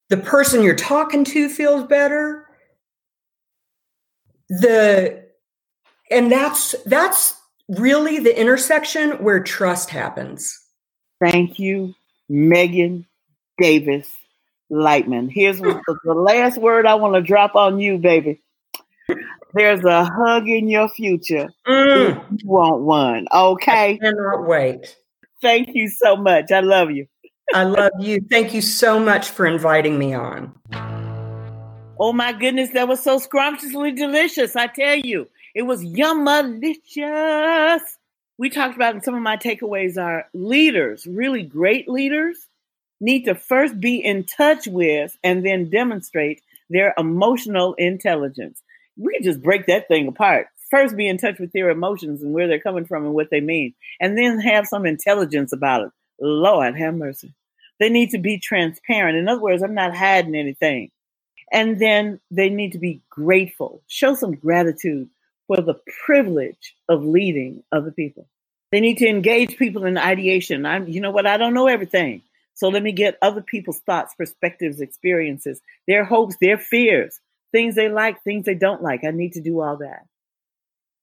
the 0.09 0.17
person 0.17 0.61
you're 0.61 0.75
talking 0.75 1.23
to 1.23 1.49
feels 1.49 1.85
better 1.85 2.47
the 4.49 5.23
and 6.11 6.31
that's 6.31 6.75
that's 6.85 7.35
really 7.69 8.19
the 8.19 8.37
intersection 8.37 9.11
where 9.23 9.41
trust 9.41 9.89
happens. 9.89 10.59
Thank 11.19 11.59
you, 11.59 11.93
Megan 12.29 13.05
Davis 13.57 14.07
Lightman. 14.71 15.29
Here's 15.31 15.59
the, 15.59 15.81
the 16.03 16.13
last 16.13 16.57
word 16.57 16.85
I 16.85 16.95
want 16.95 17.15
to 17.15 17.21
drop 17.21 17.55
on 17.55 17.79
you, 17.79 17.97
baby. 17.97 18.41
There's 19.53 19.83
a 19.85 20.03
hug 20.03 20.49
in 20.49 20.67
your 20.67 20.89
future. 20.89 21.49
Mm. 21.65 22.41
You 22.41 22.49
want 22.49 22.81
one, 22.81 23.27
okay? 23.33 23.93
I 23.93 23.97
cannot 23.97 24.45
wait. 24.45 24.97
Thank 25.41 25.69
you 25.73 25.87
so 25.87 26.17
much. 26.17 26.51
I 26.51 26.59
love 26.59 26.91
you. 26.91 27.07
I 27.53 27.63
love 27.63 27.91
you. 27.99 28.19
Thank 28.29 28.53
you 28.53 28.61
so 28.61 28.99
much 28.99 29.29
for 29.29 29.45
inviting 29.45 29.97
me 29.97 30.13
on. 30.13 30.53
Oh 31.99 32.11
my 32.11 32.33
goodness, 32.33 32.71
that 32.71 32.87
was 32.87 33.01
so 33.01 33.17
scrumptiously 33.17 33.93
delicious. 33.93 34.55
I 34.55 34.67
tell 34.67 34.97
you. 34.97 35.27
It 35.55 35.63
was 35.63 35.83
yummalicious. 35.85 37.79
We 38.37 38.49
talked 38.49 38.75
about, 38.75 38.93
and 38.95 39.03
some 39.03 39.15
of 39.15 39.21
my 39.21 39.37
takeaways 39.37 39.97
are 39.97 40.25
leaders, 40.33 41.07
really 41.07 41.43
great 41.43 41.87
leaders, 41.87 42.37
need 42.99 43.23
to 43.23 43.35
first 43.35 43.79
be 43.79 43.95
in 44.03 44.25
touch 44.25 44.67
with 44.67 45.17
and 45.23 45.45
then 45.45 45.69
demonstrate 45.69 46.41
their 46.69 46.93
emotional 46.97 47.73
intelligence. 47.75 48.61
We 48.97 49.13
can 49.13 49.23
just 49.23 49.41
break 49.41 49.67
that 49.67 49.87
thing 49.87 50.09
apart. 50.09 50.47
First, 50.69 50.97
be 50.97 51.07
in 51.07 51.17
touch 51.17 51.39
with 51.39 51.53
their 51.53 51.69
emotions 51.69 52.21
and 52.21 52.33
where 52.33 52.49
they're 52.49 52.59
coming 52.59 52.85
from 52.85 53.05
and 53.05 53.13
what 53.13 53.29
they 53.31 53.39
mean, 53.39 53.75
and 54.01 54.17
then 54.17 54.41
have 54.41 54.67
some 54.67 54.85
intelligence 54.85 55.53
about 55.53 55.83
it. 55.83 55.91
Lord 56.19 56.77
have 56.77 56.95
mercy. 56.95 57.33
They 57.79 57.87
need 57.89 58.09
to 58.09 58.17
be 58.17 58.39
transparent. 58.39 59.17
In 59.17 59.29
other 59.29 59.41
words, 59.41 59.63
I'm 59.63 59.73
not 59.73 59.95
hiding 59.95 60.35
anything. 60.35 60.91
And 61.51 61.79
then 61.79 62.19
they 62.31 62.49
need 62.49 62.73
to 62.73 62.79
be 62.79 63.01
grateful, 63.09 63.83
show 63.87 64.15
some 64.15 64.35
gratitude 64.35 65.09
for 65.47 65.57
the 65.57 65.79
privilege 66.05 66.75
of 66.89 67.03
leading 67.03 67.63
other 67.71 67.91
people. 67.91 68.27
They 68.71 68.79
need 68.79 68.97
to 68.97 69.07
engage 69.07 69.57
people 69.57 69.85
in 69.85 69.97
ideation. 69.97 70.65
I'm, 70.65 70.87
you 70.87 71.01
know 71.01 71.11
what? 71.11 71.27
I 71.27 71.37
don't 71.37 71.53
know 71.53 71.67
everything. 71.67 72.21
So 72.55 72.69
let 72.69 72.83
me 72.83 72.91
get 72.91 73.17
other 73.21 73.41
people's 73.41 73.79
thoughts, 73.79 74.15
perspectives, 74.15 74.81
experiences, 74.81 75.61
their 75.87 76.03
hopes, 76.03 76.35
their 76.39 76.57
fears, 76.57 77.19
things 77.51 77.75
they 77.75 77.89
like, 77.89 78.23
things 78.23 78.45
they 78.45 78.55
don't 78.55 78.81
like. 78.81 79.03
I 79.03 79.11
need 79.11 79.33
to 79.33 79.41
do 79.41 79.61
all 79.61 79.77
that. 79.77 80.05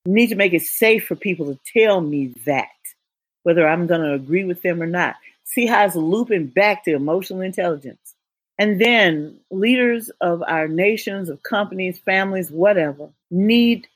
Need 0.05 0.29
to 0.29 0.35
make 0.35 0.55
it 0.55 0.63
safe 0.63 1.07
for 1.07 1.15
people 1.15 1.47
to 1.47 1.61
tell 1.73 2.01
me 2.01 2.35
that, 2.47 2.69
whether 3.43 3.69
I'm 3.69 3.87
going 3.87 4.01
to 4.01 4.15
agree 4.15 4.45
with 4.45 4.63
them 4.63 4.83
or 4.83 4.87
not. 4.87 5.17
See 5.45 5.67
how 5.67 5.85
it's 5.85 5.95
looping 5.95 6.47
back 6.47 6.85
to 6.85 6.95
emotional 6.95 7.43
intelligence. 7.43 8.15
And 8.59 8.81
then 8.81 9.39
leaders 9.51 10.11
of 10.21 10.43
our 10.43 10.69
nations, 10.69 11.29
of 11.29 11.43
companies, 11.43 11.99
families, 11.99 12.51
whatever, 12.51 13.11
need 13.31 13.89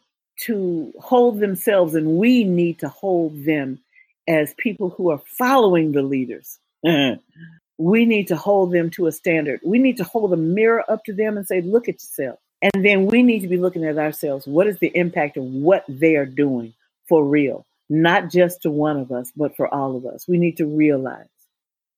to 0.45 0.93
hold 1.01 1.41
themselves, 1.41 1.95
and 1.95 2.18
we 2.18 2.45
need 2.45 2.78
to 2.80 2.89
hold 2.89 3.45
them 3.45 3.80
as 4.28 4.55
people 4.59 4.91
who 4.91 5.11
are 5.11 5.20
following 5.26 5.93
the 5.93 6.03
leaders. 6.03 6.59
Uh-huh. 6.87 7.16
we 7.78 8.05
need 8.05 8.28
to 8.28 8.37
hold 8.37 8.70
them 8.70 8.91
to 8.91 9.07
a 9.07 9.12
standard. 9.12 9.61
We 9.64 9.78
need 9.78 9.97
to 9.97 10.05
hold 10.05 10.32
a 10.32 10.37
mirror 10.37 10.84
up 10.89 11.05
to 11.05 11.12
them 11.12 11.37
and 11.37 11.47
say, 11.47 11.61
look 11.61 11.89
at 11.89 11.95
yourself. 11.95 12.39
And 12.62 12.84
then 12.84 13.07
we 13.07 13.22
need 13.22 13.41
to 13.41 13.49
be 13.49 13.57
looking 13.57 13.84
at 13.84 13.99
ourselves. 13.99 14.47
What 14.47 14.66
is 14.66 14.78
the 14.78 14.93
impact 14.95 15.37
of 15.37 15.45
what 15.45 15.84
they 15.89 16.16
are 16.16 16.26
doing 16.26 16.74
for 17.09 17.24
real? 17.24 17.66
Not 17.89 18.30
just 18.30 18.62
to 18.62 18.70
one 18.70 18.99
of 18.99 19.12
us, 19.12 19.32
but 19.37 19.57
for 19.57 19.72
all 19.72 19.97
of 19.97 20.07
us. 20.07 20.26
We 20.26 20.39
need 20.39 20.57
to 20.59 20.66
realize 20.66 21.26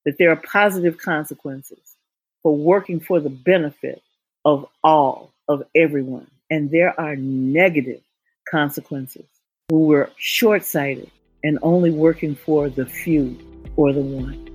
that 0.04 0.18
there 0.18 0.30
are 0.30 0.36
positive 0.36 0.98
consequences 0.98 1.96
for 2.42 2.56
working 2.56 3.00
for 3.00 3.20
the 3.20 3.30
benefit 3.30 4.02
of 4.44 4.66
all, 4.82 5.32
of 5.48 5.62
everyone. 5.74 6.28
And 6.50 6.70
there 6.70 6.98
are 6.98 7.14
negative 7.14 8.00
consequences 8.50 9.26
who 9.68 9.80
we're 9.80 10.10
short 10.16 10.64
sighted 10.64 11.10
and 11.44 11.58
only 11.62 11.90
working 11.90 12.34
for 12.34 12.68
the 12.68 12.86
few 12.86 13.38
or 13.76 13.92
the 13.92 14.00
one. 14.00 14.47